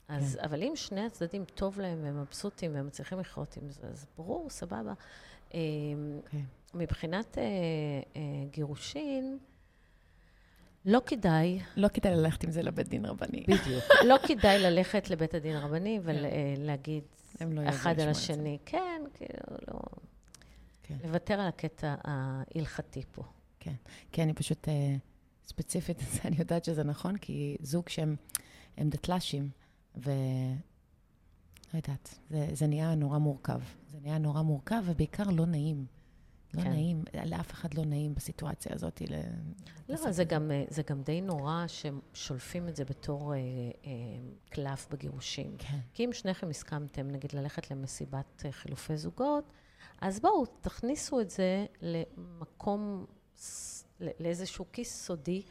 אז, 0.07 0.35
כן. 0.35 0.43
אבל 0.43 0.63
אם 0.63 0.71
שני 0.75 1.05
הצדדים 1.05 1.45
טוב 1.45 1.79
להם 1.79 2.03
והם 2.03 2.21
מבסוטים 2.21 2.75
והם 2.75 2.87
מצליחים 2.87 3.19
לחיות 3.19 3.57
עם 3.57 3.69
זה, 3.69 3.87
אז 3.87 4.05
ברור, 4.17 4.49
סבבה. 4.49 4.93
כן. 5.49 5.57
מבחינת 6.73 7.37
אה, 7.37 7.43
אה, 8.15 8.21
גירושין, 8.51 9.37
לא 10.85 11.01
כדאי. 11.05 11.59
לא 11.75 11.87
כדאי 11.87 12.15
ללכת 12.15 12.43
עם 12.43 12.51
זה 12.51 12.61
לבית 12.61 12.87
דין 12.87 13.05
רבני. 13.05 13.43
בדיוק. 13.47 13.83
לא 14.09 14.15
כדאי 14.27 14.59
ללכת 14.59 15.09
לבית 15.09 15.33
הדין 15.33 15.55
הרבני 15.55 15.99
ולהגיד 16.03 17.03
כן. 17.37 17.51
לא 17.51 17.69
אחד 17.69 17.99
על 17.99 18.09
השני. 18.09 18.57
כן, 18.65 19.01
כאילו, 19.13 19.57
לא... 19.67 19.79
כן. 20.83 20.95
לוותר 21.03 21.33
על 21.33 21.47
הקטע 21.47 21.95
ההלכתי 22.03 23.03
פה. 23.11 23.23
כן. 23.59 23.73
כי 24.11 24.23
אני 24.23 24.33
פשוט, 24.33 24.69
אה, 24.69 24.95
ספציפית, 25.45 25.97
אני 26.25 26.35
יודעת 26.39 26.65
שזה 26.65 26.83
נכון, 26.83 27.17
כי 27.17 27.57
זוג 27.61 27.89
שהם 27.89 28.15
דתל"שים, 28.77 29.49
ו... 29.95 30.11
לא 31.73 31.77
יודעת, 31.77 32.19
זה, 32.29 32.47
זה 32.53 32.67
נהיה 32.67 32.95
נורא 32.95 33.17
מורכב. 33.17 33.59
זה 33.91 33.97
נהיה 34.01 34.17
נורא 34.17 34.41
מורכב, 34.41 34.83
ובעיקר 34.85 35.23
לא 35.23 35.45
נעים. 35.45 35.85
לא 36.53 36.61
כן. 36.61 36.69
נעים, 36.69 37.03
לאף 37.25 37.51
אחד 37.51 37.73
לא 37.73 37.85
נעים 37.85 38.15
בסיטואציה 38.15 38.71
הזאת. 38.75 39.01
לא, 39.89 40.11
זה 40.11 40.23
גם, 40.23 40.51
אה, 40.51 40.63
זה 40.69 40.81
גם 40.89 41.01
די 41.01 41.21
נורא 41.21 41.65
ששולפים 41.67 42.67
את 42.67 42.75
זה 42.75 42.85
בתור 42.85 43.33
אה, 43.33 43.37
אה, 43.37 43.91
קלף 44.49 44.87
בגירושים. 44.91 45.55
כן. 45.57 45.77
כי 45.93 46.05
אם 46.05 46.13
שניכם 46.13 46.49
הסכמתם, 46.49 47.07
נגיד, 47.07 47.33
ללכת 47.33 47.71
למסיבת 47.71 48.43
אה, 48.45 48.51
חילופי 48.51 48.97
זוגות, 48.97 49.51
אז 50.01 50.19
בואו, 50.19 50.45
תכניסו 50.45 51.21
את 51.21 51.29
זה 51.29 51.65
למקום, 51.81 53.05
לאיזשהו 53.99 54.65
כיס 54.73 55.05
סודי. 55.05 55.41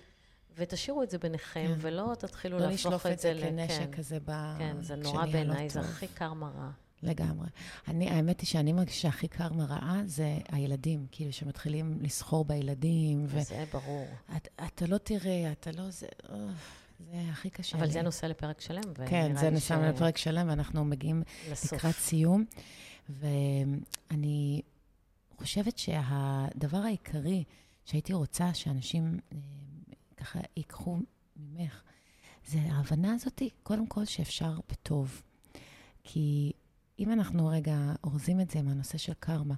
ותשאירו 0.56 1.02
את 1.02 1.10
זה 1.10 1.18
ביניכם, 1.18 1.66
כן. 1.68 1.78
ולא 1.80 2.14
תתחילו 2.18 2.58
לא 2.58 2.66
להפוך 2.66 3.06
את 3.06 3.18
זה 3.18 3.32
ל... 3.32 3.36
לא 3.36 3.38
לשלוף 3.38 3.56
את 3.56 3.68
זה 3.68 3.68
כנשק 3.68 3.78
כן. 3.78 3.92
כזה 3.92 4.18
ב... 4.24 4.54
כן, 4.58 4.76
זה 4.82 4.96
נורא 4.96 5.26
לא 5.26 5.32
בעיניי, 5.32 5.68
זה 5.68 5.80
הכי 5.80 6.08
קר 6.08 6.32
מראה. 6.32 6.70
לגמרי. 7.02 7.48
אני, 7.88 8.10
האמת 8.10 8.40
היא 8.40 8.46
שאני 8.46 8.72
מרגישה 8.72 9.08
הכי 9.08 9.28
קר 9.28 9.52
מראה 9.52 10.02
זה 10.06 10.38
הילדים, 10.48 11.06
כאילו 11.12 11.32
שמתחילים 11.32 11.98
לסחור 12.00 12.44
בילדים. 12.44 13.24
ו... 13.28 13.42
זה 13.42 13.64
ברור. 13.72 14.06
את, 14.36 14.48
אתה 14.66 14.86
לא 14.86 14.98
תראה, 14.98 15.52
אתה 15.52 15.70
לא... 15.72 15.90
זה, 15.90 16.06
זה 16.98 17.22
הכי 17.30 17.50
קשה. 17.50 17.76
אבל 17.76 17.86
לי. 17.86 17.92
זה 17.92 18.02
נושא 18.02 18.26
לפרק 18.26 18.60
שלם. 18.60 18.82
כן, 19.06 19.36
זה 19.36 19.50
נושא 19.50 19.74
ש... 19.74 19.94
לפרק 19.94 20.16
שלם, 20.16 20.48
ואנחנו 20.48 20.84
מגיעים 20.84 21.22
לסוף. 21.50 21.72
לקראת 21.72 21.94
סיום. 21.94 22.44
ואני 23.08 24.62
חושבת 25.36 25.78
שהדבר 25.78 26.78
העיקרי 26.78 27.44
שהייתי 27.84 28.12
רוצה 28.12 28.54
שאנשים 28.54 29.18
אה, 29.32 29.38
ככה 30.16 30.38
ייקחו 30.56 30.98
ממך, 31.36 31.82
זה 32.46 32.58
ההבנה 32.58 33.14
הזאת, 33.14 33.42
קודם 33.62 33.86
כל, 33.86 34.04
שאפשר 34.04 34.58
בטוב. 34.70 35.22
כי 36.04 36.52
אם 36.98 37.12
אנחנו 37.12 37.46
רגע 37.46 37.76
אורזים 38.04 38.40
את 38.40 38.50
זה 38.50 38.62
מהנושא 38.62 38.98
של 38.98 39.12
קרמה, 39.20 39.54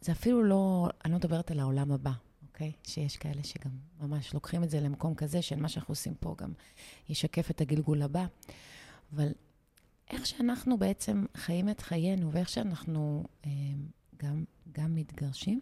זה 0.00 0.12
אפילו 0.12 0.42
לא, 0.44 0.88
אני 1.04 1.12
לא 1.12 1.18
מדברת 1.18 1.50
על 1.50 1.60
העולם 1.60 1.92
הבא, 1.92 2.12
אוקיי? 2.42 2.72
שיש 2.82 3.16
כאלה 3.16 3.42
שגם 3.42 3.70
ממש 4.00 4.34
לוקחים 4.34 4.64
את 4.64 4.70
זה 4.70 4.80
למקום 4.80 5.14
כזה, 5.14 5.42
של 5.42 5.60
מה 5.60 5.68
שאנחנו 5.68 5.92
עושים 5.92 6.14
פה 6.14 6.34
גם 6.38 6.52
ישקף 7.08 7.50
את 7.50 7.60
הגלגול 7.60 8.02
הבא. 8.02 8.26
אבל 9.12 9.28
איך 10.10 10.26
שאנחנו 10.26 10.78
בעצם 10.78 11.24
חיים 11.36 11.68
את 11.68 11.80
חיינו, 11.80 12.32
ואיך 12.32 12.48
שאנחנו 12.48 13.24
אה, 13.46 13.50
גם, 14.16 14.44
גם 14.72 14.94
מתגרשים, 14.94 15.60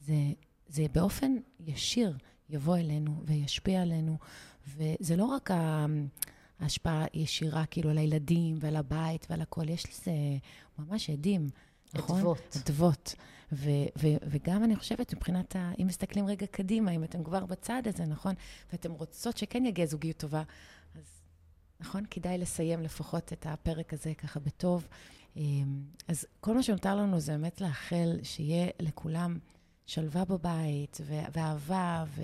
זה, 0.00 0.32
זה 0.68 0.86
באופן 0.92 1.32
ישיר 1.60 2.16
יבוא 2.50 2.76
אלינו 2.76 3.22
וישפיע 3.26 3.82
עלינו. 3.82 4.18
וזה 4.66 5.16
לא 5.16 5.24
רק 5.24 5.50
ה... 5.50 5.86
השפעה 6.60 7.04
ישירה 7.14 7.66
כאילו 7.66 7.90
על 7.90 7.98
הילדים 7.98 8.56
ועל 8.60 8.76
הבית 8.76 9.26
ועל 9.30 9.40
הכל. 9.40 9.68
יש 9.68 9.84
לזה 9.90 10.12
ממש 10.78 11.10
עדים, 11.10 11.48
נכון? 11.94 12.18
אדוות. 12.20 12.56
אדוות. 12.64 13.14
ו- 13.52 13.68
ו- 14.02 14.16
וגם 14.30 14.64
אני 14.64 14.76
חושבת, 14.76 15.14
מבחינת, 15.14 15.56
ה- 15.56 15.72
אם 15.82 15.86
מסתכלים 15.86 16.26
רגע 16.26 16.46
קדימה, 16.46 16.90
אם 16.90 17.04
אתם 17.04 17.24
כבר 17.24 17.46
בצד 17.46 17.82
הזה, 17.86 18.04
נכון? 18.06 18.34
ואתם 18.72 18.92
רוצות 18.92 19.36
שכן 19.36 19.66
יגיע 19.66 19.86
זוגיות 19.86 20.16
טובה, 20.16 20.42
אז 20.94 21.02
נכון? 21.80 22.04
כדאי 22.10 22.38
לסיים 22.38 22.82
לפחות 22.82 23.32
את 23.32 23.46
הפרק 23.46 23.92
הזה 23.92 24.14
ככה 24.14 24.40
בטוב. 24.40 24.88
אמ, 25.36 25.82
אז 26.08 26.26
כל 26.40 26.54
מה 26.54 26.62
שנותר 26.62 26.96
לנו 26.96 27.20
זה 27.20 27.32
באמת 27.32 27.60
לאחל 27.60 28.18
שיהיה 28.22 28.68
לכולם 28.80 29.38
שלווה 29.86 30.24
בבית, 30.24 30.98
ו- 31.00 31.20
ואהבה, 31.32 32.04
ו- 32.08 32.22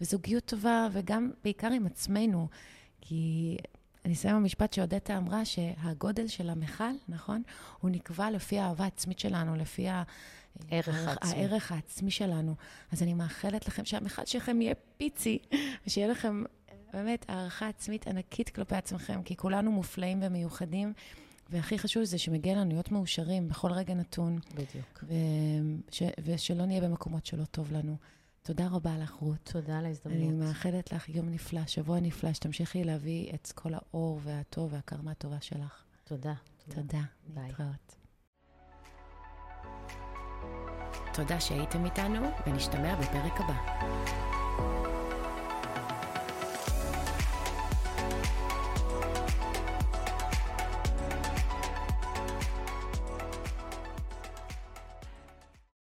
וזוגיות 0.00 0.44
טובה, 0.44 0.88
וגם 0.92 1.30
בעיקר 1.44 1.72
עם 1.72 1.86
עצמנו. 1.86 2.48
כי 3.04 3.56
אני 4.04 4.14
אסיים 4.14 4.36
במשפט 4.36 4.72
שאודטה 4.72 5.16
אמרה 5.16 5.44
שהגודל 5.44 6.26
של 6.26 6.50
המכל, 6.50 6.92
נכון? 7.08 7.42
הוא 7.80 7.90
נקבע 7.90 8.30
לפי 8.30 8.58
האהבה 8.58 8.84
העצמית 8.84 9.18
שלנו, 9.18 9.56
לפי 9.56 9.86
הערך 9.88 11.08
העצמי. 11.08 11.30
הערך 11.30 11.72
העצמי 11.72 12.10
שלנו. 12.10 12.54
אז 12.92 13.02
אני 13.02 13.14
מאחלת 13.14 13.68
לכם 13.68 13.84
שהמכל 13.84 14.26
שלכם 14.26 14.60
יהיה 14.60 14.74
פיצי, 14.96 15.38
ושיהיה 15.86 16.08
לכם 16.08 16.44
באמת 16.92 17.24
הערכה 17.28 17.68
עצמית 17.68 18.06
ענקית 18.06 18.48
כלפי 18.48 18.76
עצמכם, 18.76 19.22
כי 19.22 19.36
כולנו 19.36 19.72
מופלאים 19.72 20.20
ומיוחדים. 20.22 20.92
והכי 21.50 21.78
חשוב 21.78 22.04
זה 22.04 22.18
שמגיע 22.18 22.54
לנו 22.54 22.70
להיות 22.70 22.92
מאושרים 22.92 23.48
בכל 23.48 23.72
רגע 23.72 23.94
נתון. 23.94 24.38
בדיוק. 24.54 25.04
וש, 25.90 26.02
ושלא 26.24 26.66
נהיה 26.66 26.80
במקומות 26.80 27.26
שלא 27.26 27.44
טוב 27.44 27.72
לנו. 27.72 27.96
תודה 28.46 28.68
רבה 28.70 28.98
לך, 28.98 29.10
רות. 29.10 29.50
תודה 29.52 29.78
על 29.78 29.86
ההזדמנות. 29.86 30.18
אני 30.18 30.32
מאחלת 30.32 30.92
לך 30.92 31.08
יום 31.08 31.28
נפלא, 31.28 31.66
שבוע 31.66 32.00
נפלא, 32.00 32.32
שתמשיכי 32.32 32.84
להביא 32.84 33.32
את 33.34 33.52
כל 33.54 33.74
האור 33.74 34.20
והטוב 34.22 34.72
והקרמה 34.72 35.10
הטובה 35.10 35.40
שלך. 35.40 35.84
תודה. 36.04 36.34
תודה. 36.68 37.02
ביי. 37.26 37.48
להתראות. 37.48 37.96
תודה 41.14 41.40
שהייתם 41.40 41.84
איתנו, 41.84 42.26
ונשתמע 42.46 43.00
בפרק 43.00 43.40
הבא. 43.40 44.93